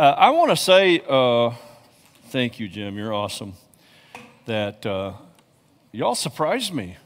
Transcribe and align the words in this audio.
Uh, 0.00 0.14
I 0.16 0.30
want 0.30 0.48
to 0.48 0.56
say 0.56 1.02
uh, 1.06 1.50
thank 2.28 2.58
you, 2.58 2.68
Jim. 2.70 2.96
You're 2.96 3.12
awesome. 3.12 3.52
That 4.46 4.86
uh, 4.86 5.12
y'all 5.92 6.14
surprised 6.14 6.72
me. 6.72 6.96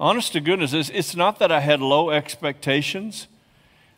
Honest 0.00 0.32
to 0.32 0.40
goodness, 0.40 0.72
it's, 0.72 0.88
it's, 0.88 1.14
not 1.14 1.38
that 1.38 1.52
I 1.52 1.60
had 1.60 1.80
low 1.80 2.10
expectations, 2.10 3.28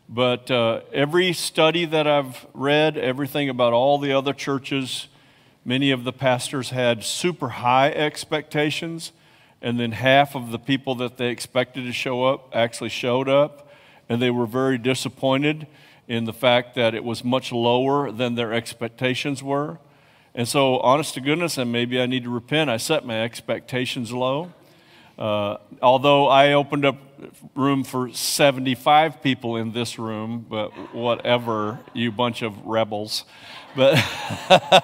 but 0.07 0.51
uh, 0.51 0.81
every 0.93 1.33
study 1.33 1.85
that 1.85 2.05
I've 2.05 2.45
read, 2.53 2.99
everything 2.99 3.49
about 3.49 3.73
all 3.73 3.97
the 3.97 4.13
other 4.13 4.31
churches, 4.31 5.07
many 5.65 5.89
of 5.89 6.03
the 6.03 6.13
pastors 6.13 6.69
had 6.69 7.03
super 7.03 7.49
high 7.49 7.89
expectations, 7.89 9.11
and 9.59 9.79
then 9.79 9.91
half 9.91 10.35
of 10.35 10.51
the 10.51 10.59
people 10.59 10.93
that 10.93 11.17
they 11.17 11.29
expected 11.29 11.85
to 11.85 11.91
show 11.91 12.25
up 12.25 12.55
actually 12.55 12.89
showed 12.89 13.27
up, 13.27 13.71
and 14.07 14.21
they 14.21 14.29
were 14.29 14.45
very 14.45 14.77
disappointed 14.77 15.65
in 16.07 16.25
the 16.25 16.33
fact 16.33 16.75
that 16.75 16.93
it 16.93 17.03
was 17.03 17.23
much 17.23 17.51
lower 17.51 18.11
than 18.11 18.35
their 18.35 18.53
expectations 18.53 19.41
were. 19.41 19.79
And 20.33 20.47
so, 20.47 20.79
honest 20.79 21.13
to 21.13 21.21
goodness, 21.21 21.57
and 21.57 21.71
maybe 21.71 21.99
I 21.99 22.05
need 22.05 22.23
to 22.23 22.29
repent, 22.29 22.69
I 22.69 22.77
set 22.77 23.05
my 23.05 23.23
expectations 23.23 24.11
low. 24.11 24.51
Uh, 25.17 25.57
although 25.81 26.27
I 26.27 26.53
opened 26.53 26.83
up 26.83 26.97
room 27.55 27.85
for 27.85 28.11
75 28.11 29.23
people 29.23 29.55
in 29.55 29.71
this 29.71 29.97
room, 29.97 30.45
but 30.47 30.71
whatever, 30.93 31.79
you 31.93 32.11
bunch 32.11 32.41
of 32.41 32.65
rebels. 32.65 33.23
But, 33.75 33.97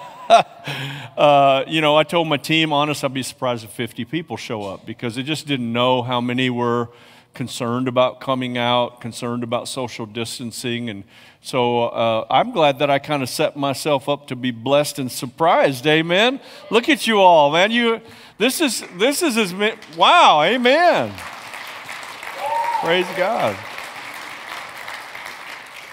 uh, 1.18 1.64
you 1.68 1.82
know, 1.82 1.96
I 1.96 2.04
told 2.04 2.28
my 2.28 2.38
team, 2.38 2.72
honest, 2.72 3.04
I'd 3.04 3.12
be 3.12 3.22
surprised 3.22 3.64
if 3.64 3.70
50 3.70 4.06
people 4.06 4.38
show 4.38 4.62
up 4.64 4.86
because 4.86 5.18
I 5.18 5.22
just 5.22 5.46
didn't 5.46 5.70
know 5.72 6.02
how 6.02 6.20
many 6.20 6.48
were 6.48 6.88
concerned 7.34 7.88
about 7.88 8.20
coming 8.20 8.58
out, 8.58 9.00
concerned 9.00 9.42
about 9.42 9.68
social 9.68 10.06
distancing. 10.06 10.90
And 10.90 11.04
so 11.40 11.84
uh, 11.84 12.26
I'm 12.30 12.52
glad 12.52 12.78
that 12.80 12.90
I 12.90 12.98
kind 12.98 13.22
of 13.22 13.28
set 13.28 13.56
myself 13.56 14.08
up 14.08 14.28
to 14.28 14.36
be 14.36 14.50
blessed 14.50 14.98
and 14.98 15.10
surprised. 15.10 15.86
Amen. 15.86 16.40
Look 16.70 16.88
at 16.88 17.06
you 17.06 17.20
all, 17.20 17.50
man. 17.50 17.70
You, 17.70 18.00
this 18.38 18.60
is, 18.60 18.84
this 18.96 19.22
is 19.22 19.36
as, 19.36 19.54
wow, 19.96 20.42
amen. 20.42 21.12
Praise 22.80 23.06
God. 23.16 23.56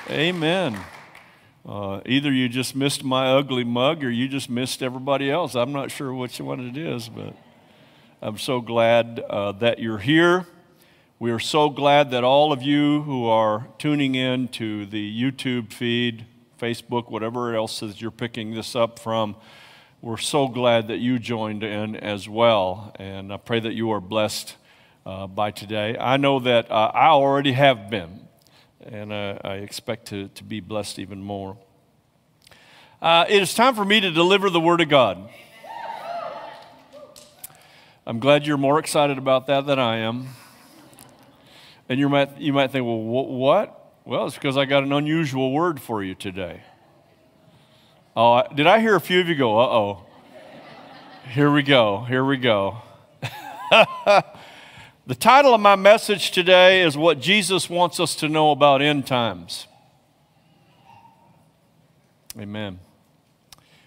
Amen. 0.10 0.78
Uh, 1.66 2.02
either 2.06 2.32
you 2.32 2.50
just 2.50 2.76
missed 2.76 3.04
my 3.04 3.28
ugly 3.28 3.64
mug 3.64 4.04
or 4.04 4.10
you 4.10 4.28
just 4.28 4.50
missed 4.50 4.82
everybody 4.82 5.30
else. 5.30 5.56
I'm 5.56 5.72
not 5.72 5.92
sure 5.92 6.12
which 6.12 6.42
one 6.42 6.60
it 6.60 6.76
is, 6.76 7.08
but 7.08 7.36
I'm 8.22 8.40
so 8.40 8.60
glad 8.60 9.20
uh, 9.30 9.52
that 9.54 9.78
you're 9.80 10.00
here. 10.00 10.48
We 11.22 11.32
are 11.32 11.40
so 11.40 11.70
glad 11.70 12.12
that 12.12 12.24
all 12.24 12.54
of 12.54 12.64
you 12.64 13.02
who 13.02 13.28
are 13.28 13.68
tuning 13.78 14.16
in 14.16 14.48
to 14.50 14.86
the 14.86 15.22
YouTube 15.22 15.74
feed, 15.74 16.26
Facebook, 16.58 17.12
whatever 17.12 17.54
else 17.54 17.82
that 17.82 18.00
you're 18.00 18.10
picking 18.10 18.54
this 18.54 18.74
up 18.74 19.00
from, 19.00 19.36
we're 20.02 20.16
so 20.16 20.48
glad 20.48 20.88
that 20.88 21.00
you 21.00 21.20
joined 21.20 21.62
in 21.62 21.98
as 21.98 22.30
well. 22.30 22.96
And 22.98 23.34
I 23.34 23.36
pray 23.38 23.60
that 23.60 23.74
you 23.74 23.92
are 23.92 24.00
blessed 24.00 24.56
uh, 25.06 25.28
by 25.28 25.52
today. 25.52 25.98
I 26.00 26.16
know 26.16 26.40
that 26.40 26.72
uh, 26.72 26.92
I 26.94 27.08
already 27.08 27.52
have 27.52 27.90
been, 27.90 28.22
and 28.82 29.12
uh, 29.12 29.40
I 29.44 29.56
expect 29.56 30.06
to, 30.08 30.30
to 30.30 30.46
be 30.46 30.62
blessed 30.62 31.00
even 31.00 31.22
more. 31.22 31.58
Uh, 33.02 33.26
it 33.28 33.42
is 33.42 33.54
time 33.54 33.76
for 33.76 33.84
me 33.84 34.00
to 34.00 34.10
deliver 34.10 34.50
the 34.50 34.62
Word 34.62 34.80
of 34.80 34.88
God. 34.88 35.30
I'm 38.08 38.20
glad 38.20 38.48
you're 38.48 38.56
more 38.56 38.80
excited 38.80 39.18
about 39.18 39.48
that 39.48 39.66
than 39.66 39.80
I 39.80 39.98
am. 39.98 40.30
And 41.90 42.00
you 42.00 42.08
might, 42.08 42.40
you 42.40 42.54
might 42.54 42.72
think, 42.72 42.86
well, 42.86 43.00
what? 43.00 43.94
Well, 44.06 44.28
it's 44.28 44.36
because 44.36 44.58
I 44.58 44.66
got 44.66 44.84
an 44.84 44.94
unusual 44.94 45.52
word 45.52 45.82
for 45.82 46.04
you 46.04 46.14
today. 46.14 46.62
Oh, 48.16 48.44
did 48.56 48.68
I 48.68 48.80
hear 48.80 48.96
a 48.96 49.02
few 49.02 49.20
of 49.20 49.28
you 49.28 49.36
go, 49.36 49.60
uh 49.60 49.64
oh? 49.64 50.06
Here 51.32 51.52
we 51.52 51.64
go, 51.64 52.06
here 52.06 52.24
we 52.24 52.38
go. 52.38 52.78
the 53.72 55.16
title 55.20 55.54
of 55.54 55.62
my 55.62 55.76
message 55.76 56.32
today 56.32 56.82
is 56.82 56.96
What 56.96 57.20
Jesus 57.20 57.70
Wants 57.70 58.00
Us 58.00 58.16
to 58.16 58.30
Know 58.30 58.52
About 58.52 58.82
End 58.82 59.08
Times. 59.08 59.68
Amen. 62.38 62.80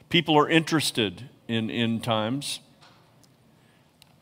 People 0.09 0.37
are 0.37 0.49
interested 0.49 1.29
in 1.49 1.71
end 1.71 2.05
times. 2.05 2.61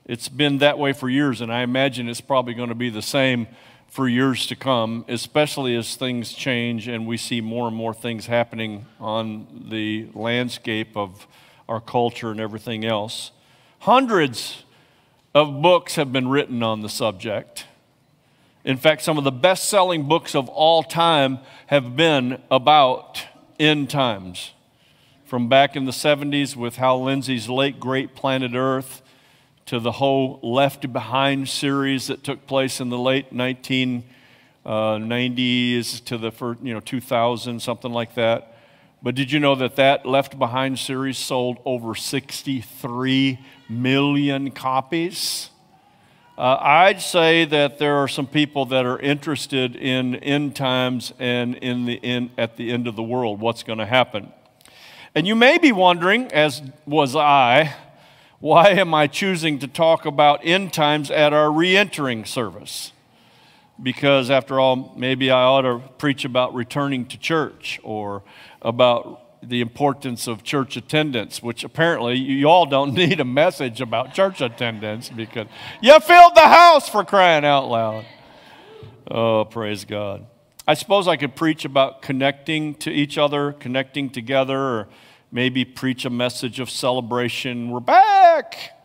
It's 0.04 0.28
been 0.28 0.58
that 0.58 0.78
way 0.78 0.92
for 0.92 1.08
years, 1.08 1.40
and 1.40 1.52
I 1.52 1.62
imagine 1.62 2.08
it's 2.08 2.20
probably 2.20 2.54
going 2.54 2.68
to 2.68 2.74
be 2.74 2.90
the 2.90 3.02
same 3.02 3.46
for 3.90 4.08
years 4.08 4.46
to 4.46 4.56
come, 4.56 5.04
especially 5.08 5.76
as 5.76 5.96
things 5.96 6.32
change 6.32 6.86
and 6.86 7.06
we 7.06 7.16
see 7.16 7.40
more 7.40 7.66
and 7.66 7.76
more 7.76 7.92
things 7.92 8.26
happening 8.26 8.86
on 9.00 9.66
the 9.68 10.08
landscape 10.14 10.96
of 10.96 11.26
our 11.68 11.80
culture 11.80 12.30
and 12.30 12.40
everything 12.40 12.84
else. 12.84 13.32
Hundreds 13.80 14.64
of 15.34 15.60
books 15.60 15.96
have 15.96 16.12
been 16.12 16.28
written 16.28 16.62
on 16.62 16.82
the 16.82 16.88
subject. 16.88 17.66
In 18.64 18.76
fact, 18.76 19.02
some 19.02 19.18
of 19.18 19.24
the 19.24 19.32
best 19.32 19.68
selling 19.68 20.06
books 20.06 20.34
of 20.36 20.48
all 20.48 20.82
time 20.84 21.38
have 21.66 21.96
been 21.96 22.40
about 22.50 23.24
end 23.58 23.90
times. 23.90 24.52
From 25.24 25.48
back 25.48 25.76
in 25.76 25.84
the 25.84 25.92
70s 25.92 26.54
with 26.54 26.76
Hal 26.76 27.02
Lindsey's 27.02 27.48
late 27.48 27.80
great 27.80 28.14
Planet 28.14 28.52
Earth 28.54 29.02
to 29.70 29.78
the 29.78 29.92
whole 29.92 30.40
Left 30.42 30.92
Behind 30.92 31.48
series 31.48 32.08
that 32.08 32.24
took 32.24 32.44
place 32.48 32.80
in 32.80 32.88
the 32.88 32.98
late 32.98 33.32
1990s 33.32 34.02
uh, 34.64 36.04
to 36.06 36.18
the 36.18 36.32
first, 36.32 36.60
you 36.60 36.74
know 36.74 36.80
2000, 36.80 37.62
something 37.62 37.92
like 37.92 38.16
that. 38.16 38.56
But 39.00 39.14
did 39.14 39.30
you 39.30 39.38
know 39.38 39.54
that 39.54 39.76
that 39.76 40.04
Left 40.04 40.36
Behind 40.36 40.76
series 40.76 41.18
sold 41.18 41.58
over 41.64 41.94
63 41.94 43.38
million 43.68 44.50
copies? 44.50 45.50
Uh, 46.36 46.56
I'd 46.60 47.00
say 47.00 47.44
that 47.44 47.78
there 47.78 47.94
are 47.94 48.08
some 48.08 48.26
people 48.26 48.64
that 48.66 48.84
are 48.84 48.98
interested 48.98 49.76
in 49.76 50.16
end 50.16 50.56
times 50.56 51.12
and 51.20 51.54
in 51.54 51.86
the 51.86 51.94
in, 51.94 52.32
at 52.36 52.56
the 52.56 52.72
end 52.72 52.88
of 52.88 52.96
the 52.96 53.04
world, 53.04 53.38
what's 53.38 53.62
going 53.62 53.78
to 53.78 53.86
happen. 53.86 54.32
And 55.14 55.28
you 55.28 55.36
may 55.36 55.58
be 55.58 55.70
wondering, 55.70 56.26
as 56.32 56.60
was 56.86 57.14
I, 57.14 57.72
why 58.40 58.70
am 58.70 58.94
I 58.94 59.06
choosing 59.06 59.58
to 59.58 59.68
talk 59.68 60.06
about 60.06 60.40
end 60.42 60.72
times 60.72 61.10
at 61.10 61.34
our 61.34 61.52
re 61.52 61.76
entering 61.76 62.24
service? 62.24 62.92
Because, 63.82 64.30
after 64.30 64.58
all, 64.58 64.92
maybe 64.96 65.30
I 65.30 65.42
ought 65.42 65.62
to 65.62 65.80
preach 65.98 66.24
about 66.24 66.54
returning 66.54 67.06
to 67.06 67.18
church 67.18 67.80
or 67.82 68.22
about 68.60 69.22
the 69.42 69.60
importance 69.60 70.26
of 70.26 70.42
church 70.42 70.76
attendance, 70.76 71.42
which 71.42 71.64
apparently 71.64 72.18
you 72.18 72.46
all 72.46 72.66
don't 72.66 72.94
need 73.04 73.20
a 73.20 73.24
message 73.24 73.80
about 73.80 74.14
church 74.14 74.40
attendance 74.40 75.08
because 75.08 75.46
you 75.80 75.98
filled 76.00 76.34
the 76.34 76.48
house 76.48 76.88
for 76.88 77.04
crying 77.04 77.44
out 77.44 77.68
loud. 77.68 78.06
Oh, 79.10 79.44
praise 79.44 79.84
God. 79.84 80.26
I 80.66 80.74
suppose 80.74 81.08
I 81.08 81.16
could 81.16 81.34
preach 81.34 81.64
about 81.64 82.00
connecting 82.00 82.74
to 82.76 82.90
each 82.90 83.18
other, 83.18 83.52
connecting 83.52 84.08
together, 84.08 84.58
or 84.58 84.88
maybe 85.32 85.64
preach 85.64 86.04
a 86.04 86.10
message 86.10 86.60
of 86.60 86.68
celebration. 86.68 87.70
We're 87.70 87.80
back! 87.80 88.76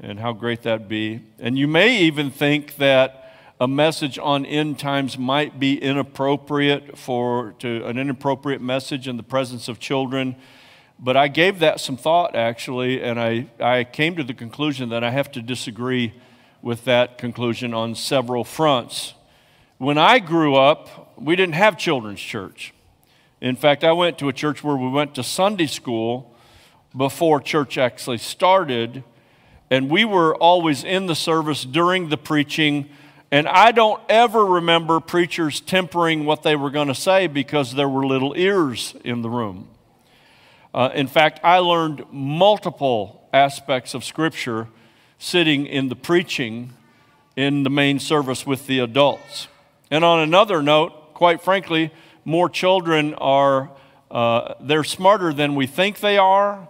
And 0.00 0.18
how 0.18 0.32
great 0.32 0.62
that'd 0.62 0.88
be. 0.88 1.22
And 1.38 1.56
you 1.58 1.68
may 1.68 1.98
even 1.98 2.30
think 2.30 2.76
that 2.76 3.32
a 3.58 3.66
message 3.66 4.18
on 4.18 4.44
end 4.44 4.78
times 4.78 5.16
might 5.16 5.58
be 5.58 5.80
inappropriate 5.80 6.98
for 6.98 7.54
to 7.60 7.86
an 7.86 7.96
inappropriate 7.98 8.60
message 8.60 9.08
in 9.08 9.16
the 9.16 9.22
presence 9.22 9.68
of 9.68 9.78
children. 9.78 10.36
But 10.98 11.16
I 11.16 11.28
gave 11.28 11.60
that 11.60 11.80
some 11.80 11.96
thought 11.96 12.34
actually, 12.34 13.02
and 13.02 13.18
I, 13.18 13.46
I 13.58 13.84
came 13.84 14.16
to 14.16 14.24
the 14.24 14.34
conclusion 14.34 14.90
that 14.90 15.02
I 15.02 15.10
have 15.10 15.32
to 15.32 15.42
disagree 15.42 16.12
with 16.60 16.84
that 16.84 17.16
conclusion 17.16 17.72
on 17.72 17.94
several 17.94 18.44
fronts. 18.44 19.14
When 19.78 19.98
I 19.98 20.18
grew 20.18 20.56
up, 20.56 21.18
we 21.18 21.36
didn't 21.36 21.54
have 21.54 21.78
children's 21.78 22.20
church. 22.20 22.74
In 23.40 23.54
fact, 23.54 23.84
I 23.84 23.92
went 23.92 24.18
to 24.18 24.28
a 24.28 24.32
church 24.32 24.64
where 24.64 24.76
we 24.76 24.88
went 24.88 25.14
to 25.16 25.22
Sunday 25.22 25.66
school 25.66 26.34
before 26.96 27.40
church 27.40 27.76
actually 27.76 28.18
started, 28.18 29.04
and 29.70 29.90
we 29.90 30.04
were 30.04 30.34
always 30.34 30.84
in 30.84 31.06
the 31.06 31.14
service 31.14 31.64
during 31.64 32.08
the 32.08 32.16
preaching. 32.16 32.88
And 33.30 33.46
I 33.46 33.72
don't 33.72 34.00
ever 34.08 34.44
remember 34.44 35.00
preachers 35.00 35.60
tempering 35.60 36.24
what 36.24 36.42
they 36.42 36.56
were 36.56 36.70
going 36.70 36.88
to 36.88 36.94
say 36.94 37.26
because 37.26 37.74
there 37.74 37.88
were 37.88 38.06
little 38.06 38.34
ears 38.36 38.94
in 39.04 39.20
the 39.20 39.28
room. 39.28 39.68
Uh, 40.72 40.90
in 40.94 41.06
fact, 41.06 41.40
I 41.42 41.58
learned 41.58 42.04
multiple 42.10 43.28
aspects 43.34 43.92
of 43.92 44.04
Scripture 44.04 44.68
sitting 45.18 45.66
in 45.66 45.88
the 45.88 45.96
preaching 45.96 46.72
in 47.34 47.64
the 47.64 47.70
main 47.70 47.98
service 47.98 48.46
with 48.46 48.66
the 48.66 48.78
adults. 48.78 49.48
And 49.90 50.04
on 50.04 50.20
another 50.20 50.62
note, 50.62 51.12
quite 51.12 51.42
frankly, 51.42 51.92
more 52.26 52.50
children 52.50 53.14
are, 53.14 53.70
uh, 54.10 54.54
they're 54.60 54.84
smarter 54.84 55.32
than 55.32 55.54
we 55.54 55.66
think 55.66 56.00
they 56.00 56.18
are, 56.18 56.68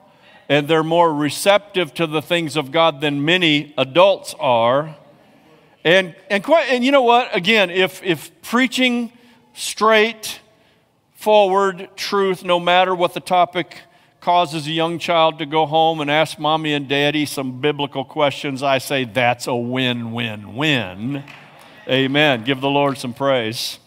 and 0.49 0.69
they're 0.69 0.85
more 0.85 1.13
receptive 1.13 1.93
to 1.95 2.07
the 2.07 2.23
things 2.23 2.57
of 2.57 2.71
God 2.71 3.01
than 3.01 3.25
many 3.25 3.75
adults 3.77 4.37
are. 4.39 4.95
And, 5.83 6.15
and, 6.31 6.45
quite, 6.45 6.69
and 6.69 6.85
you 6.85 6.93
know 6.93 7.03
what? 7.03 7.35
Again, 7.35 7.71
if, 7.71 8.03
if 8.05 8.31
preaching 8.43 9.11
straight, 9.55 10.41
forward 11.15 11.89
truth, 11.97 12.45
no 12.45 12.61
matter 12.61 12.95
what 12.95 13.15
the 13.15 13.21
topic 13.21 13.79
causes 14.21 14.67
a 14.67 14.71
young 14.71 14.99
child 14.99 15.39
to 15.39 15.47
go 15.47 15.67
home 15.67 16.01
and 16.01 16.11
ask 16.11 16.39
mommy 16.39 16.75
and 16.75 16.89
daddy 16.89 17.25
some 17.25 17.61
biblical 17.61 18.05
questions, 18.05 18.63
I 18.63 18.79
say 18.79 19.05
that's 19.05 19.47
a 19.47 19.57
win 19.57 20.13
win 20.13 20.55
win. 20.55 21.25
Amen. 21.89 22.45
Give 22.45 22.61
the 22.61 22.69
Lord 22.69 22.99
some 22.99 23.15
praise. 23.15 23.79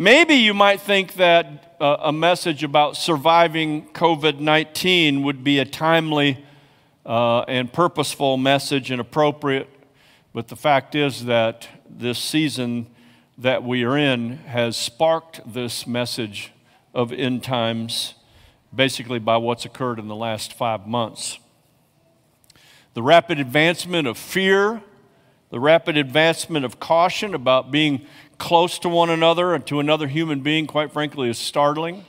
Maybe 0.00 0.36
you 0.36 0.54
might 0.54 0.80
think 0.80 1.12
that 1.16 1.76
uh, 1.78 1.98
a 2.00 2.10
message 2.10 2.64
about 2.64 2.96
surviving 2.96 3.86
COVID 3.88 4.40
19 4.40 5.22
would 5.24 5.44
be 5.44 5.58
a 5.58 5.66
timely 5.66 6.42
uh, 7.04 7.40
and 7.40 7.70
purposeful 7.70 8.38
message 8.38 8.90
and 8.90 8.98
appropriate, 8.98 9.68
but 10.32 10.48
the 10.48 10.56
fact 10.56 10.94
is 10.94 11.26
that 11.26 11.68
this 11.86 12.18
season 12.18 12.86
that 13.36 13.62
we 13.62 13.84
are 13.84 13.98
in 13.98 14.38
has 14.38 14.74
sparked 14.74 15.42
this 15.46 15.86
message 15.86 16.50
of 16.94 17.12
end 17.12 17.44
times 17.44 18.14
basically 18.74 19.18
by 19.18 19.36
what's 19.36 19.66
occurred 19.66 19.98
in 19.98 20.08
the 20.08 20.16
last 20.16 20.54
five 20.54 20.86
months. 20.86 21.38
The 22.94 23.02
rapid 23.02 23.38
advancement 23.38 24.08
of 24.08 24.16
fear, 24.16 24.80
the 25.50 25.60
rapid 25.60 25.98
advancement 25.98 26.64
of 26.64 26.80
caution 26.80 27.34
about 27.34 27.70
being 27.70 28.06
close 28.40 28.80
to 28.80 28.88
one 28.88 29.10
another 29.10 29.54
and 29.54 29.64
to 29.66 29.78
another 29.78 30.08
human 30.08 30.40
being, 30.40 30.66
quite 30.66 30.90
frankly, 30.90 31.30
is 31.30 31.38
startling. 31.38 32.04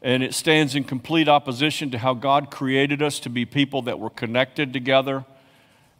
And 0.00 0.24
it 0.24 0.34
stands 0.34 0.74
in 0.74 0.82
complete 0.82 1.28
opposition 1.28 1.92
to 1.92 1.98
how 1.98 2.14
God 2.14 2.50
created 2.50 3.02
us 3.02 3.20
to 3.20 3.28
be 3.28 3.44
people 3.44 3.82
that 3.82 4.00
were 4.00 4.10
connected 4.10 4.72
together. 4.72 5.24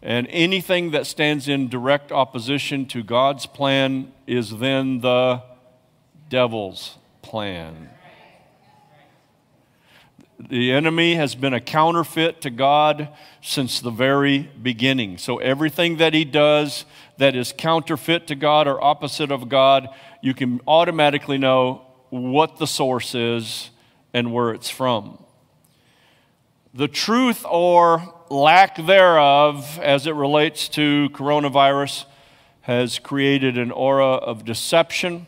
And 0.02 0.26
anything 0.30 0.90
that 0.90 1.06
stands 1.06 1.46
in 1.46 1.68
direct 1.68 2.10
opposition 2.10 2.86
to 2.86 3.04
God's 3.04 3.46
plan 3.46 4.10
is 4.26 4.58
then 4.58 5.00
the 5.00 5.42
devil's 6.28 6.96
plan. 7.20 7.90
The 10.40 10.72
enemy 10.72 11.14
has 11.14 11.36
been 11.36 11.54
a 11.54 11.60
counterfeit 11.60 12.40
to 12.40 12.50
God 12.50 13.10
since 13.40 13.78
the 13.78 13.92
very 13.92 14.50
beginning. 14.60 15.18
So 15.18 15.38
everything 15.38 15.98
that 15.98 16.14
he 16.14 16.24
does 16.24 16.84
that 17.18 17.36
is 17.36 17.52
counterfeit 17.56 18.26
to 18.28 18.34
God 18.34 18.66
or 18.66 18.82
opposite 18.82 19.30
of 19.30 19.48
God, 19.48 19.88
you 20.22 20.34
can 20.34 20.60
automatically 20.66 21.38
know 21.38 21.82
what 22.10 22.58
the 22.58 22.66
source 22.66 23.14
is 23.14 23.70
and 24.12 24.32
where 24.32 24.52
it's 24.52 24.70
from. 24.70 25.22
The 26.74 26.88
truth 26.88 27.44
or 27.48 28.14
lack 28.30 28.76
thereof, 28.76 29.78
as 29.82 30.06
it 30.06 30.14
relates 30.14 30.68
to 30.70 31.10
coronavirus, 31.12 32.06
has 32.62 32.98
created 32.98 33.58
an 33.58 33.70
aura 33.70 34.14
of 34.14 34.44
deception 34.44 35.26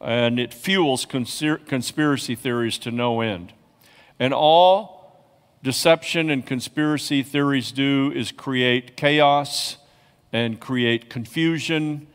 and 0.00 0.40
it 0.40 0.54
fuels 0.54 1.04
conspiracy 1.04 2.34
theories 2.34 2.78
to 2.78 2.90
no 2.90 3.20
end. 3.20 3.52
And 4.18 4.32
all 4.32 5.00
deception 5.62 6.30
and 6.30 6.46
conspiracy 6.46 7.22
theories 7.22 7.72
do 7.72 8.12
is 8.14 8.32
create 8.32 8.96
chaos 8.96 9.76
and 10.32 10.60
create 10.60 11.10
confusion. 11.10 12.06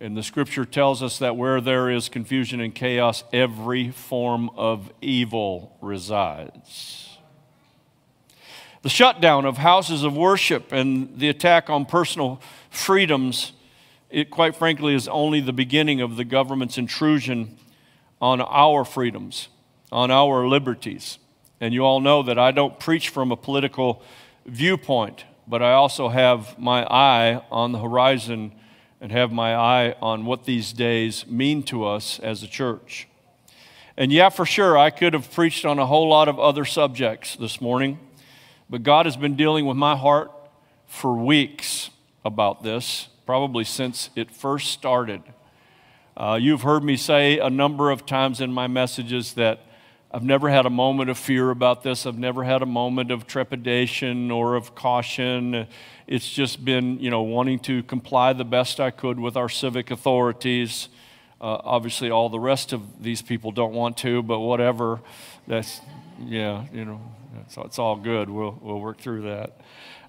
And 0.00 0.16
the 0.16 0.22
scripture 0.22 0.64
tells 0.64 1.02
us 1.02 1.18
that 1.18 1.36
where 1.36 1.60
there 1.60 1.88
is 1.88 2.08
confusion 2.08 2.60
and 2.60 2.74
chaos, 2.74 3.24
every 3.32 3.90
form 3.90 4.50
of 4.56 4.92
evil 5.00 5.76
resides. 5.80 7.18
The 8.82 8.88
shutdown 8.88 9.44
of 9.44 9.58
houses 9.58 10.02
of 10.02 10.16
worship 10.16 10.72
and 10.72 11.16
the 11.18 11.28
attack 11.28 11.70
on 11.70 11.86
personal 11.86 12.42
freedoms, 12.68 13.52
it 14.10 14.28
quite 14.28 14.56
frankly 14.56 14.94
is 14.94 15.06
only 15.06 15.40
the 15.40 15.52
beginning 15.52 16.00
of 16.00 16.16
the 16.16 16.24
government's 16.24 16.78
intrusion 16.78 17.56
on 18.20 18.40
our 18.40 18.84
freedoms, 18.84 19.48
on 19.92 20.10
our 20.10 20.48
liberties. 20.48 21.18
And 21.60 21.72
you 21.72 21.84
all 21.84 22.00
know 22.00 22.24
that 22.24 22.40
I 22.40 22.50
don't 22.50 22.80
preach 22.80 23.08
from 23.10 23.30
a 23.30 23.36
political 23.36 24.02
viewpoint, 24.46 25.24
but 25.46 25.62
I 25.62 25.72
also 25.72 26.08
have 26.08 26.58
my 26.58 26.84
eye 26.84 27.42
on 27.50 27.72
the 27.72 27.78
horizon 27.78 28.52
and 29.00 29.10
have 29.10 29.32
my 29.32 29.54
eye 29.54 29.96
on 30.00 30.24
what 30.24 30.44
these 30.44 30.72
days 30.72 31.26
mean 31.26 31.62
to 31.64 31.84
us 31.84 32.18
as 32.20 32.42
a 32.42 32.48
church. 32.48 33.08
And 33.96 34.12
yeah, 34.12 34.28
for 34.28 34.46
sure, 34.46 34.78
I 34.78 34.90
could 34.90 35.12
have 35.12 35.30
preached 35.32 35.64
on 35.64 35.78
a 35.78 35.86
whole 35.86 36.08
lot 36.08 36.28
of 36.28 36.38
other 36.38 36.64
subjects 36.64 37.36
this 37.36 37.60
morning, 37.60 37.98
but 38.70 38.82
God 38.82 39.06
has 39.06 39.16
been 39.16 39.36
dealing 39.36 39.66
with 39.66 39.76
my 39.76 39.96
heart 39.96 40.30
for 40.86 41.14
weeks 41.14 41.90
about 42.24 42.62
this, 42.62 43.08
probably 43.26 43.64
since 43.64 44.10
it 44.14 44.30
first 44.30 44.70
started. 44.70 45.22
Uh, 46.16 46.38
you've 46.40 46.62
heard 46.62 46.84
me 46.84 46.96
say 46.96 47.38
a 47.38 47.50
number 47.50 47.90
of 47.90 48.06
times 48.06 48.40
in 48.40 48.52
my 48.52 48.66
messages 48.66 49.34
that 49.34 49.66
I've 50.14 50.22
never 50.22 50.50
had 50.50 50.66
a 50.66 50.70
moment 50.70 51.08
of 51.08 51.16
fear 51.16 51.48
about 51.48 51.82
this. 51.82 52.04
I've 52.04 52.18
never 52.18 52.44
had 52.44 52.60
a 52.60 52.66
moment 52.66 53.10
of 53.10 53.26
trepidation 53.26 54.30
or 54.30 54.56
of 54.56 54.74
caution. 54.74 55.66
It's 56.06 56.30
just 56.30 56.62
been, 56.62 56.98
you 57.00 57.08
know, 57.08 57.22
wanting 57.22 57.60
to 57.60 57.82
comply 57.84 58.34
the 58.34 58.44
best 58.44 58.78
I 58.78 58.90
could 58.90 59.18
with 59.18 59.38
our 59.38 59.48
civic 59.48 59.90
authorities. 59.90 60.90
Uh, 61.42 61.58
obviously, 61.64 62.10
all 62.10 62.28
the 62.28 62.40
rest 62.40 62.72
of 62.72 63.02
these 63.02 63.20
people 63.20 63.50
don't 63.50 63.74
want 63.74 63.96
to, 63.98 64.22
but 64.22 64.38
whatever. 64.38 65.00
That's, 65.48 65.80
yeah, 66.24 66.64
you 66.72 66.84
know, 66.84 67.00
it's, 67.40 67.56
it's 67.56 67.78
all 67.78 67.96
good. 67.96 68.30
We'll, 68.30 68.56
we'll 68.62 68.80
work 68.80 68.98
through 68.98 69.22
that 69.22 69.58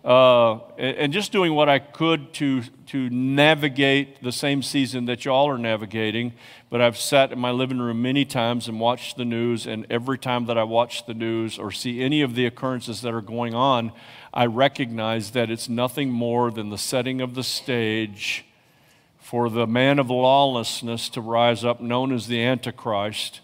uh, 0.03 0.59
and, 0.77 1.13
just 1.13 1.31
doing 1.31 1.53
what 1.53 1.69
I 1.69 1.80
could 1.80 2.33
to, 2.35 2.63
to 2.88 3.09
navigate 3.09 4.21
the 4.21 4.33
same 4.33 4.62
season 4.62 5.06
that 5.06 5.24
y'all 5.24 5.50
are 5.50 5.57
navigating. 5.57 6.33
But 6.69 6.81
I've 6.81 6.97
sat 6.97 7.31
in 7.31 7.39
my 7.39 7.51
living 7.51 7.79
room 7.79 8.01
many 8.01 8.25
times 8.25 8.68
and 8.68 8.79
watched 8.79 9.15
the 9.15 9.24
news, 9.24 9.65
and 9.65 9.86
every 9.89 10.18
time 10.18 10.45
that 10.47 10.57
I 10.57 10.63
watch 10.63 11.06
the 11.06 11.13
news 11.13 11.57
or 11.57 11.71
see 11.71 12.01
any 12.01 12.21
of 12.21 12.36
the 12.36 12.45
occurrences 12.45 13.01
that 13.01 13.13
are 13.13 13.21
going 13.21 13.56
on, 13.56 13.94
I 14.33 14.47
recognize 14.47 15.31
that 15.31 15.50
it's 15.50 15.69
nothing 15.69 16.12
more 16.12 16.51
than 16.51 16.69
the 16.69 16.77
setting 16.77 17.21
of 17.21 17.33
the 17.33 17.44
stage 17.44 18.45
for 19.24 19.50
the 19.50 19.66
man 19.66 20.00
of 20.00 20.10
lawlessness 20.10 21.08
to 21.08 21.22
rise 21.22 21.64
up, 21.64 21.80
known 21.80 22.12
as 22.12 22.28
the 22.28 22.44
Antichrist, 22.44 23.40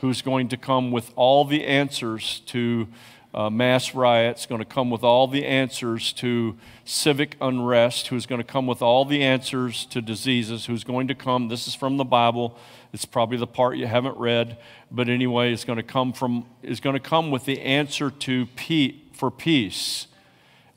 who's 0.00 0.22
going 0.22 0.46
to 0.48 0.56
come 0.56 0.92
with 0.92 1.10
all 1.16 1.44
the 1.44 1.64
answers 1.66 2.38
to 2.46 2.86
uh, 3.34 3.50
mass 3.50 3.96
riots, 3.96 4.46
going 4.46 4.60
to 4.60 4.64
come 4.64 4.90
with 4.90 5.02
all 5.02 5.26
the 5.26 5.44
answers 5.44 6.12
to 6.12 6.56
civic 6.84 7.36
unrest, 7.40 8.06
who's 8.06 8.26
going 8.26 8.40
to 8.40 8.46
come 8.46 8.68
with 8.68 8.80
all 8.80 9.04
the 9.04 9.24
answers 9.24 9.86
to 9.86 10.00
diseases, 10.00 10.66
who's 10.66 10.84
going 10.84 11.08
to 11.08 11.16
come, 11.16 11.48
this 11.48 11.66
is 11.66 11.74
from 11.74 11.96
the 11.96 12.04
Bible, 12.04 12.56
it's 12.92 13.04
probably 13.04 13.36
the 13.36 13.46
part 13.46 13.76
you 13.76 13.88
haven't 13.88 14.16
read, 14.16 14.56
but 14.92 15.08
anyway, 15.08 15.52
it's 15.52 15.64
going 15.64 15.78
to 15.78 15.82
come 15.82 16.12
from, 16.12 16.46
is 16.62 16.78
going 16.78 16.94
to 16.94 17.00
come 17.00 17.32
with 17.32 17.44
the 17.44 17.60
answer 17.60 18.08
to 18.08 18.46
pe- 18.54 18.94
for 19.12 19.32
peace. 19.32 20.06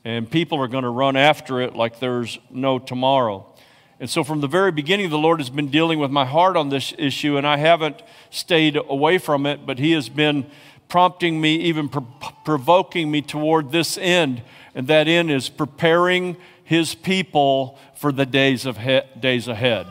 And 0.04 0.28
people 0.28 0.60
are 0.60 0.68
going 0.68 0.82
to 0.82 0.90
run 0.90 1.16
after 1.16 1.60
it 1.60 1.76
like 1.76 2.00
there's 2.00 2.40
no 2.50 2.80
tomorrow. 2.80 3.46
And 4.00 4.08
so, 4.08 4.22
from 4.22 4.40
the 4.40 4.46
very 4.46 4.70
beginning, 4.70 5.10
the 5.10 5.18
Lord 5.18 5.40
has 5.40 5.50
been 5.50 5.68
dealing 5.68 5.98
with 5.98 6.10
my 6.10 6.24
heart 6.24 6.56
on 6.56 6.68
this 6.68 6.94
issue, 6.98 7.36
and 7.36 7.46
I 7.46 7.56
haven't 7.56 8.00
stayed 8.30 8.76
away 8.76 9.18
from 9.18 9.44
it, 9.44 9.66
but 9.66 9.78
He 9.78 9.92
has 9.92 10.08
been 10.08 10.46
prompting 10.88 11.40
me, 11.40 11.56
even 11.56 11.88
provoking 12.44 13.10
me 13.10 13.22
toward 13.22 13.72
this 13.72 13.98
end. 13.98 14.42
And 14.74 14.86
that 14.88 15.08
end 15.08 15.30
is 15.30 15.48
preparing 15.48 16.36
his 16.64 16.94
people 16.94 17.78
for 17.94 18.12
the 18.12 18.26
days, 18.26 18.66
of 18.66 18.78
he- 18.78 19.00
days 19.18 19.48
ahead. 19.48 19.86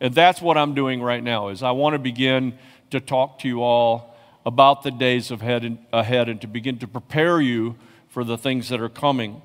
And 0.00 0.14
that's 0.14 0.40
what 0.42 0.56
I'm 0.56 0.74
doing 0.74 1.02
right 1.02 1.22
now 1.22 1.48
is 1.48 1.62
I 1.62 1.70
want 1.70 1.94
to 1.94 1.98
begin 1.98 2.58
to 2.90 3.00
talk 3.00 3.38
to 3.40 3.48
you 3.48 3.62
all 3.62 4.16
about 4.44 4.82
the 4.82 4.90
days 4.90 5.30
of 5.30 5.40
head 5.40 5.78
ahead 5.92 6.28
and 6.28 6.40
to 6.40 6.46
begin 6.46 6.78
to 6.78 6.86
prepare 6.86 7.40
you 7.40 7.76
for 8.08 8.22
the 8.22 8.38
things 8.38 8.68
that 8.68 8.80
are 8.80 8.88
coming. 8.88 9.40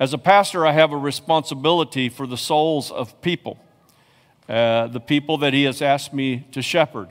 As 0.00 0.14
a 0.14 0.18
pastor, 0.18 0.64
I 0.64 0.72
have 0.72 0.92
a 0.92 0.96
responsibility 0.96 2.08
for 2.08 2.26
the 2.26 2.38
souls 2.38 2.90
of 2.90 3.20
people, 3.20 3.58
uh, 4.48 4.86
the 4.86 4.98
people 4.98 5.36
that 5.36 5.52
he 5.52 5.64
has 5.64 5.82
asked 5.82 6.14
me 6.14 6.46
to 6.52 6.62
shepherd. 6.62 7.10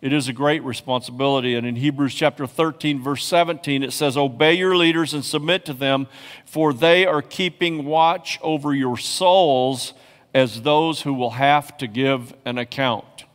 It 0.00 0.12
is 0.12 0.26
a 0.26 0.32
great 0.32 0.64
responsibility. 0.64 1.54
And 1.54 1.64
in 1.64 1.76
Hebrews 1.76 2.12
chapter 2.12 2.48
13, 2.48 3.00
verse 3.00 3.24
17, 3.24 3.84
it 3.84 3.92
says, 3.92 4.16
Obey 4.16 4.54
your 4.54 4.76
leaders 4.76 5.14
and 5.14 5.24
submit 5.24 5.64
to 5.66 5.72
them, 5.72 6.08
for 6.44 6.72
they 6.72 7.06
are 7.06 7.22
keeping 7.22 7.84
watch 7.84 8.40
over 8.42 8.74
your 8.74 8.98
souls 8.98 9.94
as 10.34 10.62
those 10.62 11.02
who 11.02 11.14
will 11.14 11.30
have 11.30 11.76
to 11.78 11.86
give 11.86 12.34
an 12.44 12.58
account. 12.58 13.26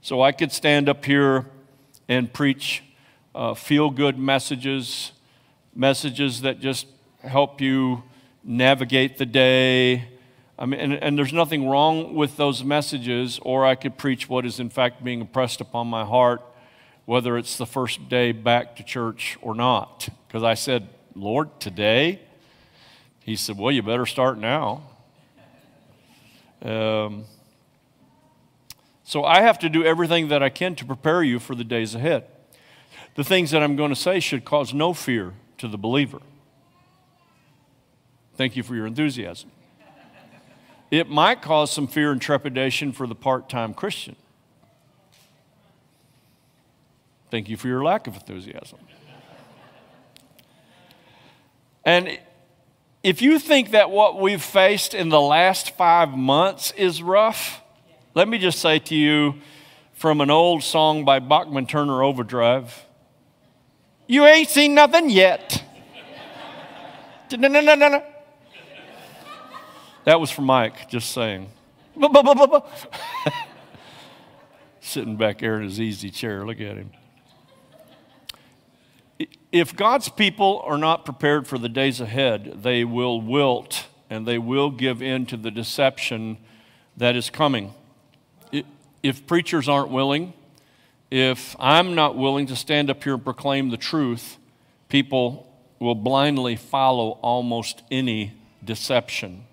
So 0.00 0.22
I 0.22 0.30
could 0.30 0.52
stand 0.52 0.88
up 0.88 1.04
here 1.04 1.46
and 2.08 2.32
preach 2.32 2.84
uh, 3.34 3.54
feel 3.54 3.90
good 3.90 4.16
messages, 4.16 5.10
messages 5.74 6.42
that 6.42 6.60
just 6.60 6.86
help 7.20 7.60
you 7.60 8.04
navigate 8.44 9.18
the 9.18 9.26
day 9.26 10.08
I 10.58 10.66
mean, 10.66 10.80
and, 10.80 10.94
and, 10.94 11.16
there's 11.16 11.32
nothing 11.32 11.68
wrong 11.68 12.14
with 12.14 12.36
those 12.36 12.64
messages, 12.64 13.38
or 13.42 13.64
I 13.64 13.76
could 13.76 13.96
preach 13.96 14.28
what 14.28 14.44
is 14.44 14.58
in 14.58 14.70
fact 14.70 15.04
being 15.04 15.20
impressed 15.20 15.60
upon 15.60 15.86
my 15.86 16.04
heart, 16.04 16.42
whether 17.04 17.38
it's 17.38 17.56
the 17.56 17.66
first 17.66 18.08
day 18.08 18.32
back 18.32 18.74
to 18.76 18.82
church 18.82 19.38
or 19.40 19.54
not. 19.54 20.08
Because 20.26 20.42
I 20.42 20.54
said, 20.54 20.88
Lord, 21.14 21.60
today? 21.60 22.20
He 23.20 23.36
said, 23.36 23.56
Well, 23.56 23.70
you 23.70 23.82
better 23.82 24.06
start 24.06 24.38
now. 24.38 24.82
Um, 26.60 27.24
So 29.04 29.24
I 29.24 29.42
have 29.42 29.60
to 29.60 29.68
do 29.68 29.84
everything 29.84 30.28
that 30.28 30.42
I 30.42 30.48
can 30.48 30.74
to 30.74 30.84
prepare 30.84 31.22
you 31.22 31.38
for 31.38 31.54
the 31.54 31.64
days 31.64 31.94
ahead. 31.94 32.24
The 33.14 33.24
things 33.24 33.52
that 33.52 33.62
I'm 33.62 33.76
going 33.76 33.90
to 33.90 33.96
say 33.96 34.18
should 34.20 34.44
cause 34.44 34.74
no 34.74 34.92
fear 34.92 35.34
to 35.58 35.68
the 35.68 35.78
believer. 35.78 36.20
Thank 38.38 38.54
you 38.54 38.62
for 38.62 38.76
your 38.76 38.86
enthusiasm. 38.86 39.50
It 40.92 41.10
might 41.10 41.42
cause 41.42 41.72
some 41.72 41.88
fear 41.88 42.12
and 42.12 42.22
trepidation 42.22 42.92
for 42.92 43.08
the 43.08 43.16
part 43.16 43.48
time 43.48 43.74
Christian. 43.74 44.14
Thank 47.32 47.48
you 47.48 47.56
for 47.56 47.66
your 47.66 47.82
lack 47.82 48.06
of 48.06 48.14
enthusiasm. 48.14 48.78
And 51.84 52.20
if 53.02 53.20
you 53.22 53.40
think 53.40 53.72
that 53.72 53.90
what 53.90 54.20
we've 54.20 54.42
faced 54.42 54.94
in 54.94 55.08
the 55.08 55.20
last 55.20 55.76
five 55.76 56.10
months 56.10 56.70
is 56.76 57.02
rough, 57.02 57.60
let 58.14 58.28
me 58.28 58.38
just 58.38 58.60
say 58.60 58.78
to 58.78 58.94
you 58.94 59.34
from 59.94 60.20
an 60.20 60.30
old 60.30 60.62
song 60.62 61.04
by 61.04 61.18
Bachman 61.18 61.66
Turner 61.66 62.04
Overdrive 62.04 62.84
You 64.06 64.26
ain't 64.26 64.48
seen 64.48 64.76
nothing 64.76 65.10
yet. 65.10 65.64
that 70.08 70.20
was 70.20 70.30
for 70.30 70.42
Mike, 70.42 70.88
just 70.88 71.12
saying. 71.12 71.48
Sitting 74.80 75.16
back 75.16 75.40
there 75.40 75.56
in 75.56 75.64
his 75.64 75.80
easy 75.80 76.10
chair, 76.10 76.46
look 76.46 76.60
at 76.60 76.76
him 76.76 76.90
if 79.52 79.74
God's 79.74 80.08
people 80.08 80.62
are 80.64 80.78
not 80.78 81.04
prepared 81.04 81.46
for 81.46 81.58
the 81.58 81.68
days 81.68 82.00
ahead, 82.00 82.62
they 82.62 82.84
will 82.84 83.20
wilt 83.20 83.86
and 84.10 84.26
they 84.26 84.38
will 84.38 84.70
give 84.70 85.02
in 85.02 85.26
to 85.26 85.36
the 85.36 85.50
deception 85.50 86.38
that 86.96 87.16
is 87.16 87.30
coming. 87.30 87.72
If 89.02 89.26
preachers 89.26 89.68
aren't 89.68 89.90
willing, 89.90 90.32
if 91.10 91.56
I'm 91.58 91.94
not 91.94 92.16
willing 92.16 92.46
to 92.46 92.56
stand 92.56 92.90
up 92.90 93.02
here 93.02 93.14
and 93.14 93.24
proclaim 93.24 93.70
the 93.70 93.76
truth, 93.76 94.36
people 94.88 95.50
will 95.78 95.94
blindly 95.94 96.56
follow 96.56 97.12
almost 97.22 97.82
any 97.90 98.34
deception. 98.64 99.44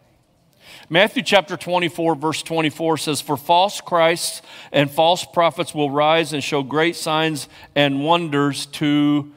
Matthew 0.89 1.23
chapter 1.23 1.57
24, 1.57 2.15
verse 2.15 2.43
24 2.43 2.97
says, 2.97 3.21
For 3.21 3.37
false 3.37 3.81
Christs 3.81 4.41
and 4.71 4.89
false 4.89 5.25
prophets 5.25 5.73
will 5.73 5.89
rise 5.89 6.33
and 6.33 6.43
show 6.43 6.63
great 6.63 6.95
signs 6.95 7.47
and 7.75 8.03
wonders 8.03 8.65
to 8.67 9.31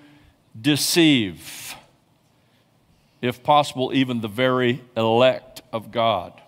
deceive, 0.61 1.75
if 3.23 3.43
possible, 3.43 3.93
even 3.95 4.21
the 4.21 4.29
very 4.29 4.83
elect 4.97 5.63
of 5.73 5.91
God. 5.91 6.41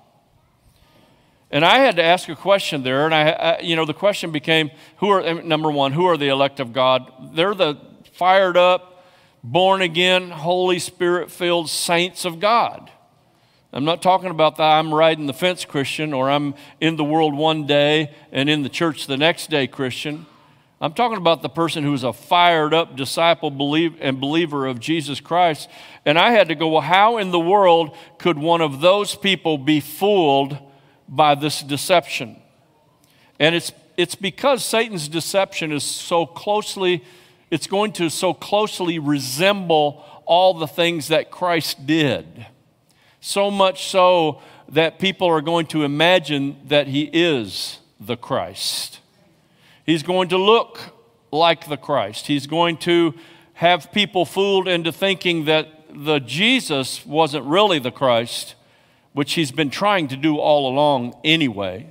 And 1.50 1.64
I 1.64 1.78
had 1.78 1.96
to 1.96 2.02
ask 2.02 2.28
a 2.28 2.36
question 2.36 2.82
there, 2.84 3.06
and 3.06 3.14
I, 3.14 3.30
I, 3.30 3.60
you 3.60 3.74
know, 3.74 3.84
the 3.84 3.94
question 3.94 4.30
became, 4.30 4.70
who 4.98 5.08
are 5.08 5.42
number 5.42 5.70
one, 5.70 5.92
who 5.92 6.06
are 6.06 6.16
the 6.16 6.28
elect 6.28 6.60
of 6.60 6.72
God? 6.72 7.34
They're 7.34 7.54
the 7.54 7.76
fired 8.12 8.56
up, 8.56 9.04
born 9.42 9.82
again, 9.82 10.30
Holy 10.30 10.78
Spirit 10.78 11.30
filled 11.30 11.68
saints 11.68 12.24
of 12.24 12.38
God. 12.38 12.90
I'm 13.72 13.84
not 13.84 14.02
talking 14.02 14.30
about 14.30 14.56
the 14.56 14.64
I'm 14.64 14.92
riding 14.92 15.26
the 15.26 15.32
fence 15.32 15.64
Christian 15.64 16.12
or 16.12 16.28
I'm 16.28 16.54
in 16.80 16.96
the 16.96 17.04
world 17.04 17.36
one 17.36 17.66
day 17.66 18.12
and 18.32 18.50
in 18.50 18.62
the 18.64 18.68
church 18.68 19.06
the 19.06 19.16
next 19.16 19.48
day 19.48 19.68
Christian. 19.68 20.26
I'm 20.80 20.92
talking 20.92 21.18
about 21.18 21.42
the 21.42 21.48
person 21.48 21.84
who's 21.84 22.02
a 22.02 22.12
fired 22.12 22.74
up 22.74 22.96
disciple 22.96 23.50
believe, 23.50 23.96
and 24.00 24.20
believer 24.20 24.66
of 24.66 24.80
Jesus 24.80 25.20
Christ. 25.20 25.68
And 26.04 26.18
I 26.18 26.32
had 26.32 26.48
to 26.48 26.54
go, 26.56 26.68
well, 26.68 26.80
how 26.80 27.18
in 27.18 27.30
the 27.30 27.38
world 27.38 27.94
could 28.18 28.38
one 28.38 28.60
of 28.60 28.80
those 28.80 29.14
people 29.14 29.56
be 29.56 29.78
fooled 29.78 30.58
by 31.06 31.36
this 31.36 31.62
deception? 31.62 32.40
And 33.38 33.54
it's, 33.54 33.72
it's 33.96 34.16
because 34.16 34.64
Satan's 34.64 35.06
deception 35.06 35.70
is 35.70 35.84
so 35.84 36.26
closely, 36.26 37.04
it's 37.50 37.66
going 37.68 37.92
to 37.92 38.08
so 38.08 38.34
closely 38.34 38.98
resemble 38.98 40.04
all 40.24 40.54
the 40.54 40.66
things 40.66 41.08
that 41.08 41.30
Christ 41.30 41.86
did. 41.86 42.46
So 43.20 43.50
much 43.50 43.86
so 43.88 44.40
that 44.68 44.98
people 44.98 45.28
are 45.28 45.40
going 45.40 45.66
to 45.66 45.84
imagine 45.84 46.56
that 46.68 46.86
he 46.86 47.10
is 47.12 47.78
the 47.98 48.16
Christ. 48.16 49.00
He's 49.84 50.02
going 50.02 50.28
to 50.28 50.38
look 50.38 50.78
like 51.32 51.68
the 51.68 51.76
Christ. 51.76 52.26
He's 52.28 52.46
going 52.46 52.76
to 52.78 53.14
have 53.54 53.92
people 53.92 54.24
fooled 54.24 54.68
into 54.68 54.92
thinking 54.92 55.44
that 55.44 55.68
the 55.92 56.18
Jesus 56.18 57.04
wasn't 57.04 57.44
really 57.44 57.78
the 57.78 57.90
Christ, 57.90 58.54
which 59.12 59.34
he's 59.34 59.50
been 59.50 59.70
trying 59.70 60.08
to 60.08 60.16
do 60.16 60.38
all 60.38 60.70
along 60.72 61.14
anyway. 61.24 61.88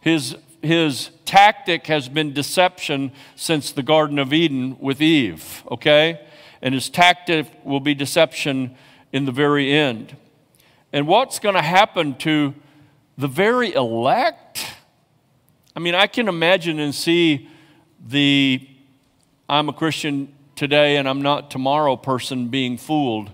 His, 0.00 0.36
his 0.62 1.10
tactic 1.24 1.86
has 1.86 2.08
been 2.08 2.32
deception 2.32 3.12
since 3.34 3.72
the 3.72 3.82
Garden 3.82 4.18
of 4.18 4.32
Eden 4.32 4.78
with 4.78 5.00
Eve, 5.00 5.64
okay? 5.70 6.20
And 6.62 6.74
his 6.74 6.88
tactic 6.88 7.46
will 7.64 7.80
be 7.80 7.94
deception 7.94 8.76
in 9.12 9.24
the 9.24 9.32
very 9.32 9.72
end. 9.72 10.16
And 10.92 11.06
what's 11.06 11.38
going 11.38 11.54
to 11.54 11.62
happen 11.62 12.14
to 12.18 12.54
the 13.16 13.28
very 13.28 13.74
elect? 13.74 14.74
I 15.76 15.80
mean, 15.80 15.94
I 15.94 16.06
can 16.06 16.28
imagine 16.28 16.80
and 16.80 16.94
see 16.94 17.48
the 18.06 18.66
I'm 19.48 19.68
a 19.68 19.72
Christian 19.72 20.34
today 20.56 20.96
and 20.96 21.08
I'm 21.08 21.22
not 21.22 21.50
tomorrow 21.50 21.96
person 21.96 22.48
being 22.48 22.76
fooled, 22.76 23.30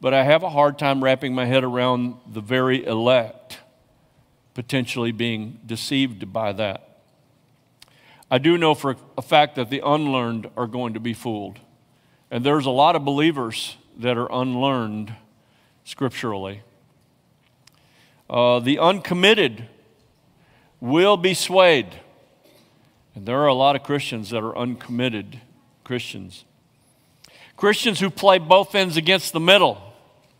but 0.00 0.12
I 0.12 0.24
have 0.24 0.42
a 0.42 0.50
hard 0.50 0.78
time 0.78 1.02
wrapping 1.02 1.34
my 1.34 1.46
head 1.46 1.64
around 1.64 2.16
the 2.26 2.40
very 2.40 2.84
elect 2.84 3.58
potentially 4.52 5.12
being 5.12 5.60
deceived 5.66 6.32
by 6.32 6.52
that. 6.52 7.00
I 8.30 8.38
do 8.38 8.58
know 8.58 8.74
for 8.74 8.96
a 9.16 9.22
fact 9.22 9.54
that 9.56 9.70
the 9.70 9.80
unlearned 9.84 10.50
are 10.56 10.66
going 10.66 10.94
to 10.94 11.00
be 11.00 11.12
fooled. 11.14 11.60
And 12.30 12.44
there's 12.44 12.66
a 12.66 12.70
lot 12.70 12.96
of 12.96 13.04
believers 13.04 13.76
that 13.98 14.18
are 14.18 14.28
unlearned 14.32 15.14
scripturally. 15.84 16.62
Uh, 18.28 18.58
the 18.60 18.78
uncommitted 18.78 19.68
will 20.80 21.16
be 21.16 21.34
swayed. 21.34 21.88
And 23.14 23.26
there 23.26 23.40
are 23.40 23.46
a 23.46 23.54
lot 23.54 23.76
of 23.76 23.82
Christians 23.82 24.30
that 24.30 24.42
are 24.42 24.56
uncommitted 24.56 25.40
Christians. 25.84 26.44
Christians 27.56 28.00
who 28.00 28.10
play 28.10 28.38
both 28.38 28.74
ends 28.74 28.96
against 28.96 29.32
the 29.32 29.40
middle. 29.40 29.80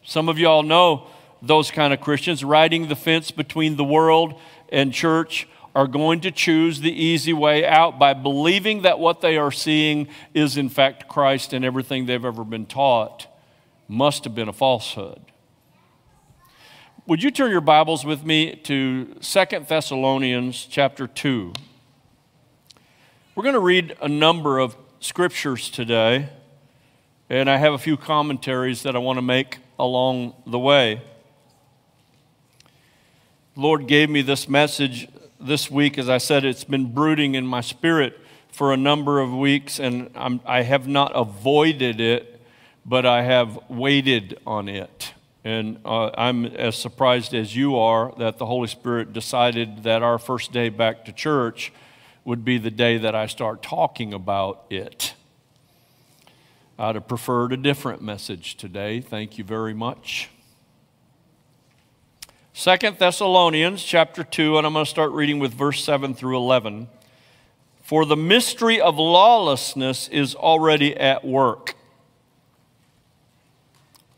Some 0.05 0.29
of 0.29 0.39
y'all 0.39 0.63
know 0.63 1.07
those 1.41 1.71
kind 1.71 1.93
of 1.93 2.01
Christians 2.01 2.45
riding 2.45 2.89
the 2.89 2.97
fence 2.97 3.31
between 3.31 3.77
the 3.77 3.85
world 3.85 4.41
and 4.71 4.93
church 4.93 5.49
are 5.75 5.87
going 5.87 6.21
to 6.23 6.31
choose 6.31 6.81
the 6.81 6.93
easy 6.93 7.33
way 7.33 7.67
out 7.67 7.99
by 7.99 8.15
believing 8.15 8.83
that 8.83 8.99
what 8.99 9.21
they 9.21 9.37
are 9.37 9.53
seeing 9.53 10.09
is 10.33 10.57
in 10.57 10.69
fact 10.69 11.09
Christ 11.09 11.53
and 11.53 11.65
everything 11.65 12.07
they've 12.07 12.25
ever 12.25 12.45
been 12.45 12.67
taught 12.67 13.27
must 13.87 14.25
have 14.25 14.35
been 14.35 14.49
a 14.49 14.55
falsehood. 14.55 15.21
Would 17.09 17.23
you 17.23 17.31
turn 17.31 17.53
your 17.53 17.61
Bibles 17.61 18.05
with 18.05 18.25
me 18.25 18.57
to 18.65 19.15
Second 19.21 19.69
Thessalonians 19.69 20.67
chapter 20.69 21.07
2? 21.07 21.53
We're 23.37 23.45
going 23.45 23.53
to 23.53 23.61
read 23.61 23.97
a 24.03 24.09
number 24.09 24.59
of 24.59 24.77
scriptures 24.99 25.71
today, 25.71 26.31
and 27.31 27.49
I 27.49 27.59
have 27.59 27.75
a 27.75 27.79
few 27.79 27.97
commentaries 27.97 28.83
that 28.83 28.97
I 28.97 28.99
want 28.99 29.19
to 29.19 29.23
make 29.23 29.59
along 29.79 30.35
the 30.49 30.59
way. 30.59 31.01
The 33.55 33.61
Lord 33.61 33.87
gave 33.87 34.11
me 34.11 34.21
this 34.21 34.49
message 34.49 35.07
this 35.39 35.71
week. 35.71 35.99
As 35.99 36.09
I 36.09 36.19
said, 36.19 36.45
it's 36.45 36.65
been 36.65 36.93
brooding 36.93 37.37
in 37.37 37.47
my 37.47 37.61
spirit 37.61 38.19
for 38.51 38.73
a 38.73 38.77
number 38.77 39.21
of 39.21 39.33
weeks, 39.33 39.79
and 39.79 40.11
I'm, 40.17 40.41
I 40.45 40.63
have 40.63 40.89
not 40.89 41.13
avoided 41.15 42.01
it, 42.01 42.43
but 42.85 43.07
I 43.07 43.23
have 43.23 43.61
waited 43.71 44.41
on 44.45 44.69
it. 44.69 45.13
And 45.47 45.79
uh, 45.85 46.11
I'm 46.19 46.45
as 46.45 46.75
surprised 46.75 47.33
as 47.33 47.55
you 47.55 47.79
are 47.79 48.13
that 48.19 48.37
the 48.37 48.47
Holy 48.47 48.67
Spirit 48.67 49.13
decided 49.13 49.85
that 49.85 50.03
our 50.03 50.19
first 50.19 50.51
day 50.51 50.71
back 50.71 51.05
to 51.05 51.13
church 51.13 51.73
would 52.25 52.45
be 52.45 52.59
the 52.59 52.73
day 52.73 52.99
that 52.99 53.15
I 53.15 53.27
start 53.27 53.63
talking 53.63 54.13
about 54.13 54.65
it. 54.71 55.15
I'd 56.77 56.97
have 56.97 57.07
preferred 57.07 57.53
a 57.53 57.57
different 57.57 58.03
message 58.03 58.57
today. 58.57 59.01
Thank 59.01 59.39
you 59.39 59.45
very 59.45 59.73
much. 59.73 60.31
Second 62.53 62.99
Thessalonians 62.99 63.85
chapter 63.85 64.25
2, 64.25 64.59
and 64.59 64.67
I'm 64.67 64.73
going 64.73 64.85
to 64.85 64.91
start 64.91 65.13
reading 65.13 65.39
with 65.39 65.55
verse 65.55 65.85
7 65.85 66.13
through 66.17 66.39
11. 66.39 66.89
For 67.85 68.05
the 68.05 68.17
mystery 68.17 68.81
of 68.81 68.99
lawlessness 68.99 70.09
is 70.09 70.35
already 70.35 70.97
at 70.97 71.25
work. 71.25 71.77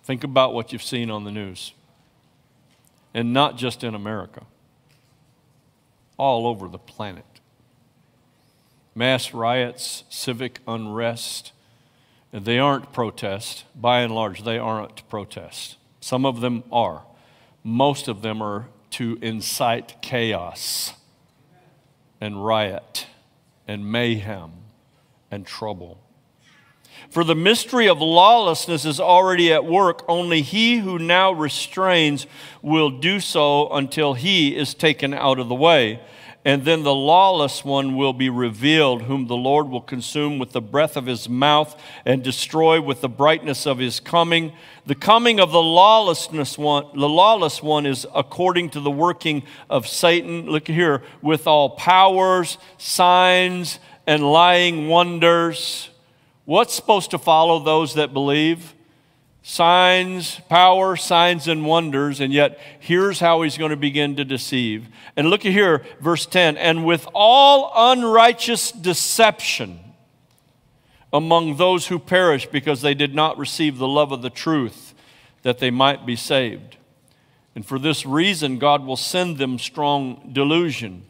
Think 0.08 0.24
about 0.24 0.54
what 0.54 0.72
you've 0.72 0.82
seen 0.82 1.10
on 1.10 1.24
the 1.24 1.30
news. 1.30 1.74
And 3.12 3.34
not 3.34 3.58
just 3.58 3.84
in 3.84 3.94
America, 3.94 4.46
all 6.16 6.46
over 6.46 6.66
the 6.66 6.78
planet. 6.78 7.26
Mass 8.94 9.34
riots, 9.34 10.04
civic 10.08 10.60
unrest, 10.66 11.52
and 12.32 12.46
they 12.46 12.58
aren't 12.58 12.90
protests. 12.90 13.64
By 13.76 14.00
and 14.00 14.14
large, 14.14 14.44
they 14.44 14.56
aren't 14.56 15.06
protests. 15.10 15.76
Some 16.00 16.24
of 16.24 16.40
them 16.40 16.64
are. 16.72 17.02
Most 17.62 18.08
of 18.08 18.22
them 18.22 18.40
are 18.40 18.68
to 18.92 19.18
incite 19.20 20.00
chaos. 20.00 20.94
and 22.18 22.46
riot 22.46 23.06
and 23.66 23.92
mayhem 23.92 24.52
and 25.30 25.46
trouble. 25.46 26.00
For 27.10 27.24
the 27.24 27.34
mystery 27.34 27.88
of 27.88 28.00
lawlessness 28.00 28.84
is 28.84 29.00
already 29.00 29.52
at 29.52 29.64
work. 29.64 30.04
Only 30.08 30.42
he 30.42 30.78
who 30.78 30.98
now 30.98 31.32
restrains 31.32 32.26
will 32.60 32.90
do 32.90 33.18
so 33.18 33.70
until 33.70 34.12
he 34.12 34.54
is 34.54 34.74
taken 34.74 35.14
out 35.14 35.38
of 35.38 35.48
the 35.48 35.54
way. 35.54 36.00
And 36.44 36.64
then 36.64 36.82
the 36.82 36.94
lawless 36.94 37.64
one 37.64 37.96
will 37.96 38.12
be 38.12 38.30
revealed, 38.30 39.02
whom 39.02 39.26
the 39.26 39.36
Lord 39.36 39.68
will 39.68 39.80
consume 39.80 40.38
with 40.38 40.52
the 40.52 40.60
breath 40.60 40.96
of 40.96 41.06
his 41.06 41.28
mouth 41.28 41.78
and 42.04 42.22
destroy 42.22 42.80
with 42.80 43.00
the 43.00 43.08
brightness 43.08 43.66
of 43.66 43.78
his 43.78 44.00
coming. 44.00 44.52
The 44.86 44.94
coming 44.94 45.40
of 45.40 45.50
the 45.50 45.62
lawlessness 45.62 46.56
one, 46.56 46.86
the 46.94 47.08
lawless 47.08 47.62
one 47.62 47.86
is 47.86 48.06
according 48.14 48.70
to 48.70 48.80
the 48.80 48.90
working 48.90 49.42
of 49.68 49.88
Satan. 49.88 50.46
Look 50.46 50.68
here, 50.68 51.02
with 51.22 51.46
all 51.46 51.70
powers, 51.70 52.56
signs, 52.78 53.78
and 54.06 54.22
lying 54.22 54.88
wonders. 54.88 55.90
What's 56.48 56.72
supposed 56.72 57.10
to 57.10 57.18
follow 57.18 57.58
those 57.58 57.92
that 57.94 58.14
believe? 58.14 58.74
signs, 59.48 60.40
power, 60.50 60.94
signs, 60.94 61.48
and 61.48 61.64
wonders, 61.64 62.20
and 62.20 62.34
yet 62.34 62.58
here's 62.80 63.18
how 63.18 63.40
he's 63.40 63.56
going 63.56 63.70
to 63.70 63.78
begin 63.78 64.14
to 64.14 64.22
deceive. 64.22 64.86
And 65.16 65.30
look 65.30 65.46
at 65.46 65.52
here, 65.52 65.86
verse 66.02 66.26
10 66.26 66.58
and 66.58 66.84
with 66.84 67.08
all 67.14 67.72
unrighteous 67.74 68.72
deception 68.72 69.80
among 71.10 71.56
those 71.56 71.86
who 71.86 71.98
perish 71.98 72.46
because 72.46 72.82
they 72.82 72.92
did 72.92 73.14
not 73.14 73.38
receive 73.38 73.78
the 73.78 73.88
love 73.88 74.12
of 74.12 74.20
the 74.20 74.28
truth 74.28 74.92
that 75.42 75.60
they 75.60 75.70
might 75.70 76.04
be 76.04 76.14
saved. 76.14 76.76
And 77.54 77.64
for 77.64 77.78
this 77.78 78.04
reason, 78.04 78.58
God 78.58 78.84
will 78.84 78.96
send 78.96 79.38
them 79.38 79.58
strong 79.58 80.28
delusion 80.34 81.04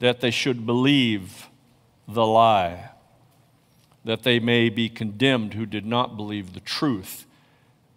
that 0.00 0.20
they 0.20 0.32
should 0.32 0.66
believe 0.66 1.48
the 2.08 2.26
lie, 2.26 2.87
that 4.08 4.22
they 4.22 4.40
may 4.40 4.70
be 4.70 4.88
condemned 4.88 5.52
who 5.52 5.66
did 5.66 5.84
not 5.84 6.16
believe 6.16 6.54
the 6.54 6.60
truth 6.60 7.26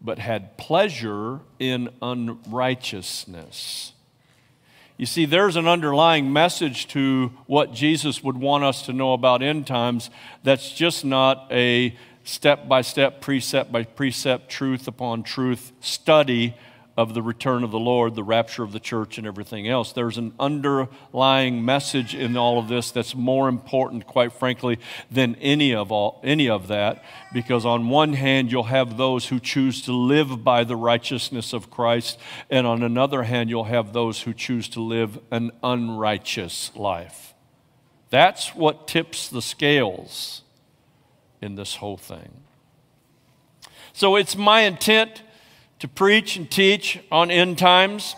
but 0.02 0.20
had 0.20 0.58
pleasure 0.58 1.40
in 1.58 1.88
unrighteousness. 2.02 3.94
You 4.98 5.06
see, 5.06 5.24
there's 5.24 5.56
an 5.56 5.70
underlying 5.70 6.34
message 6.34 6.90
to 6.90 7.32
what 7.46 7.74
Jesus 7.74 8.22
would 8.22 8.36
want 8.36 8.66
us 8.66 8.82
to 8.88 8.94
know 8.94 9.14
about 9.14 9.42
end 9.42 9.68
times 9.68 10.10
that's 10.44 10.74
just 10.74 11.06
not 11.06 11.48
a 11.50 11.96
step 12.26 12.68
by 12.68 12.82
step, 12.82 13.22
precept 13.22 13.72
by 13.72 13.84
precept, 13.84 14.50
truth 14.50 14.90
upon 14.90 15.24
truth 15.24 15.72
study 15.80 16.58
of 17.02 17.14
the 17.14 17.22
return 17.22 17.64
of 17.64 17.72
the 17.72 17.80
Lord, 17.80 18.16
the 18.16 18.24
rapture 18.24 18.64
of 18.64 18.72
the 18.72 18.80
church, 18.80 19.18
and 19.18 19.26
everything 19.26 19.68
else. 19.68 19.92
There's 19.92 20.18
an 20.18 20.34
underlying 20.40 21.66
message 21.66 22.14
in 22.14 22.38
all 22.38 22.60
of 22.60 22.68
this 22.68 22.92
that's 22.92 23.16
more 23.16 23.50
important, 23.50 24.06
quite 24.06 24.32
frankly, 24.32 24.80
than 25.10 25.36
any 25.42 25.74
of, 25.74 25.92
all, 25.92 26.22
any 26.24 26.48
of 26.48 26.68
that. 26.68 27.04
Because 27.34 27.66
on 27.66 27.90
one 27.90 28.14
hand, 28.14 28.52
you'll 28.52 28.64
have 28.64 28.98
those 28.98 29.28
who 29.28 29.40
choose 29.40 29.82
to 29.84 29.92
live 29.92 30.44
by 30.44 30.64
the 30.64 30.76
righteousness 30.76 31.54
of 31.54 31.72
Christ, 31.72 32.20
and 32.50 32.68
on 32.68 32.84
another 32.84 33.24
hand, 33.24 33.50
you'll 33.50 33.66
have 33.66 33.94
those 33.94 34.22
who 34.22 34.34
choose 34.34 34.70
to 34.70 34.80
live 34.80 35.20
an 35.32 35.52
unrighteous 35.64 36.72
life. 36.76 37.34
That's 38.12 38.54
what 38.54 38.88
tips 38.88 39.28
the 39.28 39.42
scales 39.42 40.44
in 41.42 41.56
this 41.56 41.76
whole 41.76 41.98
thing. 41.98 42.42
So 43.94 44.16
it's 44.16 44.36
my 44.36 44.62
intent 44.62 45.24
to 45.82 45.88
preach 45.88 46.38
and 46.38 46.50
teach 46.50 47.00
on 47.12 47.32
end 47.32 47.58
times. 47.58 48.16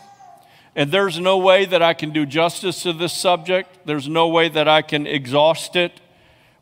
And 0.76 0.92
there's 0.92 1.18
no 1.18 1.38
way 1.38 1.64
that 1.64 1.82
I 1.82 1.94
can 1.94 2.12
do 2.12 2.26
justice 2.26 2.84
to 2.84 2.92
this 2.92 3.14
subject. 3.14 3.86
There's 3.86 4.10
no 4.10 4.28
way 4.28 4.50
that 4.50 4.68
I 4.68 4.82
can 4.82 5.08
exhaust 5.08 5.78
it. 5.78 6.02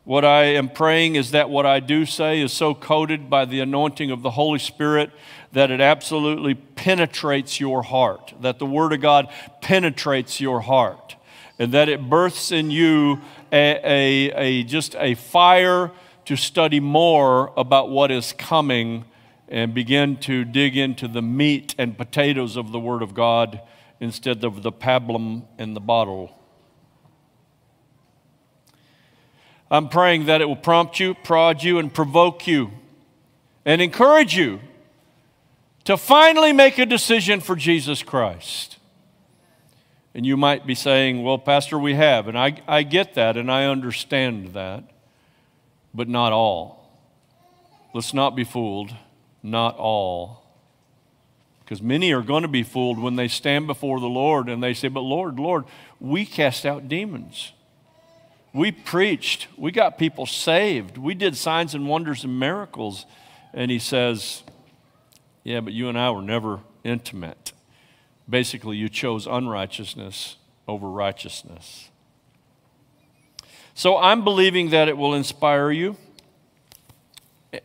What 0.04 0.24
I 0.24 0.44
am 0.44 0.68
praying 0.68 1.16
is 1.16 1.32
that 1.32 1.50
what 1.50 1.66
I 1.66 1.80
do 1.80 2.06
say 2.06 2.40
is 2.40 2.52
so 2.52 2.72
coated 2.72 3.28
by 3.28 3.46
the 3.46 3.58
anointing 3.58 4.12
of 4.12 4.22
the 4.22 4.30
Holy 4.30 4.60
Spirit 4.60 5.10
that 5.50 5.72
it 5.72 5.80
absolutely 5.80 6.54
penetrates 6.54 7.58
your 7.58 7.82
heart, 7.82 8.32
that 8.40 8.60
the 8.60 8.66
Word 8.66 8.92
of 8.92 9.00
God 9.00 9.28
penetrates 9.60 10.40
your 10.40 10.60
heart, 10.60 11.16
and 11.58 11.72
that 11.74 11.88
it 11.88 12.08
births 12.08 12.52
in 12.52 12.70
you 12.70 13.20
a, 13.50 13.80
a, 13.82 14.32
a 14.36 14.62
just 14.62 14.94
a 14.94 15.16
fire 15.16 15.90
to 16.26 16.36
study 16.36 16.78
more 16.78 17.52
about 17.56 17.90
what 17.90 18.12
is 18.12 18.32
coming 18.34 19.04
and 19.52 19.74
begin 19.74 20.16
to 20.16 20.46
dig 20.46 20.78
into 20.78 21.06
the 21.06 21.20
meat 21.20 21.74
and 21.76 21.98
potatoes 21.98 22.56
of 22.56 22.72
the 22.72 22.80
Word 22.80 23.02
of 23.02 23.12
God 23.12 23.60
instead 24.00 24.42
of 24.44 24.62
the 24.62 24.72
pablum 24.72 25.44
in 25.58 25.74
the 25.74 25.80
bottle. 25.80 26.34
I'm 29.70 29.90
praying 29.90 30.24
that 30.24 30.40
it 30.40 30.46
will 30.46 30.56
prompt 30.56 30.98
you, 30.98 31.12
prod 31.12 31.62
you, 31.62 31.78
and 31.78 31.92
provoke 31.92 32.46
you 32.46 32.70
and 33.66 33.82
encourage 33.82 34.34
you 34.34 34.60
to 35.84 35.98
finally 35.98 36.54
make 36.54 36.78
a 36.78 36.86
decision 36.86 37.40
for 37.40 37.54
Jesus 37.54 38.02
Christ. 38.02 38.78
And 40.14 40.24
you 40.24 40.38
might 40.38 40.66
be 40.66 40.74
saying, 40.74 41.22
Well, 41.22 41.38
Pastor, 41.38 41.78
we 41.78 41.92
have. 41.92 42.26
And 42.26 42.38
I, 42.38 42.62
I 42.66 42.84
get 42.84 43.14
that 43.14 43.36
and 43.36 43.52
I 43.52 43.66
understand 43.66 44.54
that, 44.54 44.84
but 45.92 46.08
not 46.08 46.32
all. 46.32 46.90
Let's 47.92 48.14
not 48.14 48.34
be 48.34 48.44
fooled 48.44 48.94
not 49.42 49.76
all. 49.76 50.42
Because 51.60 51.82
many 51.82 52.12
are 52.12 52.22
going 52.22 52.42
to 52.42 52.48
be 52.48 52.62
fooled 52.62 52.98
when 52.98 53.16
they 53.16 53.28
stand 53.28 53.66
before 53.66 54.00
the 54.00 54.06
Lord 54.06 54.48
and 54.48 54.62
they 54.62 54.74
say, 54.74 54.88
But 54.88 55.00
Lord, 55.00 55.38
Lord, 55.38 55.64
we 56.00 56.26
cast 56.26 56.66
out 56.66 56.88
demons. 56.88 57.52
We 58.52 58.70
preached. 58.70 59.48
We 59.56 59.72
got 59.72 59.96
people 59.96 60.26
saved. 60.26 60.98
We 60.98 61.14
did 61.14 61.36
signs 61.36 61.74
and 61.74 61.88
wonders 61.88 62.24
and 62.24 62.38
miracles. 62.38 63.06
And 63.54 63.70
he 63.70 63.78
says, 63.78 64.42
Yeah, 65.44 65.60
but 65.60 65.72
you 65.72 65.88
and 65.88 65.98
I 65.98 66.10
were 66.10 66.22
never 66.22 66.60
intimate. 66.84 67.52
Basically, 68.28 68.76
you 68.76 68.88
chose 68.88 69.26
unrighteousness 69.26 70.36
over 70.68 70.88
righteousness. 70.88 71.90
So 73.74 73.96
I'm 73.96 74.22
believing 74.24 74.70
that 74.70 74.88
it 74.88 74.96
will 74.96 75.14
inspire 75.14 75.70
you. 75.70 75.96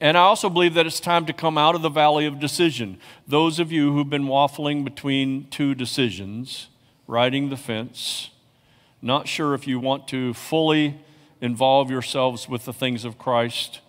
And 0.02 0.18
I 0.18 0.22
also 0.22 0.50
believe 0.50 0.74
that 0.74 0.86
it's 0.86 1.00
time 1.00 1.26
to 1.28 1.34
come 1.34 1.58
out 1.58 1.74
of 1.74 1.82
the 1.82 1.90
valley 1.90 2.26
of 2.26 2.40
decision. 2.40 3.00
Those 3.26 3.58
of 3.58 3.72
you 3.72 3.94
who've 3.94 4.10
been 4.10 4.26
waffling 4.26 4.84
between 4.84 5.48
two 5.50 5.74
decisions, 5.74 6.68
riding 7.08 7.50
the 7.50 7.56
fence, 7.58 8.32
not 9.02 9.30
sure 9.30 9.54
if 9.54 9.66
you 9.66 9.80
want 9.80 10.08
to 10.10 10.34
fully 10.34 11.00
involve 11.40 11.90
yourselves 11.90 12.50
with 12.50 12.66
the 12.66 12.74
things 12.74 13.06
of 13.06 13.18
Christ 13.18 13.80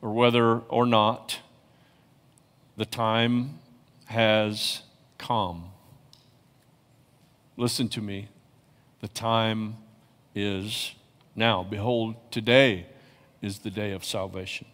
or 0.00 0.12
whether 0.12 0.58
or 0.58 0.86
not, 0.86 1.40
the 2.76 2.86
time 2.86 3.58
has 4.06 4.82
come. 5.18 5.64
Listen 7.56 7.88
to 7.88 8.00
me. 8.00 8.28
The 9.00 9.08
time 9.08 9.76
is 10.34 10.94
now. 11.34 11.64
Behold, 11.64 12.14
today 12.30 12.86
is 13.40 13.60
the 13.60 13.70
day 13.70 13.92
of 13.92 14.04
salvation. 14.04 14.66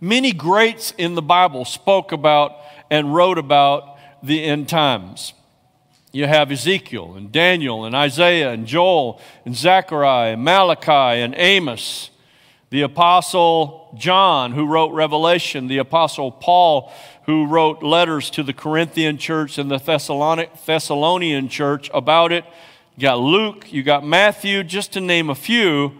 Many 0.00 0.32
greats 0.32 0.92
in 0.98 1.14
the 1.14 1.22
Bible 1.22 1.64
spoke 1.64 2.12
about 2.12 2.56
and 2.90 3.14
wrote 3.14 3.38
about 3.38 3.96
the 4.22 4.44
end 4.44 4.68
times. 4.68 5.34
You 6.12 6.26
have 6.26 6.52
Ezekiel 6.52 7.14
and 7.14 7.32
Daniel 7.32 7.84
and 7.84 7.94
Isaiah 7.94 8.52
and 8.52 8.66
Joel 8.66 9.20
and 9.44 9.56
Zechariah 9.56 10.34
and 10.34 10.44
Malachi 10.44 11.20
and 11.20 11.34
Amos. 11.36 12.10
The 12.70 12.82
Apostle 12.82 13.94
John, 13.98 14.52
who 14.52 14.66
wrote 14.66 14.92
Revelation, 14.92 15.68
the 15.68 15.78
Apostle 15.78 16.32
Paul, 16.32 16.92
who 17.26 17.46
wrote 17.46 17.82
letters 17.82 18.30
to 18.30 18.42
the 18.42 18.52
Corinthian 18.52 19.18
church 19.18 19.58
and 19.58 19.70
the 19.70 19.78
Thessalonian 19.78 21.48
church 21.48 21.90
about 21.94 22.32
it. 22.32 22.44
You 22.96 23.02
got 23.02 23.18
Luke, 23.18 23.72
you 23.72 23.82
got 23.82 24.04
Matthew, 24.04 24.62
just 24.64 24.92
to 24.92 25.00
name 25.00 25.30
a 25.30 25.34
few 25.34 25.94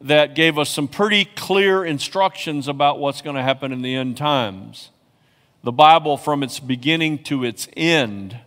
that 0.00 0.34
gave 0.34 0.58
us 0.58 0.70
some 0.70 0.88
pretty 0.88 1.24
clear 1.24 1.84
instructions 1.84 2.68
about 2.68 2.98
what's 2.98 3.22
going 3.22 3.36
to 3.36 3.42
happen 3.42 3.72
in 3.72 3.82
the 3.82 3.94
end 3.94 4.16
times. 4.16 4.90
The 5.62 5.72
Bible, 5.72 6.16
from 6.16 6.42
its 6.42 6.60
beginning 6.60 7.24
to 7.24 7.44
its 7.44 7.68
end, 7.76 8.38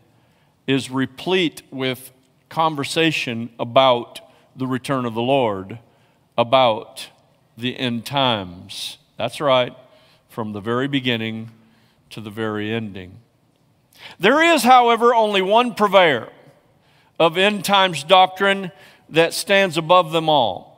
is 0.68 0.92
replete 0.92 1.64
with 1.72 2.12
conversation 2.50 3.50
about 3.60 4.20
the 4.56 4.68
return 4.68 5.06
of 5.06 5.14
the 5.14 5.22
Lord, 5.22 5.80
about 6.38 7.10
the 7.58 7.78
end 7.78 8.06
times. 8.06 8.98
That's 9.18 9.42
right, 9.42 9.76
from 10.30 10.54
the 10.54 10.62
very 10.62 10.88
beginning 10.88 11.50
to 12.12 12.22
the 12.22 12.30
very 12.30 12.72
ending. 12.72 13.20
There 14.20 14.42
is, 14.54 14.64
however, 14.64 15.16
only 15.16 15.42
one 15.42 15.74
purveyor 15.74 16.30
of 17.20 17.38
end 17.38 17.66
times 17.66 18.04
doctrine 18.04 18.72
that 19.10 19.34
stands 19.34 19.78
above 19.78 20.12
them 20.12 20.30
all. 20.30 20.77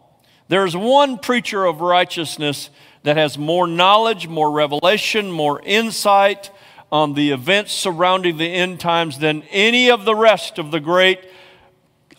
There's 0.50 0.76
one 0.76 1.20
preacher 1.20 1.64
of 1.64 1.80
righteousness 1.80 2.70
that 3.04 3.18
has 3.18 3.38
more 3.38 3.68
knowledge, 3.68 4.28
more 4.28 4.52
revelation, 4.52 5.32
more 5.32 5.62
insight 5.64 6.52
on 6.92 7.14
the 7.14 7.32
events 7.32 7.72
surrounding 7.72 8.38
the 8.38 8.52
end 8.52 8.80
times 8.80 9.20
than 9.20 9.44
any 9.52 9.92
of 9.92 10.06
the 10.06 10.16
rest 10.16 10.58
of 10.58 10.72
the 10.72 10.80
great 10.80 11.20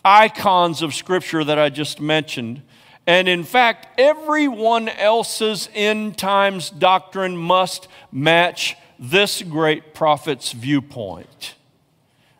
icons 0.03 0.81
of 0.81 0.95
Scripture 0.95 1.43
that 1.43 1.59
I 1.59 1.69
just 1.69 1.99
mentioned. 1.99 2.61
And 3.05 3.27
in 3.27 3.43
fact, 3.43 3.99
everyone 3.99 4.87
else's 4.87 5.69
end 5.73 6.17
times 6.17 6.69
doctrine 6.69 7.35
must 7.35 7.89
match 8.11 8.77
this 8.97 9.41
great 9.41 9.93
prophet's 9.93 10.53
viewpoint. 10.53 11.55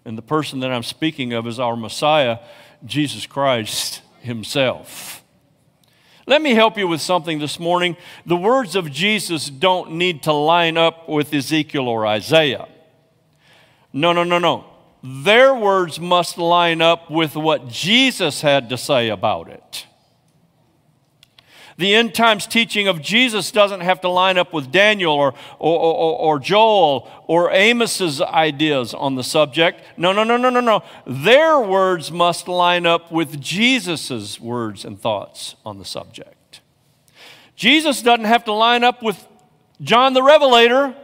And 0.06 0.18
the 0.18 0.22
person 0.22 0.62
that 0.62 0.72
I'm 0.72 0.84
speaking 0.84 1.34
of 1.34 1.46
is 1.48 1.60
our 1.60 1.76
Messiah, 1.76 2.40
Jesus 2.86 3.26
Christ 3.26 4.02
Himself. 4.22 5.21
Let 6.28 6.42
me 6.42 6.54
help 6.54 6.78
you 6.78 6.88
with 6.88 7.02
something 7.02 7.40
this 7.40 7.60
morning. 7.60 7.98
The 8.26 8.36
words 8.36 8.76
of 8.76 8.92
Jesus 8.92 9.50
don't 9.50 9.94
need 9.94 10.24
to 10.24 10.34
line 10.34 10.78
up 10.78 11.10
with 11.10 11.34
Ezekiel 11.34 11.88
or 11.88 12.06
Isaiah. 12.06 12.68
No, 13.92 14.14
no, 14.14 14.24
no, 14.24 14.40
no. 14.40 14.66
Their 15.04 15.56
words 15.56 16.00
must 16.00 16.38
line 16.38 16.82
up 16.82 17.10
with 17.10 17.36
what 17.36 17.68
Jesus 17.68 18.42
had 18.42 18.70
to 18.70 18.78
say 18.78 19.10
about 19.10 19.50
it. 19.50 19.88
The 21.82 21.96
end 21.96 22.14
times 22.14 22.46
teaching 22.46 22.88
of 22.88 23.02
Jesus 23.02 23.50
doesn't 23.50 23.80
have 23.80 24.02
to 24.02 24.08
line 24.08 24.38
up 24.38 24.54
with 24.54 24.72
Daniel 24.72 25.14
or, 25.14 25.34
or, 25.58 25.80
or, 25.80 26.20
or, 26.20 26.40
Joel 26.40 27.10
or 27.26 27.50
Amos's 27.52 28.22
ideas 28.22 28.94
on 28.94 29.16
the 29.16 29.24
subject. 29.24 29.82
No, 29.98 30.14
no, 30.14 30.24
no, 30.24 30.38
no, 30.38 30.52
no, 30.52 30.60
no. 30.60 30.84
Their 31.08 31.60
words 31.60 32.12
must 32.12 32.48
line 32.48 32.86
up 32.86 33.12
with 33.12 33.42
Jesus' 33.42 34.40
words 34.40 34.86
and 34.86 35.02
thoughts 35.02 35.56
on 35.66 35.80
the 35.80 35.84
subject. 35.84 36.62
Jesus 37.56 38.04
doesn't 38.04 38.26
have 38.26 38.44
to 38.44 38.54
line 38.54 38.84
up 38.84 39.02
with 39.02 39.28
John 39.82 40.14
the 40.14 40.22
Revelator 40.22 40.96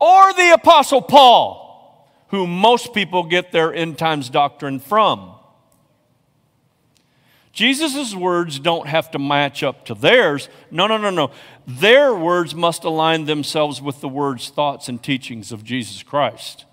or 0.00 0.32
the 0.32 0.54
Apostle 0.54 1.02
Paul, 1.02 2.10
who 2.30 2.48
most 2.48 2.92
people 2.92 3.22
get 3.22 3.52
their 3.52 3.72
end 3.72 3.96
times 3.96 4.28
doctrine 4.28 4.80
from. 4.80 5.37
Jesus' 7.58 8.14
words 8.14 8.60
don't 8.60 8.86
have 8.86 9.10
to 9.10 9.18
match 9.18 9.64
up 9.64 9.84
to 9.86 9.94
theirs. 9.94 10.48
No, 10.70 10.86
no, 10.86 10.96
no, 10.96 11.10
no. 11.10 11.32
Their 11.66 12.14
words 12.14 12.54
must 12.54 12.84
align 12.84 13.24
themselves 13.24 13.82
with 13.82 14.00
the 14.00 14.08
words, 14.08 14.48
thoughts, 14.48 14.88
and 14.88 15.02
teachings 15.02 15.50
of 15.50 15.64
Jesus 15.64 16.04
Christ. 16.04 16.66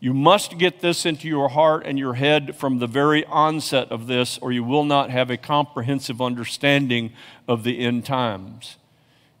You 0.00 0.12
must 0.12 0.58
get 0.58 0.82
this 0.82 1.06
into 1.06 1.28
your 1.28 1.48
heart 1.48 1.86
and 1.86 1.98
your 1.98 2.12
head 2.12 2.54
from 2.54 2.78
the 2.78 2.86
very 2.86 3.24
onset 3.24 3.90
of 3.90 4.06
this, 4.06 4.36
or 4.36 4.52
you 4.52 4.62
will 4.62 4.84
not 4.84 5.08
have 5.08 5.30
a 5.30 5.38
comprehensive 5.38 6.20
understanding 6.20 7.14
of 7.48 7.64
the 7.64 7.78
end 7.78 8.04
times. 8.04 8.76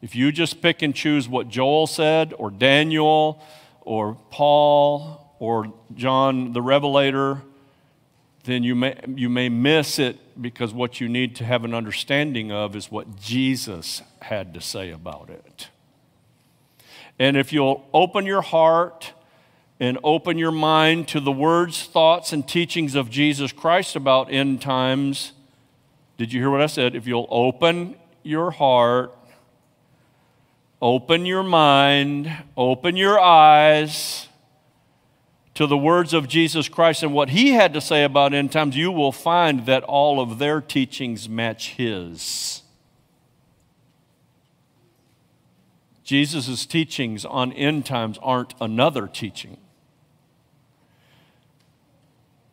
If 0.00 0.16
you 0.16 0.32
just 0.32 0.62
pick 0.62 0.80
and 0.80 0.94
choose 0.94 1.28
what 1.28 1.50
Joel 1.50 1.86
said, 1.86 2.32
or 2.38 2.50
Daniel, 2.50 3.44
or 3.82 4.16
Paul, 4.30 5.36
or 5.38 5.70
John 5.94 6.54
the 6.54 6.62
Revelator, 6.62 7.42
then 8.44 8.62
you 8.62 8.74
may, 8.74 8.98
you 9.06 9.28
may 9.28 9.50
miss 9.50 9.98
it 9.98 10.18
because 10.40 10.72
what 10.72 11.00
you 11.00 11.08
need 11.08 11.36
to 11.36 11.44
have 11.44 11.64
an 11.64 11.74
understanding 11.74 12.50
of 12.52 12.74
is 12.76 12.90
what 12.90 13.20
Jesus 13.20 14.02
had 14.20 14.54
to 14.54 14.60
say 14.60 14.90
about 14.90 15.30
it. 15.30 15.68
And 17.18 17.36
if 17.36 17.52
you'll 17.52 17.86
open 17.92 18.26
your 18.26 18.42
heart 18.42 19.12
and 19.78 19.98
open 20.04 20.38
your 20.38 20.50
mind 20.50 21.08
to 21.08 21.20
the 21.20 21.32
words, 21.32 21.84
thoughts, 21.84 22.32
and 22.32 22.46
teachings 22.46 22.94
of 22.94 23.10
Jesus 23.10 23.52
Christ 23.52 23.96
about 23.96 24.32
end 24.32 24.62
times, 24.62 25.32
did 26.16 26.32
you 26.32 26.40
hear 26.40 26.50
what 26.50 26.60
I 26.60 26.66
said? 26.66 26.94
If 26.94 27.06
you'll 27.06 27.28
open 27.30 27.96
your 28.22 28.50
heart, 28.50 29.12
open 30.80 31.26
your 31.26 31.42
mind, 31.42 32.32
open 32.56 32.96
your 32.96 33.18
eyes, 33.18 34.28
to 35.62 35.66
the 35.68 35.78
words 35.78 36.12
of 36.12 36.26
Jesus 36.26 36.68
Christ 36.68 37.04
and 37.04 37.14
what 37.14 37.30
he 37.30 37.50
had 37.50 37.72
to 37.74 37.80
say 37.80 38.02
about 38.02 38.34
end 38.34 38.50
times, 38.50 38.76
you 38.76 38.90
will 38.90 39.12
find 39.12 39.64
that 39.66 39.84
all 39.84 40.20
of 40.20 40.40
their 40.40 40.60
teachings 40.60 41.28
match 41.28 41.74
his. 41.74 42.62
Jesus' 46.02 46.66
teachings 46.66 47.24
on 47.24 47.52
end 47.52 47.86
times 47.86 48.18
aren't 48.22 48.54
another 48.60 49.06
teaching. 49.06 49.56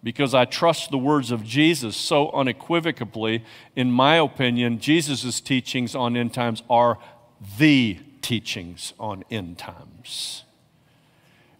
Because 0.03 0.35
I 0.35 0.45
trust 0.45 0.91
the 0.91 0.97
words 0.99 1.31
of 1.31 1.43
Jesus 1.43 1.97
so 1.97 2.29
unequivocally, 2.29 3.43
in 3.75 3.91
my 3.91 4.17
opinion, 4.17 4.77
Jesus' 4.79 5.41
teachings 5.41 5.95
on 5.95 6.15
end 6.15 6.35
times 6.35 6.61
are 6.69 6.99
the 7.57 7.97
teachings 8.21 8.93
on 8.99 9.23
end 9.31 9.57
times. 9.57 10.43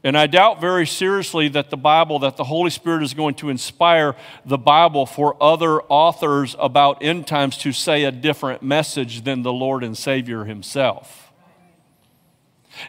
And 0.04 0.18
I 0.18 0.28
doubt 0.28 0.62
very 0.62 0.88
seriously 0.88 1.50
that 1.50 1.70
the 1.70 1.78
Bible, 1.78 2.20
that 2.20 2.38
the 2.38 2.46
Holy 2.46 2.70
Spirit 2.70 3.04
is 3.04 3.14
going 3.14 3.36
to 3.36 3.50
inspire 3.50 4.16
the 4.46 4.58
Bible 4.58 5.06
for 5.06 5.36
other 5.44 5.82
authors 5.84 6.56
about 6.58 7.04
end 7.04 7.28
times 7.28 7.58
to 7.60 7.74
say 7.74 8.06
a 8.06 8.12
different 8.12 8.64
message 8.64 9.24
than 9.24 9.42
the 9.42 9.52
Lord 9.52 9.84
and 9.84 9.98
Savior 9.98 10.46
Himself. 10.46 11.34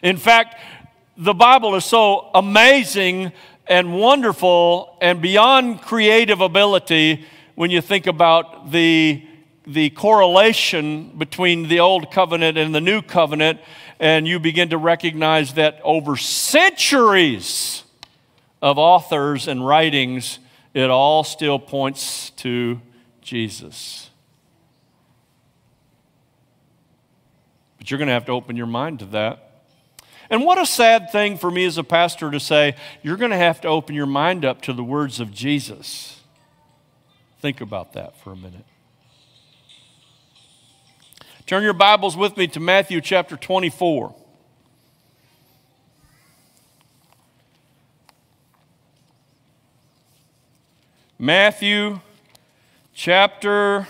In 0.01 0.15
fact, 0.15 0.55
the 1.17 1.33
Bible 1.33 1.75
is 1.75 1.83
so 1.83 2.29
amazing 2.33 3.33
and 3.67 3.99
wonderful 3.99 4.97
and 5.01 5.21
beyond 5.21 5.81
creative 5.81 6.39
ability 6.39 7.25
when 7.55 7.71
you 7.71 7.81
think 7.81 8.07
about 8.07 8.71
the, 8.71 9.21
the 9.67 9.89
correlation 9.91 11.17
between 11.17 11.67
the 11.67 11.81
Old 11.81 12.09
Covenant 12.09 12.57
and 12.57 12.73
the 12.73 12.81
New 12.81 13.01
Covenant 13.01 13.59
and 14.01 14.27
you 14.27 14.39
begin 14.39 14.69
to 14.69 14.79
recognize 14.79 15.53
that 15.53 15.79
over 15.83 16.17
centuries 16.17 17.83
of 18.59 18.79
authors 18.79 19.47
and 19.47 19.65
writings, 19.65 20.39
it 20.73 20.89
all 20.89 21.23
still 21.23 21.59
points 21.59 22.31
to 22.31 22.81
Jesus. 23.21 24.09
But 27.77 27.91
you're 27.91 27.99
going 27.99 28.07
to 28.07 28.13
have 28.13 28.25
to 28.25 28.31
open 28.31 28.55
your 28.55 28.65
mind 28.65 28.99
to 28.99 29.05
that. 29.05 29.65
And 30.31 30.45
what 30.45 30.57
a 30.57 30.65
sad 30.65 31.11
thing 31.11 31.37
for 31.37 31.51
me 31.51 31.65
as 31.65 31.77
a 31.77 31.83
pastor 31.83 32.31
to 32.31 32.39
say, 32.39 32.75
you're 33.03 33.17
going 33.17 33.31
to 33.31 33.37
have 33.37 33.61
to 33.61 33.67
open 33.67 33.93
your 33.93 34.07
mind 34.07 34.45
up 34.45 34.63
to 34.63 34.73
the 34.73 34.83
words 34.83 35.19
of 35.19 35.31
Jesus. 35.31 36.19
Think 37.39 37.61
about 37.61 37.93
that 37.93 38.17
for 38.17 38.31
a 38.31 38.35
minute. 38.35 38.65
Turn 41.51 41.63
your 41.63 41.73
Bibles 41.73 42.15
with 42.15 42.37
me 42.37 42.47
to 42.47 42.61
Matthew 42.61 43.01
chapter 43.01 43.35
24. 43.35 44.15
Matthew 51.19 51.99
chapter 52.93 53.85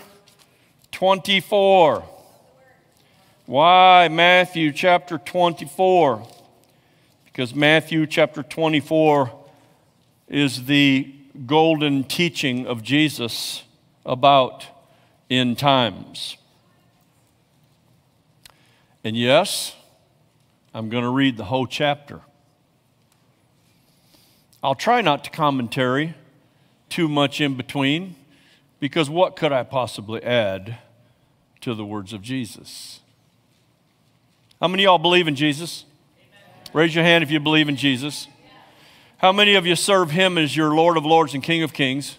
24. 0.90 2.02
Why 3.46 4.08
Matthew 4.08 4.72
chapter 4.72 5.18
24? 5.18 6.26
Because 7.26 7.54
Matthew 7.54 8.08
chapter 8.08 8.42
24 8.42 9.30
is 10.26 10.64
the 10.64 11.14
golden 11.46 12.02
teaching 12.02 12.66
of 12.66 12.82
Jesus 12.82 13.62
about 14.04 14.66
end 15.30 15.58
times. 15.58 16.38
And 19.04 19.16
yes, 19.16 19.74
I'm 20.72 20.88
going 20.88 21.02
to 21.04 21.10
read 21.10 21.36
the 21.36 21.44
whole 21.44 21.66
chapter. 21.66 22.20
I'll 24.62 24.76
try 24.76 25.00
not 25.00 25.24
to 25.24 25.30
commentary 25.30 26.14
too 26.88 27.08
much 27.08 27.40
in 27.40 27.56
between 27.56 28.14
because 28.78 29.10
what 29.10 29.34
could 29.34 29.52
I 29.52 29.64
possibly 29.64 30.22
add 30.22 30.78
to 31.62 31.74
the 31.74 31.84
words 31.84 32.12
of 32.12 32.22
Jesus? 32.22 33.00
How 34.60 34.68
many 34.68 34.84
of 34.84 34.86
y'all 34.86 34.98
believe 34.98 35.26
in 35.26 35.34
Jesus? 35.34 35.84
Amen. 36.16 36.70
Raise 36.72 36.94
your 36.94 37.02
hand 37.02 37.24
if 37.24 37.30
you 37.30 37.40
believe 37.40 37.68
in 37.68 37.76
Jesus. 37.76 38.28
How 39.18 39.32
many 39.32 39.54
of 39.54 39.66
you 39.66 39.74
serve 39.74 40.12
him 40.12 40.38
as 40.38 40.56
your 40.56 40.74
Lord 40.74 40.96
of 40.96 41.04
Lords 41.04 41.34
and 41.34 41.42
King 41.42 41.64
of 41.64 41.72
Kings? 41.72 42.18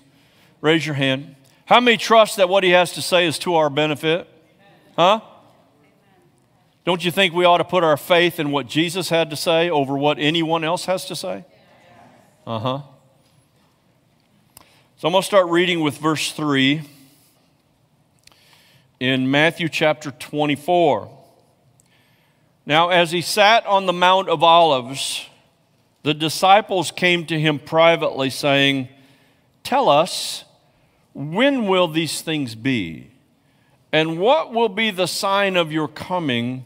Raise 0.59 0.85
your 0.85 0.95
hand. 0.95 1.35
How 1.65 1.79
many 1.79 1.95
trust 1.95 2.37
that 2.37 2.49
what 2.49 2.63
he 2.63 2.71
has 2.71 2.91
to 2.93 3.01
say 3.01 3.25
is 3.25 3.39
to 3.39 3.55
our 3.55 3.69
benefit? 3.69 4.27
Huh? 4.97 5.21
Don't 6.85 7.05
you 7.05 7.11
think 7.11 7.33
we 7.33 7.45
ought 7.45 7.59
to 7.59 7.63
put 7.63 7.83
our 7.83 7.95
faith 7.95 8.39
in 8.39 8.51
what 8.51 8.67
Jesus 8.67 9.07
had 9.09 9.29
to 9.29 9.37
say 9.37 9.69
over 9.69 9.97
what 9.97 10.19
anyone 10.19 10.65
else 10.65 10.85
has 10.85 11.05
to 11.05 11.15
say? 11.15 11.45
Uh 12.45 12.59
huh. 12.59 12.81
So 14.97 15.07
I'm 15.07 15.13
going 15.13 15.21
to 15.21 15.25
start 15.25 15.47
reading 15.47 15.79
with 15.79 15.97
verse 15.97 16.33
3 16.33 16.81
in 18.99 19.31
Matthew 19.31 19.69
chapter 19.69 20.11
24. 20.11 21.09
Now, 22.65 22.89
as 22.89 23.11
he 23.11 23.21
sat 23.21 23.65
on 23.65 23.85
the 23.85 23.93
Mount 23.93 24.27
of 24.27 24.43
Olives, 24.43 25.27
the 26.03 26.13
disciples 26.13 26.91
came 26.91 27.25
to 27.27 27.39
him 27.39 27.59
privately, 27.59 28.29
saying, 28.29 28.89
Tell 29.63 29.87
us, 29.87 30.43
when 31.13 31.67
will 31.67 31.87
these 31.87 32.21
things 32.21 32.55
be? 32.55 33.11
And 33.93 34.19
what 34.19 34.51
will 34.51 34.69
be 34.69 34.91
the 34.91 35.07
sign 35.07 35.55
of 35.55 35.71
your 35.71 35.87
coming 35.87 36.65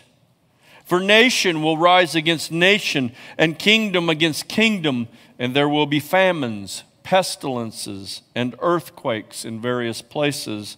For 0.91 0.99
nation 0.99 1.61
will 1.61 1.77
rise 1.77 2.15
against 2.15 2.51
nation, 2.51 3.13
and 3.37 3.57
kingdom 3.57 4.09
against 4.09 4.49
kingdom, 4.49 5.07
and 5.39 5.55
there 5.55 5.69
will 5.69 5.85
be 5.85 6.01
famines 6.01 6.83
pestilences, 7.01 8.23
and 8.35 8.57
earthquakes 8.59 9.45
in 9.45 9.61
various 9.61 10.01
places. 10.01 10.75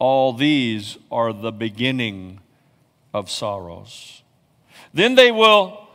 All 0.00 0.32
these 0.32 0.98
are 1.08 1.32
the 1.32 1.52
beginning 1.52 2.40
of 3.12 3.30
sorrows. 3.30 4.24
Then 4.92 5.14
they 5.14 5.30
will, 5.30 5.86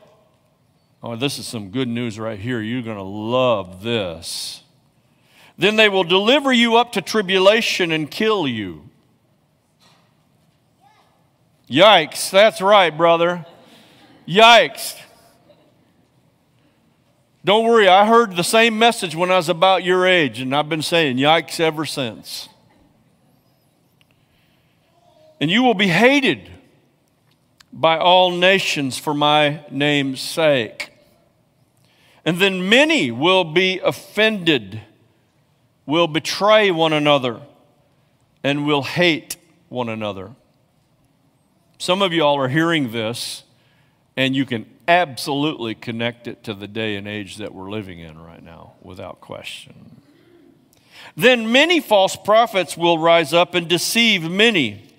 oh, 1.04 1.18
this 1.18 1.38
is 1.38 1.46
some 1.46 1.70
good 1.70 1.90
news 1.90 2.18
right 2.18 2.40
here. 2.40 2.62
You're 2.62 2.82
going 2.82 2.96
to 2.96 3.04
love 3.04 3.84
this. 3.84 4.64
Then 5.58 5.76
they 5.76 5.90
will 5.90 6.06
deliver 6.06 6.54
you 6.54 6.78
up 6.78 6.94
to 6.94 7.02
tribulation 7.02 7.92
and 7.92 8.10
kill 8.10 8.48
you. 8.48 8.89
Yikes, 11.70 12.32
that's 12.32 12.62
right, 12.62 12.96
brother. 12.96 13.46
Yikes. 14.28 15.00
Don't 17.46 17.66
worry, 17.66 17.88
I 17.88 18.06
heard 18.06 18.36
the 18.36 18.44
same 18.44 18.78
message 18.78 19.16
when 19.16 19.32
I 19.32 19.38
was 19.38 19.50
about 19.50 19.84
your 19.84 20.06
age, 20.06 20.40
and 20.40 20.56
I've 20.56 20.68
been 20.68 20.82
saying 20.82 21.18
yikes 21.18 21.60
ever 21.60 21.86
since. 21.86 22.50
And 25.40 25.50
you 25.50 25.64
will 25.64 25.74
be 25.74 25.88
hated 25.88 26.50
by 27.72 27.98
all 27.98 28.32
nations 28.32 28.98
for 28.98 29.14
my 29.14 29.64
name's 29.72 30.20
sake. 30.20 30.92
And 32.26 32.40
then 32.40 32.68
many 32.68 33.10
will 33.10 33.46
be 33.46 33.80
offended, 33.80 34.82
will 35.86 36.08
betray 36.08 36.72
one 36.72 36.94
another, 36.94 37.42
and 38.44 38.66
will 38.66 38.84
hate 38.84 39.38
one 39.70 39.88
another. 39.88 40.32
Some 41.82 42.02
of 42.02 42.12
y'all 42.12 42.38
are 42.38 42.50
hearing 42.50 42.92
this, 42.92 43.44
and 44.18 44.36
you 44.36 44.46
can 44.46 44.66
absolutely 44.86 45.74
connect 45.76 46.28
it 46.28 46.44
to 46.44 46.54
the 46.54 46.68
day 46.68 46.98
and 46.98 47.08
age 47.08 47.38
that 47.38 47.54
we're 47.54 47.70
living 47.72 48.00
in 48.00 48.20
right 48.22 48.44
now, 48.44 48.74
without 48.82 49.22
question. 49.22 50.02
Then 51.16 51.54
many 51.54 51.80
false 51.80 52.18
prophets 52.18 52.76
will 52.76 52.98
rise 52.98 53.34
up 53.34 53.56
and 53.56 53.70
deceive 53.70 54.30
many. 54.30 54.92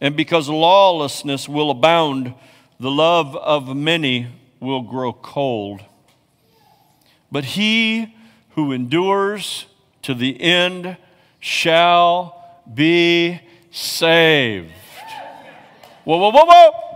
And 0.00 0.16
because 0.16 0.48
lawlessness 0.48 1.46
will 1.46 1.70
abound, 1.70 2.32
the 2.80 2.90
love 2.90 3.36
of 3.36 3.76
many 3.76 4.28
will 4.60 4.80
grow 4.80 5.12
cold. 5.12 5.82
But 7.30 7.44
he 7.44 8.14
who 8.54 8.72
endures 8.72 9.66
to 10.02 10.14
the 10.14 10.40
end 10.40 10.96
shall 11.38 12.62
be 12.72 13.40
saved. 13.70 14.72
Whoa, 16.04 16.18
whoa, 16.18 16.30
whoa, 16.30 16.44
whoa! 16.44 16.92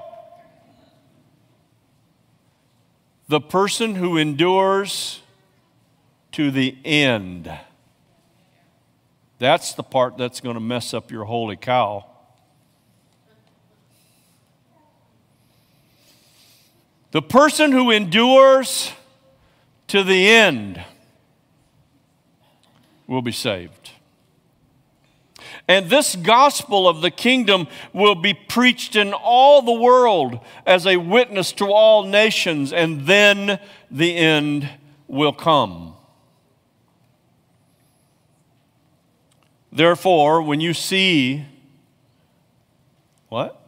the 3.28 3.40
person 3.40 3.96
who 3.96 4.16
endures 4.16 5.20
to 6.32 6.50
the 6.50 6.76
end. 6.84 7.50
That's 9.38 9.74
the 9.74 9.82
part 9.82 10.16
that's 10.16 10.40
going 10.40 10.54
to 10.54 10.60
mess 10.60 10.94
up 10.94 11.10
your 11.10 11.24
holy 11.24 11.56
cow. 11.56 12.06
The 17.10 17.22
person 17.22 17.72
who 17.72 17.90
endures 17.90 18.92
to 19.88 20.02
the 20.02 20.28
end 20.28 20.82
will 23.06 23.22
be 23.22 23.32
saved. 23.32 23.85
And 25.68 25.90
this 25.90 26.14
gospel 26.14 26.88
of 26.88 27.00
the 27.00 27.10
kingdom 27.10 27.66
will 27.92 28.14
be 28.14 28.34
preached 28.34 28.94
in 28.94 29.12
all 29.12 29.62
the 29.62 29.72
world 29.72 30.38
as 30.64 30.86
a 30.86 30.96
witness 30.96 31.50
to 31.52 31.66
all 31.66 32.04
nations, 32.04 32.72
and 32.72 33.06
then 33.06 33.58
the 33.90 34.16
end 34.16 34.68
will 35.08 35.32
come. 35.32 35.94
Therefore, 39.72 40.40
when 40.40 40.60
you 40.60 40.72
see, 40.72 41.44
what? 43.28 43.60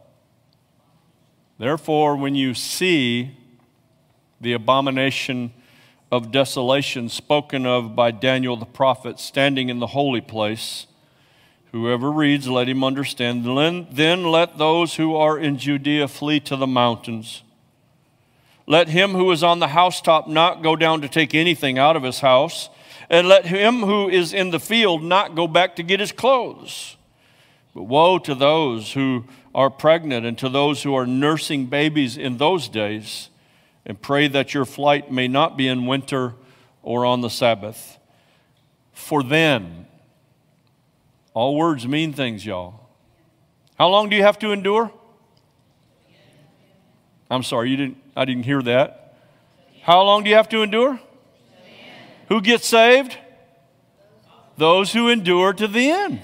Therefore, 1.57 2.15
when 2.15 2.33
you 2.33 2.53
see 2.53 3.37
the 4.39 4.53
abomination 4.53 5.51
of 6.11 6.31
desolation 6.31 7.09
spoken 7.09 7.65
of 7.65 7.95
by 7.95 8.11
Daniel 8.11 8.55
the 8.55 8.65
prophet 8.65 9.19
standing 9.19 9.67
in 9.67 9.79
the 9.79 9.87
holy 9.87 10.21
place, 10.21 10.87
Whoever 11.71 12.11
reads, 12.11 12.47
let 12.47 12.67
him 12.67 12.83
understand. 12.83 13.45
Then 13.45 14.23
let 14.23 14.57
those 14.57 14.95
who 14.95 15.15
are 15.15 15.37
in 15.37 15.57
Judea 15.57 16.07
flee 16.07 16.39
to 16.41 16.55
the 16.55 16.65
mountains. 16.67 17.43
Let 18.65 18.87
him 18.87 19.11
who 19.11 19.31
is 19.31 19.43
on 19.43 19.59
the 19.59 19.67
housetop 19.69 20.27
not 20.27 20.63
go 20.63 20.75
down 20.75 21.01
to 21.01 21.09
take 21.09 21.35
anything 21.35 21.77
out 21.77 21.95
of 21.95 22.03
his 22.03 22.19
house, 22.19 22.69
and 23.09 23.27
let 23.27 23.45
him 23.45 23.81
who 23.81 24.09
is 24.09 24.33
in 24.33 24.51
the 24.51 24.59
field 24.59 25.03
not 25.03 25.35
go 25.35 25.47
back 25.47 25.75
to 25.75 25.83
get 25.83 25.99
his 25.99 26.11
clothes. 26.11 26.95
But 27.73 27.83
woe 27.83 28.19
to 28.19 28.35
those 28.35 28.93
who 28.93 29.25
are 29.53 29.69
pregnant 29.69 30.25
and 30.25 30.37
to 30.39 30.49
those 30.49 30.83
who 30.83 30.93
are 30.95 31.07
nursing 31.07 31.65
babies 31.67 32.17
in 32.17 32.37
those 32.37 32.67
days, 32.69 33.29
and 33.85 33.99
pray 33.99 34.27
that 34.27 34.53
your 34.53 34.65
flight 34.65 35.11
may 35.11 35.27
not 35.27 35.57
be 35.57 35.67
in 35.67 35.87
winter 35.87 36.33
or 36.83 37.05
on 37.05 37.21
the 37.21 37.29
Sabbath. 37.29 37.97
For 38.91 39.23
then, 39.23 39.87
all 41.39 41.55
words 41.55 41.87
mean 41.87 42.11
things, 42.11 42.45
y'all. 42.45 42.81
How 43.77 43.87
long 43.87 44.09
do 44.09 44.15
you 44.17 44.23
have 44.23 44.37
to 44.39 44.51
endure? 44.51 44.91
I'm 47.31 47.43
sorry, 47.43 47.69
you 47.69 47.77
didn't, 47.77 47.95
I 48.13 48.25
didn't 48.25 48.43
hear 48.43 48.61
that. 48.63 49.15
How 49.83 50.01
long 50.01 50.25
do 50.25 50.29
you 50.29 50.35
have 50.35 50.49
to 50.49 50.61
endure? 50.61 50.99
Who 52.27 52.41
gets 52.41 52.67
saved? 52.67 53.17
Those 54.57 54.91
who 54.91 55.07
endure 55.07 55.53
to 55.53 55.65
the 55.65 55.89
end. 55.89 56.19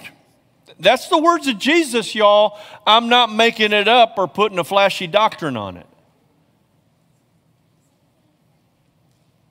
That's 0.81 1.07
the 1.07 1.17
words 1.17 1.47
of 1.47 1.59
Jesus, 1.59 2.13
y'all. 2.13 2.59
I'm 2.85 3.07
not 3.07 3.33
making 3.33 3.71
it 3.71 3.87
up 3.87 4.15
or 4.17 4.27
putting 4.27 4.59
a 4.59 4.65
flashy 4.65 5.07
doctrine 5.07 5.55
on 5.55 5.77
it. 5.77 5.87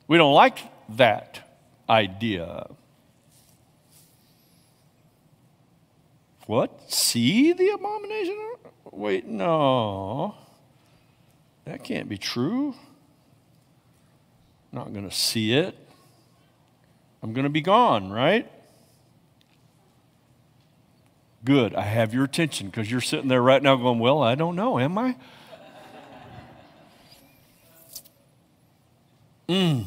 We 0.07 0.19
don't 0.19 0.35
like 0.35 0.59
that 0.97 1.39
idea. 1.89 2.67
What? 6.45 6.91
See 6.91 7.53
the 7.53 7.69
abomination? 7.69 8.53
Wait, 8.91 9.25
no. 9.25 10.35
That 11.65 11.83
can't 11.83 12.07
be 12.07 12.17
true. 12.17 12.75
I'm 14.71 14.79
not 14.79 14.93
going 14.93 15.09
to 15.09 15.15
see 15.15 15.53
it. 15.53 15.75
I'm 17.23 17.33
going 17.33 17.45
to 17.45 17.49
be 17.49 17.61
gone, 17.61 18.11
right? 18.11 18.49
Good. 21.43 21.73
I 21.75 21.81
have 21.81 22.13
your 22.13 22.23
attention 22.23 22.67
because 22.67 22.89
you're 22.89 23.01
sitting 23.01 23.27
there 23.27 23.41
right 23.41 23.61
now 23.61 23.75
going, 23.75 23.99
Well, 23.99 24.21
I 24.21 24.35
don't 24.35 24.55
know, 24.55 24.79
am 24.79 24.97
I? 24.97 25.15
Mm. 29.47 29.85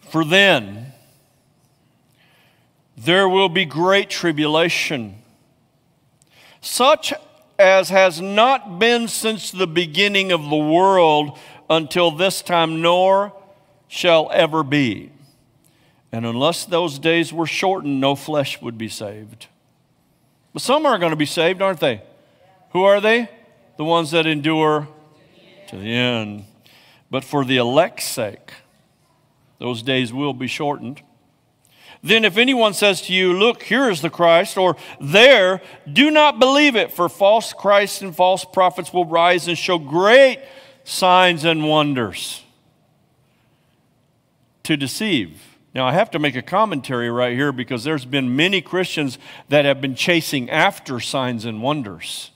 For 0.00 0.24
then, 0.24 0.92
there 3.04 3.28
will 3.28 3.48
be 3.48 3.64
great 3.64 4.10
tribulation, 4.10 5.22
such 6.60 7.12
as 7.58 7.90
has 7.90 8.20
not 8.20 8.78
been 8.78 9.08
since 9.08 9.50
the 9.50 9.66
beginning 9.66 10.32
of 10.32 10.48
the 10.48 10.56
world 10.56 11.38
until 11.70 12.10
this 12.10 12.42
time, 12.42 12.80
nor 12.82 13.32
shall 13.88 14.30
ever 14.32 14.62
be. 14.62 15.10
And 16.10 16.24
unless 16.26 16.64
those 16.64 16.98
days 16.98 17.32
were 17.32 17.46
shortened, 17.46 18.00
no 18.00 18.14
flesh 18.14 18.60
would 18.60 18.78
be 18.78 18.88
saved. 18.88 19.46
But 20.52 20.62
some 20.62 20.86
are 20.86 20.98
going 20.98 21.10
to 21.10 21.16
be 21.16 21.26
saved, 21.26 21.62
aren't 21.62 21.80
they? 21.80 22.02
Who 22.70 22.82
are 22.82 23.00
they? 23.00 23.28
The 23.76 23.84
ones 23.84 24.10
that 24.10 24.26
endure 24.26 24.88
to 25.68 25.76
the 25.76 25.92
end. 25.94 26.44
But 27.10 27.24
for 27.24 27.44
the 27.44 27.58
elect's 27.58 28.06
sake, 28.06 28.52
those 29.58 29.82
days 29.82 30.12
will 30.12 30.34
be 30.34 30.46
shortened. 30.46 31.02
Then, 32.02 32.24
if 32.24 32.36
anyone 32.36 32.74
says 32.74 33.02
to 33.02 33.12
you, 33.12 33.32
Look, 33.32 33.62
here 33.64 33.90
is 33.90 34.02
the 34.02 34.10
Christ, 34.10 34.56
or 34.56 34.76
there, 35.00 35.60
do 35.90 36.10
not 36.10 36.38
believe 36.38 36.76
it, 36.76 36.92
for 36.92 37.08
false 37.08 37.52
Christs 37.52 38.02
and 38.02 38.14
false 38.14 38.44
prophets 38.44 38.92
will 38.92 39.04
rise 39.04 39.48
and 39.48 39.58
show 39.58 39.78
great 39.78 40.40
signs 40.84 41.44
and 41.44 41.68
wonders 41.68 42.42
to 44.62 44.76
deceive, 44.76 45.56
Now, 45.74 45.86
I 45.86 45.92
have 45.92 46.10
to 46.10 46.18
make 46.18 46.36
a 46.36 46.42
commentary 46.42 47.10
right 47.10 47.34
here 47.34 47.52
because 47.52 47.84
there's 47.84 48.04
been 48.04 48.36
many 48.36 48.60
Christians 48.60 49.18
that 49.48 49.64
have 49.64 49.80
been 49.80 49.94
chasing 49.94 50.50
after 50.50 51.00
signs 51.00 51.44
and 51.44 51.62
wonders 51.62 52.30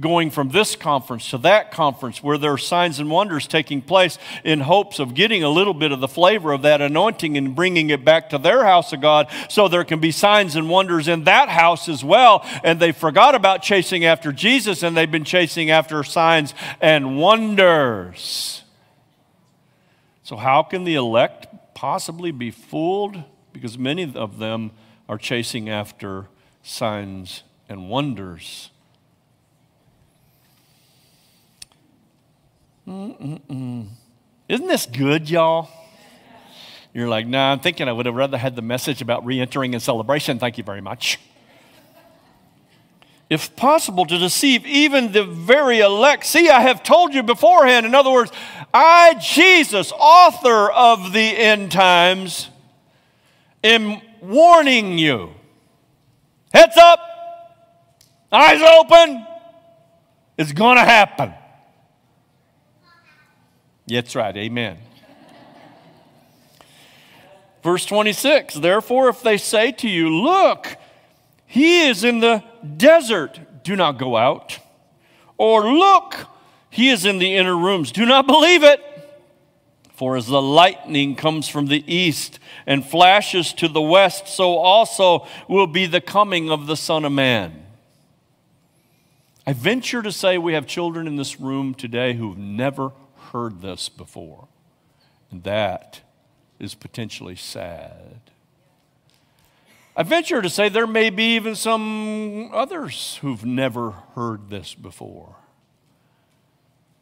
going 0.00 0.28
from 0.28 0.48
this 0.48 0.74
conference 0.74 1.30
to 1.30 1.38
that 1.38 1.70
conference 1.70 2.20
where 2.20 2.36
there 2.36 2.52
are 2.52 2.58
signs 2.58 2.98
and 2.98 3.08
wonders 3.08 3.46
taking 3.46 3.80
place 3.80 4.18
in 4.42 4.60
hopes 4.60 4.98
of 4.98 5.14
getting 5.14 5.44
a 5.44 5.48
little 5.48 5.74
bit 5.74 5.92
of 5.92 6.00
the 6.00 6.08
flavor 6.08 6.52
of 6.52 6.62
that 6.62 6.80
anointing 6.80 7.36
and 7.36 7.54
bringing 7.54 7.90
it 7.90 8.04
back 8.04 8.30
to 8.30 8.38
their 8.38 8.64
house 8.64 8.92
of 8.92 9.00
God 9.00 9.28
so 9.48 9.68
there 9.68 9.84
can 9.84 10.00
be 10.00 10.10
signs 10.10 10.56
and 10.56 10.68
wonders 10.68 11.06
in 11.06 11.24
that 11.24 11.48
house 11.48 11.88
as 11.88 12.02
well. 12.02 12.44
And 12.64 12.80
they 12.80 12.90
forgot 12.90 13.36
about 13.36 13.62
chasing 13.62 14.04
after 14.04 14.32
Jesus 14.32 14.82
and 14.82 14.96
they've 14.96 15.10
been 15.10 15.24
chasing 15.24 15.70
after 15.70 16.02
signs 16.02 16.54
and 16.80 17.16
wonders. 17.16 18.62
So, 20.24 20.36
how 20.36 20.62
can 20.62 20.84
the 20.84 20.94
elect 20.94 21.46
possibly 21.74 22.32
be 22.32 22.50
fooled? 22.50 23.22
Because 23.52 23.78
many 23.78 24.12
of 24.14 24.38
them 24.38 24.72
are 25.08 25.18
chasing 25.18 25.68
after 25.68 26.26
signs 26.62 27.42
and 27.68 27.88
wonders. 27.88 28.70
Mm-mm-mm. 32.86 33.88
Isn't 34.48 34.66
this 34.66 34.86
good, 34.86 35.30
y'all? 35.30 35.68
You're 36.92 37.08
like, 37.08 37.26
nah, 37.26 37.52
I'm 37.52 37.60
thinking 37.60 37.88
I 37.88 37.92
would 37.92 38.06
have 38.06 38.14
rather 38.14 38.38
had 38.38 38.54
the 38.54 38.62
message 38.62 39.02
about 39.02 39.24
re 39.24 39.40
entering 39.40 39.74
in 39.74 39.80
celebration. 39.80 40.38
Thank 40.38 40.58
you 40.58 40.64
very 40.64 40.80
much. 40.80 41.18
If 43.30 43.56
possible, 43.56 44.04
to 44.06 44.18
deceive 44.18 44.66
even 44.66 45.12
the 45.12 45.24
very 45.24 45.80
elect. 45.80 46.26
See, 46.26 46.50
I 46.50 46.60
have 46.60 46.82
told 46.82 47.14
you 47.14 47.22
beforehand. 47.22 47.86
In 47.86 47.94
other 47.94 48.10
words, 48.10 48.30
I, 48.72 49.14
Jesus, 49.14 49.92
author 49.98 50.70
of 50.70 51.12
the 51.12 51.20
end 51.20 51.72
times, 51.72 52.48
am 53.64 54.00
warning 54.20 54.98
you. 54.98 55.30
Heads 56.52 56.76
up, 56.76 57.00
eyes 58.30 58.60
open, 58.60 59.26
it's 60.36 60.52
going 60.52 60.76
to 60.76 60.84
happen. 60.84 61.32
That's 63.86 64.14
right. 64.14 64.36
Amen. 64.36 64.78
Verse 67.62 67.86
26 67.86 68.54
Therefore, 68.54 69.08
if 69.08 69.22
they 69.22 69.36
say 69.36 69.72
to 69.72 69.88
you, 69.88 70.10
Look, 70.10 70.76
he 71.46 71.86
is 71.88 72.04
in 72.04 72.20
the 72.20 72.42
desert, 72.76 73.64
do 73.64 73.76
not 73.76 73.98
go 73.98 74.16
out. 74.16 74.58
Or 75.36 75.72
look, 75.72 76.16
he 76.70 76.90
is 76.90 77.04
in 77.04 77.18
the 77.18 77.34
inner 77.34 77.56
rooms, 77.56 77.92
do 77.92 78.06
not 78.06 78.26
believe 78.26 78.62
it. 78.62 78.80
For 79.94 80.16
as 80.16 80.26
the 80.26 80.42
lightning 80.42 81.14
comes 81.14 81.48
from 81.48 81.66
the 81.66 81.84
east 81.92 82.40
and 82.66 82.84
flashes 82.84 83.52
to 83.54 83.68
the 83.68 83.80
west, 83.80 84.26
so 84.26 84.56
also 84.58 85.26
will 85.48 85.68
be 85.68 85.86
the 85.86 86.00
coming 86.00 86.50
of 86.50 86.66
the 86.66 86.76
Son 86.76 87.04
of 87.04 87.12
Man. 87.12 87.64
I 89.46 89.52
venture 89.52 90.02
to 90.02 90.10
say 90.10 90.36
we 90.36 90.54
have 90.54 90.66
children 90.66 91.06
in 91.06 91.14
this 91.14 91.38
room 91.38 91.74
today 91.74 92.14
who've 92.14 92.36
never 92.36 92.90
heard 93.34 93.60
this 93.60 93.88
before. 93.88 94.46
And 95.30 95.42
that 95.42 96.00
is 96.60 96.74
potentially 96.74 97.34
sad. 97.34 98.30
I 99.96 100.04
venture 100.04 100.40
to 100.40 100.48
say 100.48 100.68
there 100.68 100.86
may 100.86 101.10
be 101.10 101.34
even 101.34 101.56
some 101.56 102.50
others 102.52 103.18
who've 103.22 103.44
never 103.44 103.90
heard 104.14 104.50
this 104.50 104.74
before. 104.74 105.34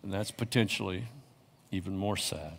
And 0.03 0.11
that's 0.11 0.31
potentially 0.31 1.05
even 1.71 1.99
more 1.99 2.17
sad. 2.17 2.59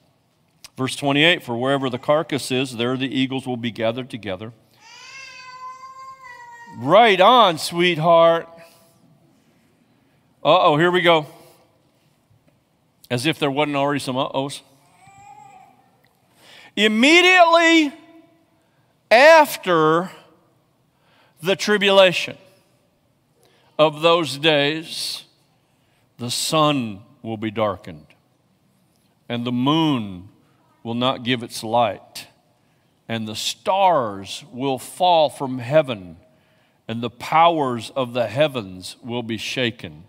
Verse 0.77 0.95
28 0.95 1.41
For 1.41 1.57
wherever 1.57 1.89
the 1.89 1.97
carcass 1.97 2.51
is, 2.51 2.77
there 2.77 2.95
the 2.95 3.07
eagles 3.07 3.47
will 3.47 3.57
be 3.57 3.71
gathered 3.71 4.09
together. 4.09 4.53
Right 6.77 7.19
on, 7.19 7.57
sweetheart. 7.57 8.47
Uh 10.45 10.61
oh, 10.61 10.77
here 10.77 10.91
we 10.91 11.01
go. 11.01 11.25
As 13.09 13.25
if 13.25 13.39
there 13.39 13.51
wasn't 13.51 13.75
already 13.75 13.99
some 13.99 14.17
uh 14.17 14.29
ohs. 14.33 14.61
Immediately 16.75 17.93
after 19.11 20.09
the 21.41 21.55
tribulation 21.55 22.37
of 23.77 24.01
those 24.01 24.37
days, 24.37 25.25
the 26.17 26.31
sun 26.31 27.01
will 27.21 27.37
be 27.37 27.51
darkened, 27.51 28.07
and 29.29 29.45
the 29.45 29.51
moon 29.51 30.29
will 30.83 30.93
not 30.93 31.23
give 31.23 31.43
its 31.43 31.63
light, 31.63 32.27
and 33.07 33.27
the 33.27 33.35
stars 33.35 34.43
will 34.51 34.79
fall 34.79 35.29
from 35.29 35.59
heaven, 35.59 36.17
and 36.87 37.01
the 37.01 37.09
powers 37.09 37.91
of 37.95 38.13
the 38.13 38.27
heavens 38.27 38.95
will 39.03 39.23
be 39.23 39.37
shaken. 39.37 40.05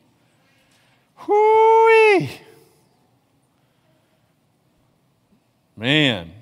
Man, 5.85 6.33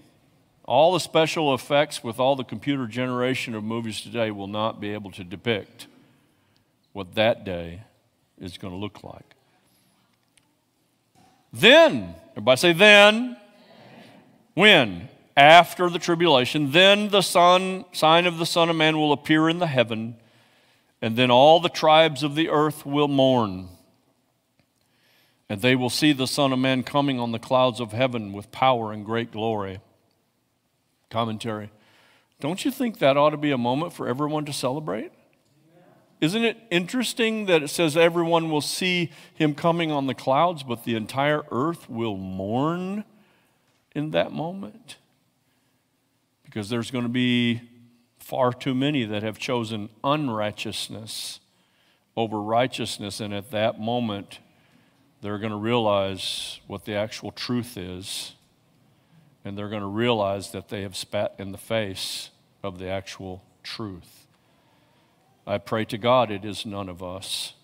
all 0.64 0.92
the 0.92 1.00
special 1.00 1.52
effects 1.52 2.05
with 2.05 2.20
all 2.20 2.37
the 2.37 2.44
computer 2.44 2.87
generation 2.87 3.57
of 3.57 3.64
movies 3.64 4.00
today 4.00 4.31
will 4.31 4.46
not 4.46 4.81
be 4.81 4.90
able 4.90 5.11
to 5.11 5.24
depict 5.24 5.88
what 6.92 7.16
that 7.16 7.44
day 7.44 7.83
is 8.40 8.57
going 8.57 8.72
to 8.72 8.78
look 8.78 9.02
like. 9.02 9.35
Then, 11.52 12.14
everybody 12.31 12.57
say, 12.57 12.72
then. 12.72 13.37
When? 14.55 15.09
After 15.37 15.90
the 15.90 15.98
tribulation, 15.98 16.70
then 16.70 17.09
the 17.09 17.20
son, 17.20 17.85
sign 17.90 18.26
of 18.26 18.38
the 18.38 18.46
Son 18.46 18.70
of 18.70 18.76
Man 18.76 18.96
will 18.96 19.11
appear 19.11 19.48
in 19.48 19.59
the 19.59 19.66
heaven, 19.66 20.14
and 21.00 21.16
then 21.16 21.33
all 21.33 21.59
the 21.59 21.68
tribes 21.68 22.22
of 22.22 22.37
the 22.37 22.48
earth 22.48 22.87
will 22.87 23.09
mourn. 23.09 23.70
And 25.53 25.61
they 25.61 25.77
will 25.77 25.91
see 25.91 26.15
the 26.15 26.27
Son 26.27 26.51
of 26.55 26.59
Man 26.59 26.83
coming 26.83 27.21
on 27.21 27.33
the 27.33 27.38
clouds 27.38 27.79
of 27.79 27.93
heaven 27.93 28.33
with 28.33 28.51
power 28.53 28.91
and 28.91 29.05
great 29.05 29.31
glory. 29.31 29.81
Commentary. 31.11 31.71
Don't 32.41 32.65
you 32.65 32.71
think 32.71 33.01
that 33.01 33.19
ought 33.19 33.31
to 33.31 33.37
be 33.37 33.51
a 33.51 33.59
moment 33.59 33.93
for 33.93 34.09
everyone 34.09 34.47
to 34.47 34.53
celebrate? 34.55 35.12
Isn't 36.23 36.43
it 36.43 36.57
interesting 36.71 37.45
that 37.47 37.62
it 37.62 37.69
says 37.69 37.99
everyone 37.99 38.49
will 38.49 38.62
see 38.62 39.12
him 39.35 39.55
coming 39.55 39.93
on 39.93 40.07
the 40.07 40.15
clouds, 40.15 40.62
but 40.62 40.85
the 40.85 40.95
entire 40.95 41.43
earth 41.51 41.87
will 41.91 42.17
mourn 42.17 43.05
in 43.95 44.12
that 44.12 44.33
moment? 44.33 44.97
Because 46.47 46.71
there's 46.71 46.91
going 46.91 47.05
to 47.05 47.11
be 47.11 47.61
far 48.19 48.55
too 48.55 48.75
many 48.75 49.05
that 49.05 49.23
have 49.23 49.38
chosen 49.38 49.91
unrighteousness 50.03 51.41
over 52.17 52.41
righteousness, 52.41 53.21
and 53.21 53.35
at 53.35 53.51
that 53.51 53.79
moment, 53.79 54.38
they're 55.23 55.39
going 55.39 55.53
to 55.53 55.57
realize 55.57 56.61
what 56.67 56.85
the 56.85 56.95
actual 56.95 57.31
truth 57.31 57.79
is, 57.79 58.35
and 59.45 59.57
they're 59.57 59.69
going 59.69 59.83
to 59.83 59.87
realize 59.87 60.51
that 60.51 60.69
they 60.69 60.83
have 60.83 60.97
spat 60.97 61.35
in 61.39 61.53
the 61.53 61.59
face 61.59 62.31
of 62.63 62.79
the 62.79 62.89
actual 62.89 63.43
truth. 63.63 64.27
I 65.47 65.59
pray 65.59 65.85
to 65.87 65.99
God 65.99 66.31
it 66.31 66.45
is 66.45 66.67
none 66.67 66.89
of 66.89 67.03
us. 67.03 67.55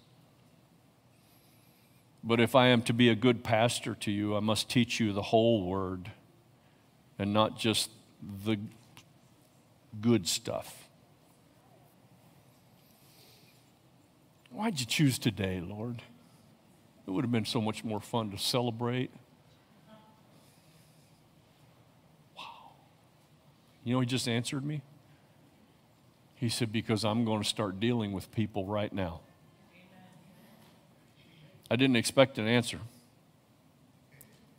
But 2.23 2.41
if 2.41 2.55
I 2.55 2.69
am 2.69 2.83
to 2.83 2.93
be 2.93 3.09
a 3.09 3.15
good 3.15 3.43
pastor 3.43 3.95
to 3.97 4.11
you, 4.11 4.37
I 4.37 4.41
must 4.41 4.69
teach 4.69 5.01
you 5.01 5.13
the 5.13 5.23
whole 5.23 5.65
word 5.65 6.11
and 7.19 7.33
not 7.33 7.59
just 7.59 7.91
the 8.45 8.59
good 10.01 10.29
stuff. 10.29 10.89
Why'd 14.51 14.79
you 14.79 14.87
choose 14.87 15.19
today, 15.19 15.61
Lord? 15.61 16.03
It 17.09 17.13
would 17.13 17.25
have 17.25 17.33
been 17.33 17.47
so 17.47 17.63
much 17.63 17.85
more 17.85 18.01
fun 18.01 18.31
to 18.33 18.37
celebrate. 18.37 19.11
Wow. 22.37 22.73
You 23.83 23.95
know, 23.95 24.01
he 24.01 24.07
just 24.07 24.29
answered 24.29 24.63
me. 24.63 24.83
He 26.35 26.51
said, 26.51 26.71
Because 26.71 27.07
I'm 27.07 27.25
going 27.25 27.43
to 27.43 27.49
start 27.49 27.81
dealing 27.81 28.13
with 28.13 28.31
people 28.31 28.67
right 28.67 28.93
now. 28.93 29.21
I 31.71 31.77
didn't 31.77 31.97
expect 31.97 32.37
an 32.37 32.47
answer. 32.47 32.79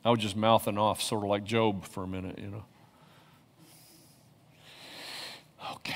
I 0.03 0.09
was 0.09 0.19
just 0.19 0.35
mouthing 0.35 0.79
off, 0.79 1.03
sort 1.03 1.23
of 1.23 1.29
like 1.29 1.43
Job 1.43 1.85
for 1.85 2.03
a 2.03 2.07
minute, 2.07 2.39
you 2.39 2.47
know. 2.47 2.65
Okay. 5.75 5.93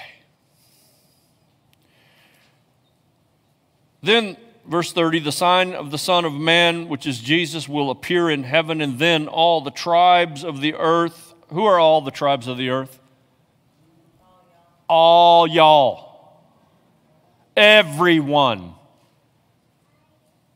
Then 4.03 4.37
verse 4.67 4.93
30 4.93 5.19
the 5.19 5.31
sign 5.31 5.73
of 5.73 5.91
the 5.91 5.97
Son 5.97 6.25
of 6.25 6.33
Man, 6.33 6.87
which 6.87 7.05
is 7.05 7.19
Jesus, 7.19 7.67
will 7.67 7.89
appear 7.89 8.29
in 8.29 8.43
heaven, 8.43 8.81
and 8.81 8.99
then 8.99 9.27
all 9.27 9.61
the 9.61 9.71
tribes 9.71 10.43
of 10.43 10.61
the 10.61 10.73
earth. 10.75 11.33
Who 11.49 11.65
are 11.65 11.79
all 11.79 12.01
the 12.01 12.11
tribes 12.11 12.47
of 12.47 12.57
the 12.57 12.69
earth? 12.69 12.99
All 14.87 15.47
y'all. 15.47 16.41
Everyone. 17.55 18.73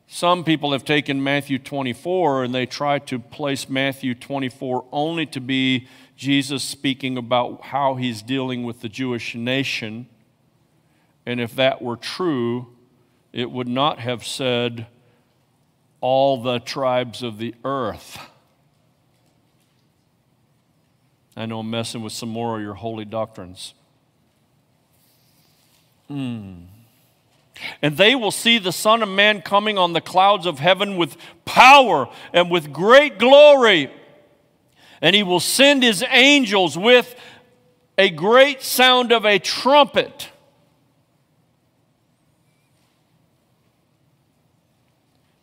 Some 0.07 0.43
people 0.43 0.71
have 0.71 0.85
taken 0.85 1.21
Matthew 1.21 1.59
24 1.59 2.45
and 2.45 2.55
they 2.55 2.65
try 2.65 2.97
to 2.99 3.19
place 3.19 3.67
Matthew 3.67 4.15
24 4.15 4.85
only 4.91 5.25
to 5.27 5.41
be 5.41 5.87
Jesus 6.15 6.63
speaking 6.63 7.17
about 7.17 7.61
how 7.65 7.95
he's 7.95 8.21
dealing 8.21 8.63
with 8.63 8.79
the 8.79 8.89
Jewish 8.89 9.35
nation. 9.35 10.07
And 11.25 11.41
if 11.41 11.53
that 11.55 11.81
were 11.81 11.97
true, 11.97 12.76
it 13.33 13.51
would 13.51 13.67
not 13.67 13.99
have 13.99 14.25
said 14.25 14.87
all 16.01 16.41
the 16.41 16.59
tribes 16.59 17.23
of 17.23 17.37
the 17.37 17.53
earth. 17.63 18.19
I 21.35 21.45
know 21.45 21.59
I'm 21.59 21.69
messing 21.69 22.01
with 22.01 22.13
some 22.13 22.29
more 22.29 22.57
of 22.57 22.63
your 22.63 22.73
holy 22.73 23.05
doctrines. 23.05 23.73
Mm. 26.09 26.65
And 27.81 27.97
they 27.97 28.15
will 28.15 28.31
see 28.31 28.57
the 28.57 28.71
Son 28.71 29.03
of 29.03 29.09
Man 29.09 29.41
coming 29.41 29.77
on 29.77 29.93
the 29.93 30.01
clouds 30.01 30.45
of 30.45 30.59
heaven 30.59 30.97
with 30.97 31.17
power 31.45 32.09
and 32.33 32.49
with 32.49 32.71
great 32.71 33.19
glory. 33.19 33.91
And 35.01 35.15
he 35.15 35.23
will 35.23 35.39
send 35.39 35.83
his 35.83 36.03
angels 36.09 36.77
with 36.77 37.15
a 37.97 38.09
great 38.09 38.61
sound 38.61 39.11
of 39.11 39.25
a 39.25 39.39
trumpet. 39.39 40.29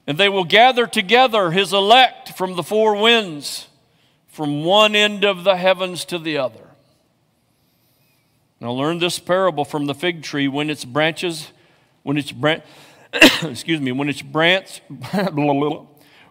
And 0.07 0.19
they 0.19 0.29
will 0.29 0.45
gather 0.45 0.87
together 0.87 1.51
his 1.51 1.73
elect 1.73 2.37
from 2.37 2.57
the 2.57 2.63
four 2.63 3.01
winds, 3.01 3.69
from 4.29 4.65
one 4.65 4.95
end 4.95 5.25
of 5.25 5.45
the 5.45 5.57
heavens 5.57 6.05
to 6.07 6.19
the 6.19 6.39
other. 6.39 6.71
Now 8.61 8.73
learn 8.73 8.99
this 8.99 9.19
parable 9.19 9.65
from 9.65 9.87
the 9.87 9.95
fig 9.95 10.23
tree 10.23 10.49
when 10.49 10.71
its 10.71 10.85
branches 10.85 11.53
when 12.05 12.19
its 12.19 12.31
branch, 12.31 12.63
excuse 13.43 13.81
me, 13.81 13.91
when 13.91 14.09
its 14.09 14.23
branch, 14.23 14.81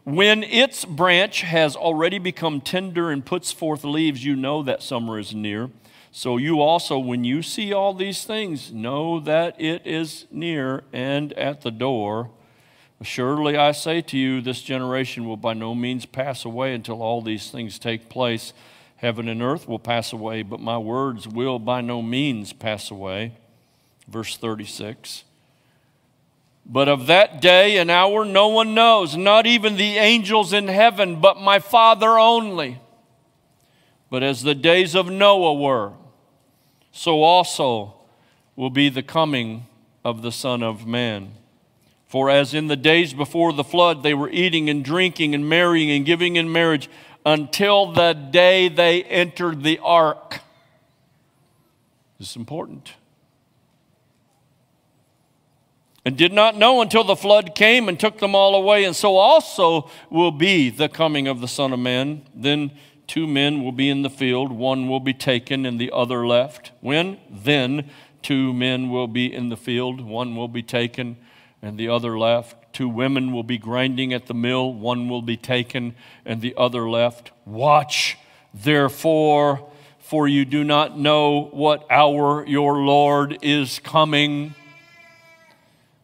when 0.03 0.43
its 0.43 0.85
branch 0.85 1.41
has 1.41 1.75
already 1.75 2.19
become 2.19 2.61
tender 2.61 3.11
and 3.11 3.25
puts 3.25 3.51
forth 3.51 3.83
leaves, 3.83 4.23
you 4.23 4.35
know 4.37 4.63
that 4.63 4.81
summer 4.81 5.19
is 5.19 5.35
near. 5.35 5.69
So 6.11 6.37
you 6.37 6.61
also, 6.61 6.99
when 6.99 7.23
you 7.23 7.41
see 7.41 7.73
all 7.73 7.93
these 7.93 8.23
things, 8.23 8.71
know 8.71 9.19
that 9.19 9.59
it 9.59 9.85
is 9.85 10.25
near 10.31 10.83
and 10.93 11.33
at 11.33 11.61
the 11.61 11.71
door. 11.71 12.29
Surely 13.01 13.57
I 13.57 13.71
say 13.71 14.01
to 14.01 14.17
you, 14.17 14.41
this 14.41 14.61
generation 14.61 15.27
will 15.27 15.37
by 15.37 15.53
no 15.53 15.75
means 15.75 16.05
pass 16.05 16.45
away 16.45 16.73
until 16.73 17.01
all 17.01 17.21
these 17.21 17.51
things 17.51 17.79
take 17.79 18.09
place. 18.09 18.53
Heaven 18.97 19.27
and 19.27 19.41
earth 19.41 19.67
will 19.67 19.79
pass 19.79 20.13
away, 20.13 20.43
but 20.43 20.61
my 20.61 20.77
words 20.77 21.27
will 21.27 21.59
by 21.59 21.81
no 21.81 22.01
means 22.01 22.53
pass 22.53 22.89
away. 22.89 23.33
Verse 24.07 24.37
36. 24.37 25.25
But 26.65 26.87
of 26.87 27.07
that 27.07 27.41
day 27.41 27.77
and 27.77 27.91
hour 27.91 28.23
no 28.23 28.47
one 28.47 28.73
knows, 28.73 29.17
not 29.17 29.45
even 29.45 29.75
the 29.75 29.97
angels 29.97 30.53
in 30.53 30.69
heaven, 30.69 31.19
but 31.19 31.41
my 31.41 31.59
Father 31.59 32.17
only. 32.17 32.79
But 34.09 34.23
as 34.23 34.43
the 34.43 34.55
days 34.55 34.95
of 34.95 35.09
Noah 35.09 35.55
were, 35.55 35.93
so 36.91 37.23
also 37.23 37.95
will 38.55 38.69
be 38.69 38.87
the 38.87 39.03
coming 39.03 39.65
of 40.05 40.21
the 40.21 40.31
Son 40.31 40.63
of 40.63 40.85
Man. 40.85 41.33
For 42.13 42.29
as 42.29 42.53
in 42.53 42.67
the 42.67 42.75
days 42.75 43.11
before 43.11 43.53
the 43.53 43.63
flood, 43.63 44.03
they 44.03 44.13
were 44.13 44.29
eating 44.29 44.69
and 44.69 44.85
drinking 44.85 45.33
and 45.33 45.49
marrying 45.49 45.89
and 45.89 46.05
giving 46.05 46.35
in 46.35 46.51
marriage 46.51 46.87
until 47.25 47.91
the 47.91 48.13
day 48.13 48.67
they 48.67 49.01
entered 49.01 49.63
the 49.63 49.79
ark. 49.79 50.41
This 52.19 52.29
is 52.29 52.35
important 52.35 52.93
and 56.05 56.15
did 56.15 56.31
not 56.31 56.55
know 56.55 56.83
until 56.83 57.03
the 57.03 57.15
flood 57.15 57.55
came 57.55 57.89
and 57.89 57.99
took 57.99 58.19
them 58.19 58.35
all 58.35 58.53
away. 58.53 58.83
And 58.83 58.95
so 58.95 59.15
also 59.15 59.89
will 60.11 60.29
be 60.29 60.69
the 60.69 60.89
coming 60.89 61.27
of 61.27 61.41
the 61.41 61.47
Son 61.47 61.73
of 61.73 61.79
Man. 61.79 62.21
Then 62.35 62.73
two 63.07 63.25
men 63.25 63.63
will 63.63 63.71
be 63.71 63.89
in 63.89 64.03
the 64.03 64.11
field, 64.11 64.51
one 64.51 64.87
will 64.87 64.99
be 64.99 65.15
taken 65.15 65.65
and 65.65 65.79
the 65.79 65.89
other 65.91 66.27
left. 66.27 66.73
When? 66.79 67.17
Then 67.27 67.89
two 68.21 68.53
men 68.53 68.91
will 68.91 69.07
be 69.07 69.33
in 69.33 69.49
the 69.49 69.57
field, 69.57 69.99
one 69.99 70.35
will 70.35 70.47
be 70.47 70.61
taken 70.61 71.17
and 71.63 71.77
the 71.77 71.87
other 71.87 72.19
left. 72.19 72.73
Two 72.73 72.89
women 72.89 73.31
will 73.31 73.43
be 73.43 73.57
grinding 73.57 74.13
at 74.13 74.27
the 74.27 74.33
mill, 74.33 74.71
one 74.71 75.07
will 75.07 75.21
be 75.21 75.37
taken 75.37 75.95
and 76.25 76.41
the 76.41 76.53
other 76.57 76.89
left. 76.89 77.31
Watch, 77.45 78.17
therefore, 78.53 79.71
for 79.99 80.27
you 80.27 80.43
do 80.43 80.63
not 80.63 80.99
know 80.99 81.45
what 81.45 81.89
hour 81.89 82.45
your 82.45 82.79
Lord 82.79 83.39
is 83.41 83.79
coming. 83.79 84.53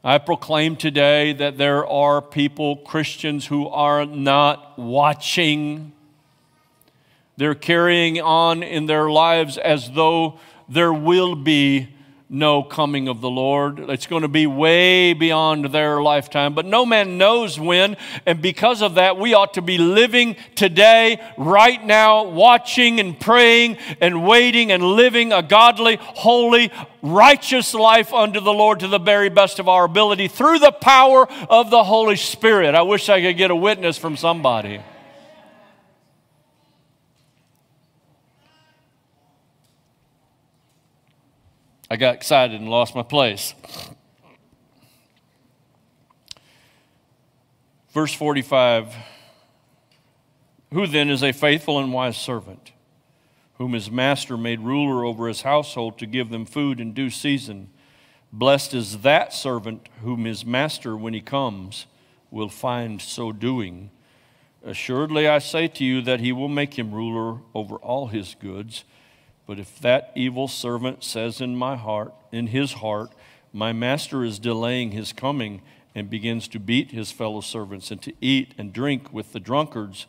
I 0.01 0.17
proclaim 0.17 0.77
today 0.77 1.33
that 1.33 1.57
there 1.57 1.85
are 1.85 2.21
people, 2.21 2.77
Christians, 2.77 3.47
who 3.47 3.67
are 3.67 4.05
not 4.05 4.79
watching. 4.79 5.91
They're 7.35 7.53
carrying 7.53 8.21
on 8.21 8.63
in 8.63 8.85
their 8.85 9.09
lives 9.09 9.57
as 9.57 9.91
though 9.91 10.39
there 10.69 10.93
will 10.93 11.35
be 11.35 11.89
no 12.31 12.61
coming 12.61 13.07
of 13.07 13.21
the 13.21 13.29
Lord. 13.29 13.79
It's 13.89 14.05
going 14.05 14.21
to 14.21 14.27
be 14.27 14.45
way 14.45 15.13
beyond 15.13 15.65
their 15.65 15.99
lifetime, 15.99 16.53
but 16.53 16.65
no 16.65 16.85
man 16.85 17.17
knows 17.17 17.59
when. 17.59 17.97
And 18.27 18.39
because 18.39 18.83
of 18.83 18.95
that, 18.95 19.17
we 19.17 19.33
ought 19.33 19.55
to 19.55 19.63
be 19.63 19.79
living 19.79 20.35
today, 20.53 21.19
right 21.37 21.83
now, 21.83 22.25
watching 22.25 22.99
and 22.99 23.19
praying 23.19 23.77
and 23.99 24.27
waiting 24.27 24.71
and 24.71 24.83
living 24.83 25.33
a 25.33 25.41
godly, 25.41 25.97
holy, 25.99 26.71
righteous 27.01 27.73
life 27.73 28.13
unto 28.13 28.39
the 28.39 28.53
Lord 28.53 28.81
to 28.81 28.87
the 28.87 28.99
very 28.99 29.29
best 29.29 29.57
of 29.57 29.67
our 29.67 29.85
ability 29.85 30.27
through 30.27 30.59
the 30.59 30.71
power 30.71 31.27
of 31.49 31.71
the 31.71 31.83
Holy 31.83 32.15
Spirit. 32.15 32.75
I 32.75 32.83
wish 32.83 33.09
I 33.09 33.21
could 33.21 33.37
get 33.37 33.49
a 33.49 33.55
witness 33.55 33.97
from 33.97 34.15
somebody. 34.15 34.81
I 41.89 41.95
got 41.95 42.15
excited 42.15 42.59
and 42.59 42.69
lost 42.69 42.93
my 42.93 43.01
place. 43.01 43.55
Verse 47.91 48.13
45 48.13 48.95
Who 50.71 50.85
then 50.85 51.09
is 51.09 51.23
a 51.23 51.31
faithful 51.31 51.79
and 51.79 51.91
wise 51.91 52.17
servant, 52.17 52.73
whom 53.55 53.73
his 53.73 53.89
master 53.89 54.37
made 54.37 54.59
ruler 54.59 55.03
over 55.03 55.27
his 55.27 55.41
household 55.41 55.97
to 55.97 56.05
give 56.05 56.29
them 56.29 56.45
food 56.45 56.79
in 56.79 56.93
due 56.93 57.09
season? 57.09 57.71
Blessed 58.31 58.75
is 58.75 58.99
that 58.99 59.33
servant 59.33 59.89
whom 60.03 60.25
his 60.25 60.45
master, 60.45 60.95
when 60.95 61.15
he 61.15 61.21
comes, 61.21 61.87
will 62.29 62.49
find 62.49 63.01
so 63.01 63.31
doing. 63.31 63.89
Assuredly, 64.63 65.27
I 65.27 65.39
say 65.39 65.67
to 65.67 65.83
you 65.83 66.03
that 66.03 66.19
he 66.19 66.31
will 66.31 66.47
make 66.49 66.77
him 66.77 66.91
ruler 66.91 67.39
over 67.55 67.77
all 67.77 68.07
his 68.07 68.35
goods. 68.35 68.83
But 69.49 69.57
if 69.57 69.79
that 69.79 70.11
evil 70.13 70.47
servant 70.47 71.03
says 71.03 71.41
in 71.41 71.55
my 71.55 71.75
heart, 71.75 72.13
in 72.31 72.45
his 72.45 72.73
heart, 72.73 73.09
my 73.51 73.73
master 73.73 74.23
is 74.23 74.37
delaying 74.37 74.91
his 74.91 75.11
coming, 75.11 75.63
and 75.95 76.07
begins 76.07 76.47
to 76.49 76.59
beat 76.59 76.91
his 76.91 77.11
fellow 77.11 77.41
servants 77.41 77.89
and 77.89 77.99
to 78.03 78.13
eat 78.21 78.53
and 78.59 78.71
drink 78.71 79.11
with 79.11 79.33
the 79.33 79.39
drunkards, 79.39 80.05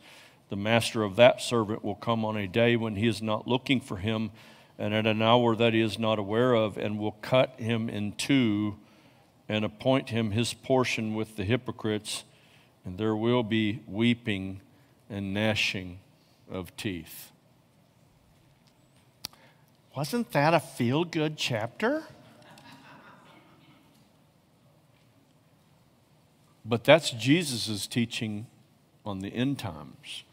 the 0.51 0.57
master 0.57 1.03
of 1.03 1.17
that 1.17 1.41
servant 1.41 1.83
will 1.83 1.95
come 1.95 2.23
on 2.23 2.37
a 2.37 2.47
day 2.47 2.77
when 2.77 2.97
he 2.97 3.07
is 3.07 3.23
not 3.23 3.49
looking 3.49 3.81
for 3.81 3.97
him, 3.97 4.31
and 4.79 4.93
at 4.93 5.07
an 5.07 5.23
hour 5.23 5.57
that 5.57 5.73
he 5.73 5.81
is 5.81 5.99
not 5.99 6.19
aware 6.19 6.53
of, 6.53 6.77
and 6.77 6.99
will 6.99 7.17
cut 7.23 7.59
him 7.59 7.89
in 7.89 8.13
two 8.13 8.77
and 9.49 9.65
appoint 9.65 10.11
him 10.11 10.33
his 10.33 10.53
portion 10.53 11.15
with 11.15 11.37
the 11.37 11.45
hypocrites, 11.45 12.25
and 12.85 12.99
there 12.99 13.17
will 13.17 13.43
be 13.43 13.81
weeping 13.87 14.61
and 15.09 15.33
gnashing 15.33 15.99
of 16.51 16.77
teeth. 16.77 17.33
Wasn't 19.97 20.31
that 20.33 20.55
a 20.55 20.61
feel 20.61 21.05
good 21.05 21.37
chapter? 21.37 22.05
But 26.65 26.85
that's 26.85 27.11
Jesus' 27.11 27.87
teaching 27.87 28.47
on 29.05 29.21
the 29.21 29.29
end 29.29 29.59
times. 29.59 30.25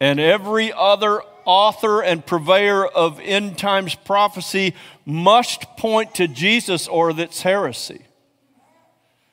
And 0.00 0.20
every 0.20 0.72
other 0.72 1.20
author 1.44 2.02
and 2.02 2.24
purveyor 2.24 2.86
of 2.86 3.20
end 3.20 3.58
times 3.58 3.94
prophecy 3.94 4.74
must 5.04 5.76
point 5.76 6.14
to 6.16 6.28
Jesus 6.28 6.88
or 6.88 7.12
that's 7.12 7.42
heresy. 7.42 8.02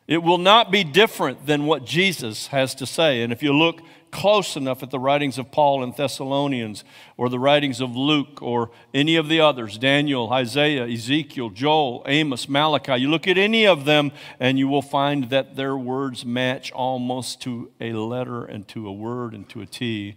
It 0.08 0.24
will 0.24 0.38
not 0.38 0.72
be 0.72 0.84
different 0.84 1.46
than 1.46 1.66
what 1.66 1.86
Jesus 1.86 2.48
has 2.48 2.76
to 2.76 2.86
say. 2.86 3.22
And 3.22 3.32
if 3.32 3.42
you 3.44 3.54
look 3.54 3.82
close 4.12 4.56
enough 4.56 4.84
at 4.84 4.92
the 4.92 5.00
writings 5.00 5.38
of 5.38 5.52
Paul 5.52 5.84
and 5.84 5.96
Thessalonians 5.96 6.84
or 7.18 7.30
the 7.30 7.40
writings 7.40 7.80
of 7.80 7.96
Luke 7.96 8.42
or 8.42 8.72
any 8.94 9.16
of 9.16 9.30
the 9.30 9.40
others 9.40 9.78
Daniel, 9.78 10.32
Isaiah, 10.32 10.86
Ezekiel, 10.86 11.50
Joel, 11.50 12.04
Amos, 12.06 12.48
Malachi. 12.48 12.98
You 12.98 13.10
look 13.10 13.28
at 13.28 13.38
any 13.38 13.66
of 13.66 13.86
them 13.86 14.12
and 14.40 14.60
you 14.60 14.68
will 14.68 14.82
find 14.82 15.30
that 15.30 15.56
their 15.56 15.78
words 15.78 16.26
match 16.26 16.72
almost 16.72 17.42
to 17.42 17.72
a 17.80 17.94
letter 17.94 18.44
and 18.44 18.68
to 18.70 18.88
a 18.88 18.94
word 18.94 19.34
and 19.34 19.48
to 19.50 19.62
a 19.62 19.66
T 19.66 20.16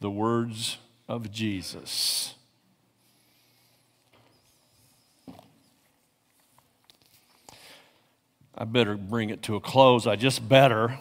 the 0.00 0.10
words 0.10 0.76
of 1.08 1.30
Jesus. 1.30 2.34
I 8.56 8.64
better 8.64 8.96
bring 8.96 9.30
it 9.30 9.42
to 9.44 9.56
a 9.56 9.60
close. 9.60 10.06
I 10.06 10.16
just 10.16 10.48
better. 10.48 10.98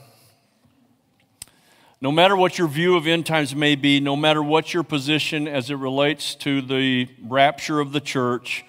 No 2.04 2.12
matter 2.12 2.36
what 2.36 2.58
your 2.58 2.68
view 2.68 2.98
of 2.98 3.08
end 3.08 3.26
times 3.26 3.56
may 3.56 3.76
be, 3.76 4.02
no 4.02 4.18
matter 4.18 4.44
what 4.44 4.74
your 4.74 4.84
position 4.84 5.48
as 5.48 5.70
it 5.70 5.76
relates 5.76 6.36
to 6.36 6.62
the 6.62 7.08
rapture 7.26 7.80
of 7.80 7.94
the 7.94 8.02
church, 8.02 8.66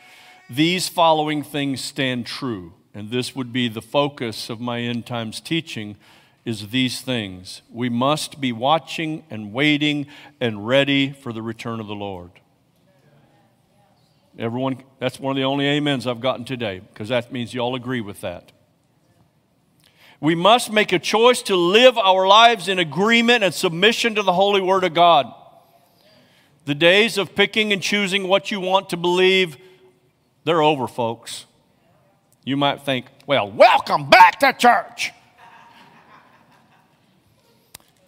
these 0.49 0.89
following 0.89 1.43
things 1.43 1.83
stand 1.83 2.27
true. 2.27 2.75
And 2.95 3.11
this 3.11 3.35
would 3.35 3.53
be 3.53 3.67
the 3.67 3.83
focus 3.83 4.51
of 4.51 4.61
my 4.61 4.83
end 4.83 5.05
times 5.05 5.41
teaching 5.41 5.97
is 6.45 6.69
these 6.69 7.01
things. 7.01 7.63
We 7.73 7.89
must 7.89 8.41
be 8.41 8.53
watching 8.53 9.25
and 9.31 9.53
waiting 9.53 10.07
and 10.41 10.65
ready 10.65 11.11
for 11.11 11.33
the 11.33 11.43
return 11.43 11.81
of 11.81 11.89
the 11.89 11.95
Lord. 11.97 12.31
Everyone, 14.39 14.81
that's 15.01 15.19
one 15.19 15.33
of 15.33 15.37
the 15.37 15.43
only 15.43 15.77
amens 15.77 16.07
I've 16.07 16.21
gotten 16.21 16.45
today 16.45 16.83
because 16.93 17.09
that 17.09 17.33
means 17.33 17.53
you 17.53 17.59
all 17.59 17.75
agree 17.75 18.01
with 18.01 18.21
that. 18.21 18.53
We 20.25 20.35
must 20.35 20.73
make 20.73 20.91
a 20.93 20.99
choice 20.99 21.43
to 21.43 21.55
live 21.55 21.99
our 21.99 22.27
lives 22.27 22.69
in 22.69 22.79
agreement 22.79 23.45
and 23.45 23.53
submission 23.53 24.15
to 24.15 24.23
the 24.23 24.33
holy 24.33 24.63
word 24.63 24.83
of 24.83 24.95
God. 24.95 25.31
The 26.65 26.75
days 26.75 27.19
of 27.19 27.35
picking 27.35 27.75
and 27.75 27.83
choosing 27.83 28.27
what 28.27 28.51
you 28.51 28.59
want 28.59 28.89
to 28.89 28.97
believe, 28.97 29.59
they're 30.45 30.63
over, 30.63 30.89
folks. 30.89 31.45
You 32.43 32.57
might 32.57 32.81
think, 32.81 33.05
well, 33.27 33.51
welcome 33.51 34.09
back 34.09 34.41
to 34.41 34.55
church. 34.55 35.13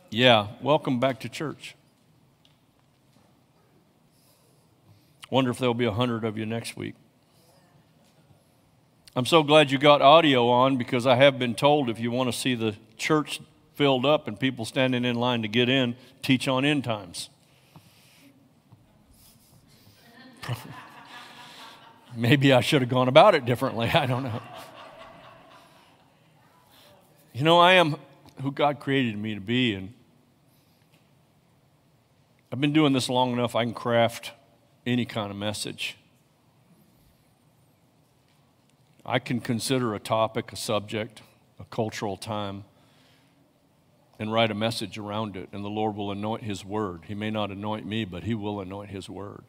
Yeah, 0.08 0.46
welcome 0.62 0.98
back 0.98 1.20
to 1.20 1.28
church. 1.28 1.76
Wonder 5.28 5.50
if 5.50 5.58
there'll 5.58 5.74
be 5.74 5.84
a 5.84 5.92
hundred 5.92 6.24
of 6.24 6.38
you 6.38 6.46
next 6.46 6.78
week. 6.78 6.94
I'm 9.16 9.24
so 9.24 9.42
glad 9.42 9.70
you 9.70 9.78
got 9.78 10.02
audio 10.02 10.50
on 10.50 10.76
because 10.76 11.06
I 11.06 11.14
have 11.14 11.38
been 11.38 11.54
told 11.54 11.88
if 11.88 11.98
you 11.98 12.10
want 12.10 12.30
to 12.30 12.38
see 12.38 12.54
the 12.54 12.76
church 12.98 13.40
filled 13.74 14.04
up 14.04 14.28
and 14.28 14.38
people 14.38 14.66
standing 14.66 15.06
in 15.06 15.16
line 15.16 15.40
to 15.40 15.48
get 15.48 15.70
in, 15.70 15.96
teach 16.20 16.46
on 16.48 16.66
end 16.66 16.84
times. 16.84 17.30
Maybe 22.14 22.52
I 22.52 22.60
should 22.60 22.82
have 22.82 22.90
gone 22.90 23.08
about 23.08 23.34
it 23.34 23.46
differently. 23.46 23.88
I 23.94 24.04
don't 24.04 24.24
know. 24.24 24.42
You 27.32 27.42
know, 27.42 27.58
I 27.58 27.72
am 27.72 27.96
who 28.42 28.52
God 28.52 28.80
created 28.80 29.16
me 29.16 29.34
to 29.34 29.40
be, 29.40 29.72
and 29.72 29.94
I've 32.52 32.60
been 32.60 32.74
doing 32.74 32.92
this 32.92 33.08
long 33.08 33.32
enough, 33.32 33.56
I 33.56 33.64
can 33.64 33.72
craft 33.72 34.32
any 34.84 35.06
kind 35.06 35.30
of 35.30 35.38
message. 35.38 35.96
I 39.08 39.20
can 39.20 39.40
consider 39.40 39.94
a 39.94 40.00
topic, 40.00 40.52
a 40.52 40.56
subject, 40.56 41.22
a 41.60 41.64
cultural 41.64 42.16
time, 42.16 42.64
and 44.18 44.32
write 44.32 44.50
a 44.50 44.54
message 44.54 44.98
around 44.98 45.36
it, 45.36 45.48
and 45.52 45.64
the 45.64 45.70
Lord 45.70 45.94
will 45.94 46.10
anoint 46.10 46.42
His 46.42 46.64
word. 46.64 47.02
He 47.06 47.14
may 47.14 47.30
not 47.30 47.52
anoint 47.52 47.86
me, 47.86 48.04
but 48.04 48.24
He 48.24 48.34
will 48.34 48.60
anoint 48.60 48.90
His 48.90 49.08
word. 49.08 49.44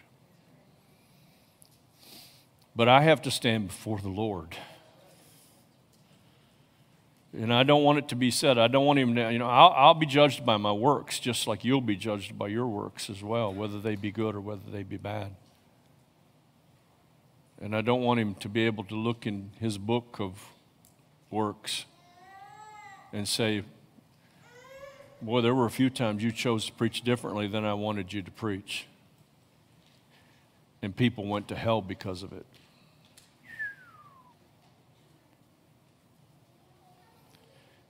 But 2.76 2.88
I 2.88 3.02
have 3.02 3.24
to 3.24 3.32
stand 3.32 3.70
before 3.70 3.98
the 3.98 4.10
Lord. 4.10 4.56
And 7.34 7.52
I 7.52 7.64
don't 7.64 7.84
want 7.84 7.98
it 7.98 8.08
to 8.10 8.16
be 8.16 8.30
said, 8.30 8.60
I 8.60 8.68
don't 8.68 8.86
want 8.86 9.00
him 9.00 9.16
to, 9.16 9.32
you 9.32 9.40
know, 9.40 9.50
I'll, 9.50 9.74
I'll, 9.76 9.94
be 9.94 10.06
judged 10.06 10.46
by 10.46 10.58
my 10.58 10.72
works, 10.72 11.20
just 11.20 11.46
like 11.46 11.66
you'll 11.66 11.82
be 11.82 11.96
judged 11.96 12.38
by 12.38 12.48
your 12.48 12.68
works 12.68 13.10
as 13.10 13.22
well, 13.22 13.54
whether 13.54 13.80
they 13.80 13.96
be 13.96 14.12
good 14.12 14.36
or 14.36 14.40
whether 14.40 14.70
they 14.72 14.84
be 14.84 14.98
bad. 14.98 15.36
And 17.62 17.76
I 17.76 17.82
don't 17.82 18.04
want 18.04 18.20
him 18.20 18.36
to 18.36 18.50
be 18.50 18.66
able 18.66 18.84
to 18.86 18.96
look 18.96 19.26
in 19.26 19.52
his 19.60 19.78
book 19.78 20.18
of 20.20 20.34
works 21.32 21.86
and 23.12 23.28
say, 23.28 23.64
Boy, 25.20 25.42
there 25.42 25.56
were 25.56 25.66
a 25.66 25.72
few 25.72 25.90
times 25.90 26.22
you 26.22 26.32
chose 26.32 26.68
to 26.68 26.72
preach 26.74 27.02
differently 27.02 27.48
than 27.48 27.66
I 27.66 27.74
wanted 27.74 28.14
you 28.14 28.22
to 28.22 28.30
preach. 28.30 28.86
And 30.84 30.96
people 30.96 31.26
went 31.26 31.48
to 31.48 31.56
hell 31.56 31.82
because 31.82 32.22
of 32.22 32.32
it. 32.34 32.46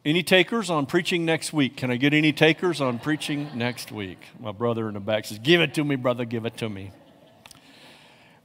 Any 0.06 0.24
takers 0.24 0.70
on 0.70 0.86
preaching 0.86 1.26
next 1.26 1.52
week? 1.52 1.76
Can 1.76 1.92
I 1.92 1.98
get 1.98 2.14
any 2.14 2.32
takers 2.32 2.80
on 2.80 2.98
preaching 2.98 3.50
next 3.54 3.92
week? 3.92 4.20
My 4.40 4.54
brother 4.54 4.88
in 4.88 4.94
the 4.94 5.02
back 5.02 5.26
says, 5.26 5.38
Give 5.38 5.60
it 5.60 5.74
to 5.74 5.84
me, 5.84 5.98
brother, 5.98 6.24
give 6.24 6.46
it 6.46 6.56
to 6.58 6.70
me. 6.70 6.92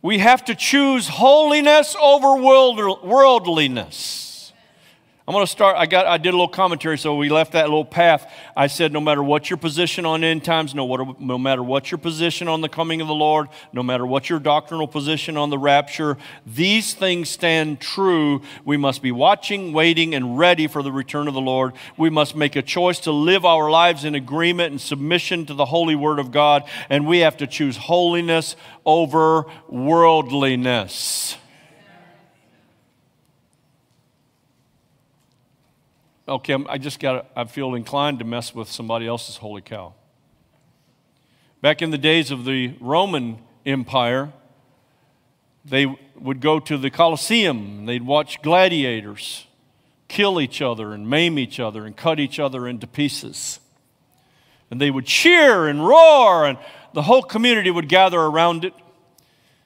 We 0.03 0.19
have 0.19 0.45
to 0.47 0.57
choose 0.57 1.07
holiness 1.09 1.95
over 2.01 2.37
worldliness. 2.43 4.32
I'm 5.27 5.35
going 5.35 5.47
to 5.47 5.51
start. 5.51 5.77
I 5.79 5.87
got. 5.87 6.07
I 6.07 6.19
did 6.19 6.31
a 6.31 6.33
little 6.33 6.49
commentary, 6.49 6.99
so 6.99 7.15
we 7.15 7.29
left 7.29 7.53
that 7.53 7.67
little 7.67 7.85
path. 7.85 8.29
I 8.57 8.67
said, 8.67 8.93
no 8.93 9.01
matter 9.01 9.23
what 9.23 9.51
your 9.51 9.57
position 9.57 10.05
on 10.05 10.25
end 10.25 10.43
times, 10.45 10.75
no, 10.75 10.85
what, 10.85 11.21
no 11.21 11.39
matter 11.39 11.63
what 11.63 11.93
your 11.93 11.99
position 11.99 12.49
on 12.49 12.61
the 12.61 12.69
coming 12.69 13.01
of 13.01 13.07
the 13.07 13.15
Lord, 13.15 13.47
no 13.73 13.85
matter 13.85 14.05
what 14.05 14.29
your 14.29 14.41
doctrinal 14.41 14.89
position 14.89 15.37
on 15.37 15.51
the 15.51 15.59
rapture, 15.59 16.17
these 16.45 16.95
things 16.95 17.29
stand 17.29 17.81
true. 17.81 18.43
We 18.65 18.77
must 18.77 19.01
be 19.01 19.13
watching, 19.13 19.73
waiting, 19.73 20.13
and 20.17 20.37
ready 20.37 20.67
for 20.67 20.83
the 20.83 20.91
return 20.91 21.29
of 21.29 21.35
the 21.35 21.41
Lord. 21.41 21.75
We 21.97 22.11
must 22.11 22.35
make 22.35 22.57
a 22.57 22.63
choice 22.63 22.99
to 23.01 23.13
live 23.13 23.45
our 23.45 23.71
lives 23.71 24.05
in 24.05 24.17
agreement 24.17 24.73
and 24.73 24.81
submission 24.81 25.47
to 25.47 25.55
the 25.55 25.67
holy 25.67 25.95
Word 25.95 26.19
of 26.19 26.33
God, 26.33 26.65
and 26.91 27.07
we 27.07 27.21
have 27.21 27.37
to 27.37 27.47
choose 27.47 27.77
holiness 27.77 28.57
over 28.85 29.47
worldliness. 29.69 31.37
Okay, 36.33 36.57
I 36.69 36.79
just 36.79 36.99
got, 36.99 37.31
I 37.37 37.45
feel 37.45 37.75
inclined 37.75 38.19
to 38.21 38.25
mess 38.25 38.55
with 38.55 38.71
somebody 38.71 39.07
else's 39.07 39.37
holy 39.37 39.63
cow. 39.63 39.95
Back 41.61 41.83
in 41.83 41.91
the 41.91 41.99
days 41.99 42.31
of 42.31 42.45
the 42.45 42.75
Roman 42.81 43.39
Empire, 43.65 44.33
they 45.65 45.87
would 46.17 46.41
go 46.41 46.59
to 46.59 46.77
the 46.77 46.91
Colosseum, 46.91 47.87
they'd 47.87 48.05
watch 48.05 48.43
gladiators 48.43 49.47
kill 50.09 50.41
each 50.41 50.61
other 50.61 50.93
and 50.93 51.09
maim 51.09 51.39
each 51.39 51.59
other 51.59 51.87
and 51.87 51.97
cut 51.97 52.21
each 52.21 52.39
other 52.39 52.69
into 52.69 52.87
pieces. 52.87 53.61
And 54.71 54.81
they 54.81 54.91
would 54.91 55.07
cheer 55.07 55.69
and 55.69 55.87
roar, 55.87 56.47
and 56.47 56.59
the 56.93 57.03
whole 57.03 57.23
community 57.23 57.71
would 57.71 57.89
gather 57.89 58.21
around 58.21 58.65
it. 58.65 58.75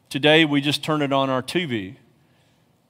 Today, 0.08 0.44
we 0.44 0.60
just 0.60 0.84
turn 0.84 1.02
it 1.02 1.12
on 1.12 1.30
our 1.30 1.42
TV 1.42 1.96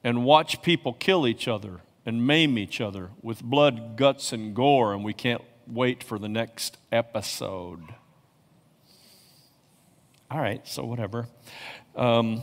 and 0.05 0.25
watch 0.25 0.61
people 0.63 0.93
kill 0.93 1.27
each 1.27 1.49
other 1.49 1.81
and 2.07 2.25
maim 2.25 2.57
each 2.57 2.81
other 2.81 3.11
with 3.21 3.43
blood, 3.43 3.97
guts, 3.97 4.33
and 4.33 4.55
gore, 4.55 4.95
and 4.95 5.05
we 5.05 5.13
can't 5.13 5.43
wait 5.67 6.05
for 6.05 6.19
the 6.21 6.29
next 6.29 6.79
episode. 6.93 7.83
All 10.31 10.39
right, 10.39 10.67
so 10.67 10.85
whatever. 10.85 11.27
Um, 11.97 12.43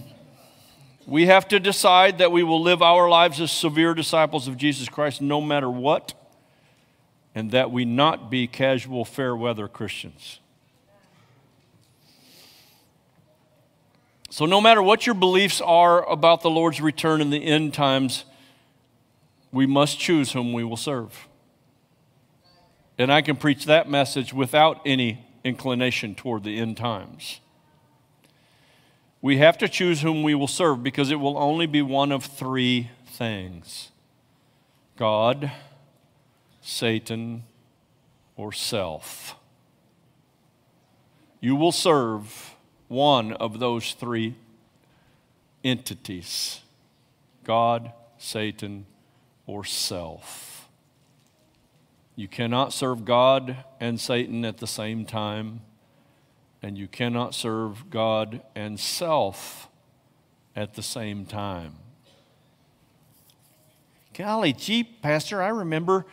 we 1.08 1.28
have 1.28 1.48
to 1.48 1.60
decide 1.60 2.18
that 2.18 2.32
we 2.32 2.44
will 2.44 2.62
live 2.62 2.82
our 2.82 3.10
lives 3.10 3.40
as 3.40 3.52
severe 3.52 3.94
disciples 3.94 4.48
of 4.50 4.58
Jesus 4.58 4.90
Christ 4.90 5.22
no 5.22 5.40
matter 5.40 5.70
what, 5.70 6.14
and 7.34 7.52
that 7.52 7.72
we 7.72 7.86
not 7.86 8.30
be 8.30 8.48
casual, 8.48 9.06
fair 9.06 9.36
weather 9.36 9.70
Christians. 9.70 10.40
So, 14.30 14.46
no 14.46 14.60
matter 14.60 14.82
what 14.82 15.06
your 15.06 15.16
beliefs 15.16 15.62
are 15.62 16.10
about 16.10 16.42
the 16.42 16.50
Lord's 16.50 16.82
return 16.82 17.22
in 17.22 17.30
the 17.30 17.44
end 17.44 17.74
times, 17.74 18.26
we 19.54 19.68
must 19.68 20.00
choose 20.00 20.32
whom 20.32 20.52
we 20.52 20.64
will 20.64 20.76
serve. 20.76 21.28
And 22.98 23.14
I 23.14 23.22
can 23.22 23.36
preach 23.36 23.66
that 23.66 23.88
message 23.88 24.34
without 24.34 24.82
any 24.86 25.26
inclination 25.44 26.16
toward 26.16 26.44
the 26.44 26.58
end 26.58 26.76
times. 26.76 27.40
We 29.22 29.38
have 29.38 29.58
to 29.60 29.70
choose 29.70 30.02
whom 30.02 30.24
we 30.24 30.36
will 30.36 30.48
serve 30.48 30.84
because 30.84 31.12
it 31.12 31.20
will 31.20 31.38
only 31.38 31.68
be 31.68 31.82
one 31.82 32.12
of 32.12 32.26
three 32.26 32.90
things 33.06 33.92
God, 34.98 35.52
Satan, 36.62 37.44
or 38.36 38.52
self. 38.52 39.36
You 41.40 41.56
will 41.56 41.72
serve 41.72 42.56
one 42.88 43.34
of 43.34 43.60
those 43.60 43.94
three 43.94 44.36
entities 45.64 46.62
God, 47.44 47.92
Satan, 48.18 48.86
or 49.46 49.64
self. 49.64 50.70
You 52.16 52.28
cannot 52.28 52.74
serve 52.74 53.06
God 53.06 53.58
and 53.80 54.00
Satan 54.00 54.46
at 54.46 54.58
the 54.58 54.68
same 54.68 55.06
time, 55.06 55.62
and 56.62 56.78
you 56.78 56.88
cannot 56.88 57.34
serve 57.34 57.90
God 57.90 58.42
and 58.56 58.80
self 58.80 59.68
at 60.56 60.76
the 60.76 60.84
same 60.84 61.26
time. 61.26 61.74
Golly, 64.14 64.54
gee, 64.54 64.84
Pastor, 64.84 65.42
I 65.42 65.48
remember, 65.48 66.06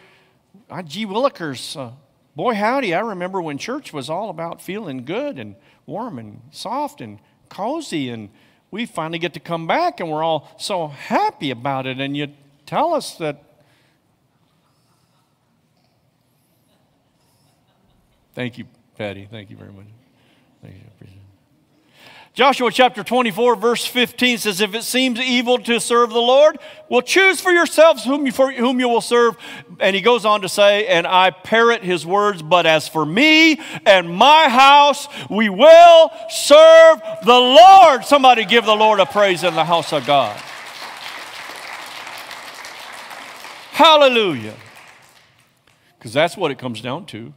gee 0.86 1.04
Willikers, 1.04 1.78
uh, 1.78 1.90
boy 2.34 2.54
howdy, 2.54 2.94
I 2.94 3.00
remember 3.00 3.42
when 3.42 3.58
church 3.58 3.92
was 3.92 4.08
all 4.08 4.30
about 4.30 4.62
feeling 4.62 5.04
good 5.04 5.38
and 5.38 5.54
warm 5.84 6.18
and 6.18 6.40
soft 6.50 7.02
and 7.02 7.18
cozy, 7.50 8.08
and 8.08 8.30
we 8.70 8.86
finally 8.86 9.18
get 9.18 9.34
to 9.34 9.40
come 9.40 9.66
back 9.66 10.00
and 10.00 10.10
we're 10.10 10.22
all 10.22 10.48
so 10.58 10.88
happy 10.88 11.50
about 11.50 11.86
it, 11.86 12.00
and 12.00 12.16
you 12.16 12.28
tell 12.70 12.94
us 12.94 13.16
that 13.16 13.42
Thank 18.32 18.58
you, 18.58 18.64
Patty. 18.96 19.26
Thank 19.28 19.50
you 19.50 19.56
very 19.56 19.72
much. 19.72 19.86
Thank 20.62 20.74
you. 20.76 20.80
Joshua 22.32 22.70
chapter 22.70 23.02
24, 23.02 23.56
verse 23.56 23.84
15 23.84 24.38
says, 24.38 24.60
If 24.60 24.74
it 24.74 24.84
seems 24.84 25.20
evil 25.20 25.58
to 25.58 25.80
serve 25.80 26.10
the 26.10 26.20
Lord, 26.20 26.58
well, 26.88 27.02
choose 27.02 27.40
for 27.40 27.50
yourselves 27.50 28.04
whom 28.04 28.24
you, 28.24 28.32
for 28.32 28.52
whom 28.52 28.78
you 28.78 28.88
will 28.88 29.00
serve. 29.00 29.36
And 29.80 29.96
he 29.96 30.00
goes 30.00 30.24
on 30.24 30.42
to 30.42 30.48
say, 30.48 30.86
and 30.86 31.08
I 31.08 31.32
parrot 31.32 31.82
his 31.82 32.06
words, 32.06 32.40
but 32.40 32.66
as 32.66 32.86
for 32.86 33.04
me 33.04 33.60
and 33.84 34.08
my 34.08 34.48
house, 34.48 35.08
we 35.28 35.48
will 35.48 36.10
serve 36.30 37.02
the 37.24 37.32
Lord. 37.32 38.04
Somebody 38.04 38.44
give 38.44 38.64
the 38.64 38.76
Lord 38.76 39.00
a 39.00 39.06
praise 39.06 39.42
in 39.42 39.54
the 39.54 39.64
house 39.64 39.92
of 39.92 40.06
God. 40.06 40.40
Hallelujah. 43.80 44.56
Because 45.96 46.12
that's 46.12 46.36
what 46.36 46.50
it 46.50 46.58
comes 46.58 46.82
down 46.82 47.06
to. 47.06 47.32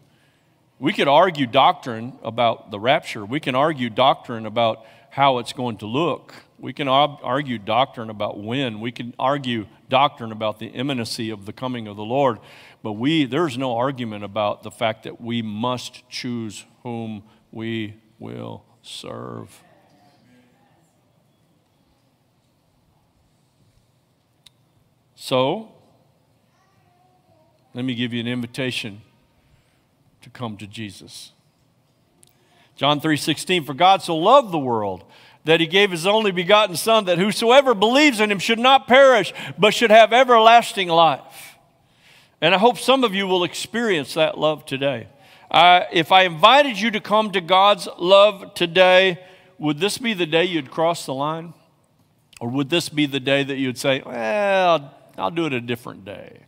We 0.77 0.91
could 0.91 1.07
argue 1.07 1.47
doctrine 1.47 2.19
about 2.21 2.69
the 2.69 2.81
rapture. 2.81 3.23
We 3.23 3.39
can 3.39 3.55
argue 3.55 3.89
doctrine 3.89 4.45
about 4.45 4.85
how 5.09 5.37
it's 5.37 5.53
going 5.53 5.77
to 5.77 5.85
look. 5.85 6.33
We 6.59 6.73
can 6.73 6.89
argue 6.89 7.57
doctrine 7.59 8.09
about 8.09 8.43
when. 8.43 8.81
We 8.81 8.91
can 8.91 9.15
argue 9.17 9.67
doctrine 9.87 10.33
about 10.33 10.59
the 10.59 10.65
imminency 10.65 11.29
of 11.29 11.45
the 11.45 11.53
coming 11.53 11.87
of 11.87 11.95
the 11.95 12.03
Lord. 12.03 12.39
But 12.83 12.93
we, 12.93 13.23
there's 13.23 13.57
no 13.57 13.77
argument 13.77 14.25
about 14.25 14.63
the 14.63 14.71
fact 14.71 15.03
that 15.03 15.21
we 15.21 15.41
must 15.41 16.09
choose 16.09 16.65
whom 16.81 17.23
we 17.53 18.01
will 18.19 18.65
serve. 18.81 19.63
So, 25.15 25.72
let 27.74 27.86
me 27.86 27.95
give 27.95 28.13
you 28.13 28.19
an 28.19 28.28
invitation 28.28 29.01
to 30.21 30.30
come 30.30 30.57
to 30.57 30.67
Jesus. 30.67 31.32
John 32.76 32.99
3:16 32.99 33.65
For 33.65 33.74
God 33.74 34.01
so 34.01 34.15
loved 34.15 34.51
the 34.51 34.59
world 34.59 35.03
that 35.45 35.59
he 35.59 35.67
gave 35.67 35.91
his 35.91 36.07
only 36.07 36.32
begotten 36.32 36.76
son 36.76 37.05
that 37.05 37.17
whosoever 37.17 37.74
believes 37.74 38.19
in 38.19 38.32
him 38.32 38.39
should 38.39 38.59
not 38.59 38.88
perish 38.88 39.34
but 39.57 39.74
should 39.74 39.91
have 39.91 40.13
everlasting 40.13 40.88
life. 40.88 41.57
And 42.41 42.53
I 42.53 42.57
hope 42.57 42.78
some 42.78 43.03
of 43.03 43.13
you 43.13 43.28
will 43.28 43.43
experience 43.43 44.15
that 44.15 44.38
love 44.38 44.65
today. 44.65 45.07
Uh, 45.49 45.82
if 45.91 46.11
I 46.11 46.24
invited 46.24 46.80
you 46.80 46.91
to 46.91 46.99
come 46.99 47.32
to 47.32 47.41
God's 47.41 47.88
love 47.97 48.53
today, 48.53 49.19
would 49.59 49.80
this 49.80 49.97
be 49.97 50.13
the 50.13 50.26
day 50.26 50.45
you'd 50.45 50.71
cross 50.71 51.05
the 51.05 51.13
line? 51.13 51.53
Or 52.41 52.49
would 52.49 52.69
this 52.69 52.89
be 52.89 53.05
the 53.05 53.19
day 53.19 53.43
that 53.43 53.55
you'd 53.55 53.78
say, 53.78 54.01
well, 54.05 54.93
I'll 55.17 55.32
do 55.32 55.45
it 55.45 55.53
a 55.53 55.61
different 55.61 56.03
day? 56.03 56.39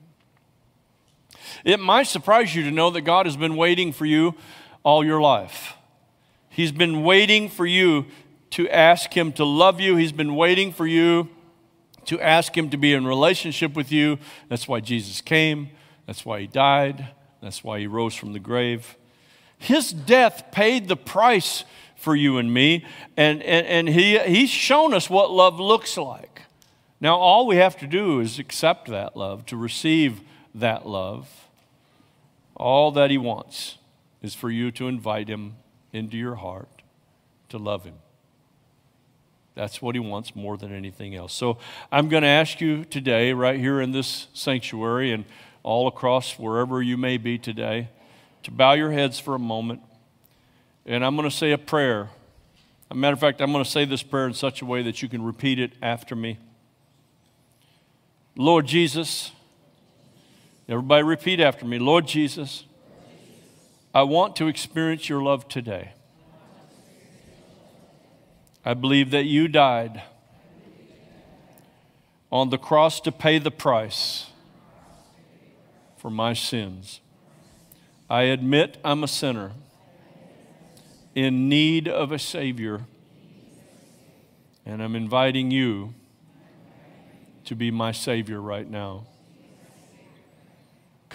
It 1.65 1.79
might 1.79 2.03
surprise 2.03 2.55
you 2.55 2.63
to 2.63 2.71
know 2.71 2.91
that 2.91 3.01
God 3.01 3.25
has 3.25 3.35
been 3.35 3.57
waiting 3.57 3.91
for 3.91 4.05
you 4.05 4.35
all 4.83 5.03
your 5.03 5.19
life. 5.19 5.73
He's 6.47 6.71
been 6.71 7.03
waiting 7.03 7.49
for 7.49 7.65
you 7.65 8.05
to 8.51 8.69
ask 8.69 9.11
Him 9.11 9.33
to 9.33 9.43
love 9.43 9.81
you. 9.81 9.95
He's 9.95 10.11
been 10.11 10.35
waiting 10.35 10.71
for 10.71 10.85
you 10.85 11.27
to 12.05 12.21
ask 12.21 12.55
Him 12.55 12.69
to 12.69 12.77
be 12.77 12.93
in 12.93 13.07
relationship 13.07 13.75
with 13.75 13.91
you. 13.91 14.19
That's 14.47 14.67
why 14.67 14.79
Jesus 14.79 15.21
came. 15.21 15.71
That's 16.05 16.23
why 16.23 16.41
He 16.41 16.47
died. 16.47 17.07
That's 17.41 17.63
why 17.63 17.79
He 17.79 17.87
rose 17.87 18.13
from 18.13 18.33
the 18.33 18.39
grave. 18.39 18.95
His 19.57 19.91
death 19.91 20.51
paid 20.51 20.87
the 20.87 20.95
price 20.95 21.63
for 21.95 22.15
you 22.15 22.37
and 22.37 22.53
me, 22.53 22.85
and, 23.17 23.41
and, 23.41 23.65
and 23.65 23.89
he, 23.89 24.19
He's 24.19 24.51
shown 24.51 24.93
us 24.93 25.09
what 25.09 25.31
love 25.31 25.59
looks 25.59 25.97
like. 25.97 26.43
Now, 27.01 27.17
all 27.17 27.47
we 27.47 27.55
have 27.55 27.75
to 27.79 27.87
do 27.87 28.19
is 28.19 28.37
accept 28.37 28.87
that 28.89 29.17
love, 29.17 29.47
to 29.47 29.57
receive 29.57 30.21
that 30.53 30.87
love. 30.87 31.44
All 32.55 32.91
that 32.91 33.11
He 33.11 33.17
wants 33.17 33.77
is 34.21 34.33
for 34.33 34.49
you 34.49 34.71
to 34.71 34.87
invite 34.87 35.27
Him 35.27 35.55
into 35.91 36.17
your 36.17 36.35
heart 36.35 36.81
to 37.49 37.57
love 37.57 37.83
Him. 37.83 37.95
That's 39.55 39.81
what 39.81 39.95
He 39.95 39.99
wants 39.99 40.35
more 40.35 40.57
than 40.57 40.73
anything 40.73 41.15
else. 41.15 41.33
So 41.33 41.57
I'm 41.91 42.09
going 42.09 42.23
to 42.23 42.29
ask 42.29 42.59
you 42.59 42.85
today, 42.85 43.33
right 43.33 43.59
here 43.59 43.81
in 43.81 43.91
this 43.91 44.27
sanctuary 44.33 45.11
and 45.11 45.25
all 45.63 45.87
across 45.87 46.37
wherever 46.37 46.81
you 46.81 46.97
may 46.97 47.17
be 47.17 47.37
today, 47.37 47.89
to 48.43 48.51
bow 48.51 48.73
your 48.73 48.91
heads 48.91 49.19
for 49.19 49.33
a 49.33 49.39
moment. 49.39 49.81
And 50.85 51.03
I'm 51.03 51.15
going 51.15 51.27
to 51.29 51.35
say 51.35 51.51
a 51.51 51.57
prayer. 51.57 52.09
As 52.91 52.91
a 52.91 52.95
matter 52.95 53.13
of 53.13 53.19
fact, 53.19 53.41
I'm 53.41 53.51
going 53.51 53.63
to 53.63 53.69
say 53.69 53.85
this 53.85 54.03
prayer 54.03 54.27
in 54.27 54.33
such 54.33 54.61
a 54.61 54.65
way 54.65 54.83
that 54.83 55.01
you 55.01 55.09
can 55.09 55.23
repeat 55.23 55.59
it 55.59 55.73
after 55.81 56.15
me. 56.15 56.37
Lord 58.35 58.67
Jesus, 58.67 59.31
Everybody 60.67 61.03
repeat 61.03 61.39
after 61.39 61.63
me 61.65 61.77
Lord 61.77 62.07
Jesus, 62.07 62.65
I 63.93 64.01
want 64.01 64.35
to 64.37 64.47
experience 64.47 65.07
your 65.07 65.21
love 65.21 65.47
today. 65.47 65.91
I 68.65 68.73
believe 68.73 69.11
that 69.11 69.25
you 69.25 69.47
died 69.47 70.01
on 72.31 72.49
the 72.49 72.57
cross 72.57 72.99
to 73.01 73.11
pay 73.11 73.37
the 73.37 73.51
price 73.51 74.31
for 75.97 76.09
my 76.09 76.33
sins. 76.33 76.99
I 78.09 78.23
admit 78.23 78.77
I'm 78.83 79.03
a 79.03 79.07
sinner 79.07 79.51
in 81.13 81.47
need 81.47 81.87
of 81.87 82.11
a 82.11 82.19
Savior, 82.19 82.81
and 84.65 84.81
I'm 84.81 84.95
inviting 84.95 85.51
you 85.51 85.93
to 87.45 87.55
be 87.55 87.69
my 87.69 87.91
Savior 87.91 88.41
right 88.41 88.69
now. 88.69 89.05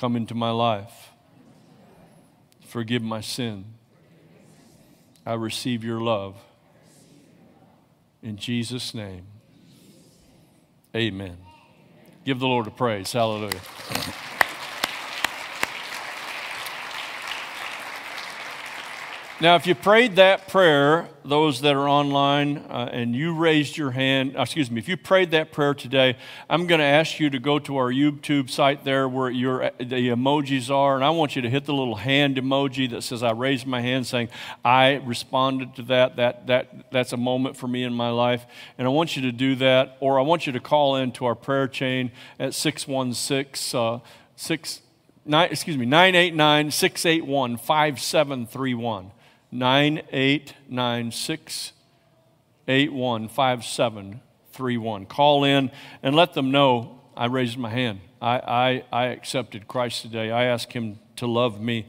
Come 0.00 0.16
into 0.16 0.34
my 0.34 0.50
life. 0.50 1.10
Forgive 2.64 3.02
my 3.02 3.20
sin. 3.20 3.66
I 5.26 5.34
receive 5.34 5.84
your 5.84 6.00
love. 6.00 6.36
In 8.22 8.38
Jesus' 8.38 8.94
name, 8.94 9.26
amen. 10.96 11.36
Give 12.24 12.38
the 12.38 12.46
Lord 12.46 12.66
a 12.66 12.70
praise. 12.70 13.12
Hallelujah. 13.12 13.60
Now, 19.42 19.56
if 19.56 19.66
you 19.66 19.74
prayed 19.74 20.16
that 20.16 20.48
prayer, 20.48 21.08
those 21.24 21.62
that 21.62 21.74
are 21.74 21.88
online, 21.88 22.58
uh, 22.58 22.90
and 22.92 23.16
you 23.16 23.34
raised 23.34 23.74
your 23.74 23.90
hand, 23.90 24.36
uh, 24.36 24.42
excuse 24.42 24.70
me, 24.70 24.78
if 24.78 24.86
you 24.86 24.98
prayed 24.98 25.30
that 25.30 25.50
prayer 25.50 25.72
today, 25.72 26.18
I'm 26.50 26.66
going 26.66 26.80
to 26.80 26.84
ask 26.84 27.18
you 27.18 27.30
to 27.30 27.38
go 27.38 27.58
to 27.60 27.78
our 27.78 27.90
YouTube 27.90 28.50
site 28.50 28.84
there 28.84 29.08
where 29.08 29.30
your, 29.30 29.70
the 29.78 30.10
emojis 30.10 30.68
are, 30.68 30.94
and 30.94 31.02
I 31.02 31.08
want 31.08 31.36
you 31.36 31.40
to 31.40 31.48
hit 31.48 31.64
the 31.64 31.72
little 31.72 31.94
hand 31.94 32.36
emoji 32.36 32.90
that 32.90 33.00
says, 33.00 33.22
I 33.22 33.30
raised 33.30 33.66
my 33.66 33.80
hand, 33.80 34.06
saying, 34.06 34.28
I 34.62 34.96
responded 35.06 35.74
to 35.76 35.82
that. 35.84 36.16
that, 36.16 36.46
that 36.48 36.92
that's 36.92 37.14
a 37.14 37.16
moment 37.16 37.56
for 37.56 37.66
me 37.66 37.82
in 37.82 37.94
my 37.94 38.10
life. 38.10 38.44
And 38.76 38.86
I 38.86 38.90
want 38.90 39.16
you 39.16 39.22
to 39.22 39.32
do 39.32 39.54
that, 39.54 39.96
or 40.00 40.18
I 40.18 40.22
want 40.22 40.46
you 40.46 40.52
to 40.52 40.60
call 40.60 40.96
in 40.96 41.12
to 41.12 41.24
our 41.24 41.34
prayer 41.34 41.66
chain 41.66 42.12
at 42.38 42.52
616 42.52 43.80
uh, 43.80 44.00
6, 44.36 44.82
nine, 45.24 45.48
excuse 45.50 45.78
me, 45.78 45.86
989 45.86 46.70
681 46.72 47.56
5731. 47.56 49.12
9896 49.52 51.72
815731. 52.68 55.06
Call 55.06 55.44
in 55.44 55.70
and 56.02 56.14
let 56.14 56.34
them 56.34 56.50
know 56.50 57.00
I 57.16 57.26
raised 57.26 57.58
my 57.58 57.70
hand. 57.70 58.00
I, 58.22 58.38
I, 58.38 58.84
I 58.92 59.06
accepted 59.06 59.66
Christ 59.66 60.02
today. 60.02 60.30
I 60.30 60.44
asked 60.44 60.72
Him 60.72 60.98
to 61.16 61.26
love 61.26 61.60
me. 61.60 61.86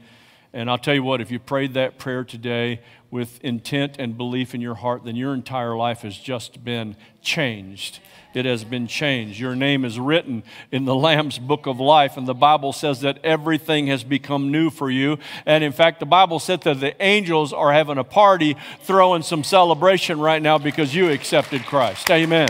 And 0.52 0.68
I'll 0.68 0.78
tell 0.78 0.94
you 0.94 1.02
what, 1.02 1.20
if 1.20 1.30
you 1.30 1.38
prayed 1.38 1.74
that 1.74 1.98
prayer 1.98 2.24
today 2.24 2.80
with 3.12 3.38
intent 3.44 3.94
and 4.00 4.18
belief 4.18 4.56
in 4.56 4.60
your 4.60 4.74
heart, 4.74 5.04
then 5.04 5.14
your 5.14 5.34
entire 5.34 5.76
life 5.76 6.00
has 6.00 6.16
just 6.16 6.64
been 6.64 6.96
changed 7.20 8.00
it 8.34 8.44
has 8.44 8.64
been 8.64 8.86
changed. 8.86 9.38
Your 9.38 9.54
name 9.54 9.84
is 9.84 9.98
written 9.98 10.42
in 10.70 10.84
the 10.84 10.94
Lamb's 10.94 11.38
book 11.38 11.66
of 11.66 11.80
life, 11.80 12.16
and 12.16 12.26
the 12.26 12.34
Bible 12.34 12.72
says 12.72 13.00
that 13.00 13.18
everything 13.24 13.88
has 13.88 14.04
become 14.04 14.50
new 14.50 14.70
for 14.70 14.90
you. 14.90 15.18
And 15.44 15.62
in 15.62 15.72
fact, 15.72 16.00
the 16.00 16.06
Bible 16.06 16.38
said 16.38 16.62
that 16.62 16.80
the 16.80 17.00
angels 17.02 17.52
are 17.52 17.72
having 17.72 17.98
a 17.98 18.04
party, 18.04 18.56
throwing 18.80 19.22
some 19.22 19.44
celebration 19.44 20.18
right 20.18 20.40
now 20.40 20.58
because 20.58 20.94
you 20.94 21.10
accepted 21.10 21.64
Christ. 21.66 22.10
Amen. 22.10 22.48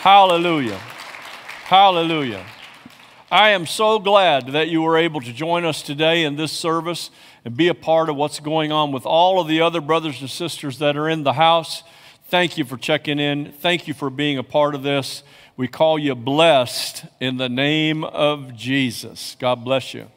Hallelujah. 0.00 0.78
Hallelujah. 1.64 2.44
I 3.30 3.50
am 3.50 3.66
so 3.66 3.98
glad 3.98 4.48
that 4.48 4.68
you 4.68 4.82
were 4.82 4.98
able 4.98 5.20
to 5.22 5.32
join 5.32 5.64
us 5.64 5.80
today 5.80 6.24
in 6.24 6.36
this 6.36 6.52
service 6.52 7.10
and 7.44 7.56
be 7.56 7.68
a 7.68 7.74
part 7.74 8.08
of 8.08 8.16
what's 8.16 8.40
going 8.40 8.72
on 8.72 8.92
with 8.92 9.06
all 9.06 9.40
of 9.40 9.48
the 9.48 9.60
other 9.60 9.80
brothers 9.80 10.20
and 10.20 10.30
sisters 10.30 10.78
that 10.78 10.96
are 10.96 11.08
in 11.08 11.22
the 11.22 11.32
house. 11.32 11.82
Thank 12.26 12.56
you 12.56 12.64
for 12.64 12.76
checking 12.76 13.18
in. 13.18 13.52
Thank 13.52 13.88
you 13.88 13.94
for 13.94 14.10
being 14.10 14.38
a 14.38 14.42
part 14.42 14.74
of 14.74 14.82
this. 14.82 15.22
We 15.56 15.68
call 15.68 15.98
you 15.98 16.14
blessed 16.14 17.04
in 17.20 17.36
the 17.36 17.48
name 17.48 18.04
of 18.04 18.54
Jesus. 18.54 19.36
God 19.38 19.64
bless 19.64 19.92
you. 19.92 20.08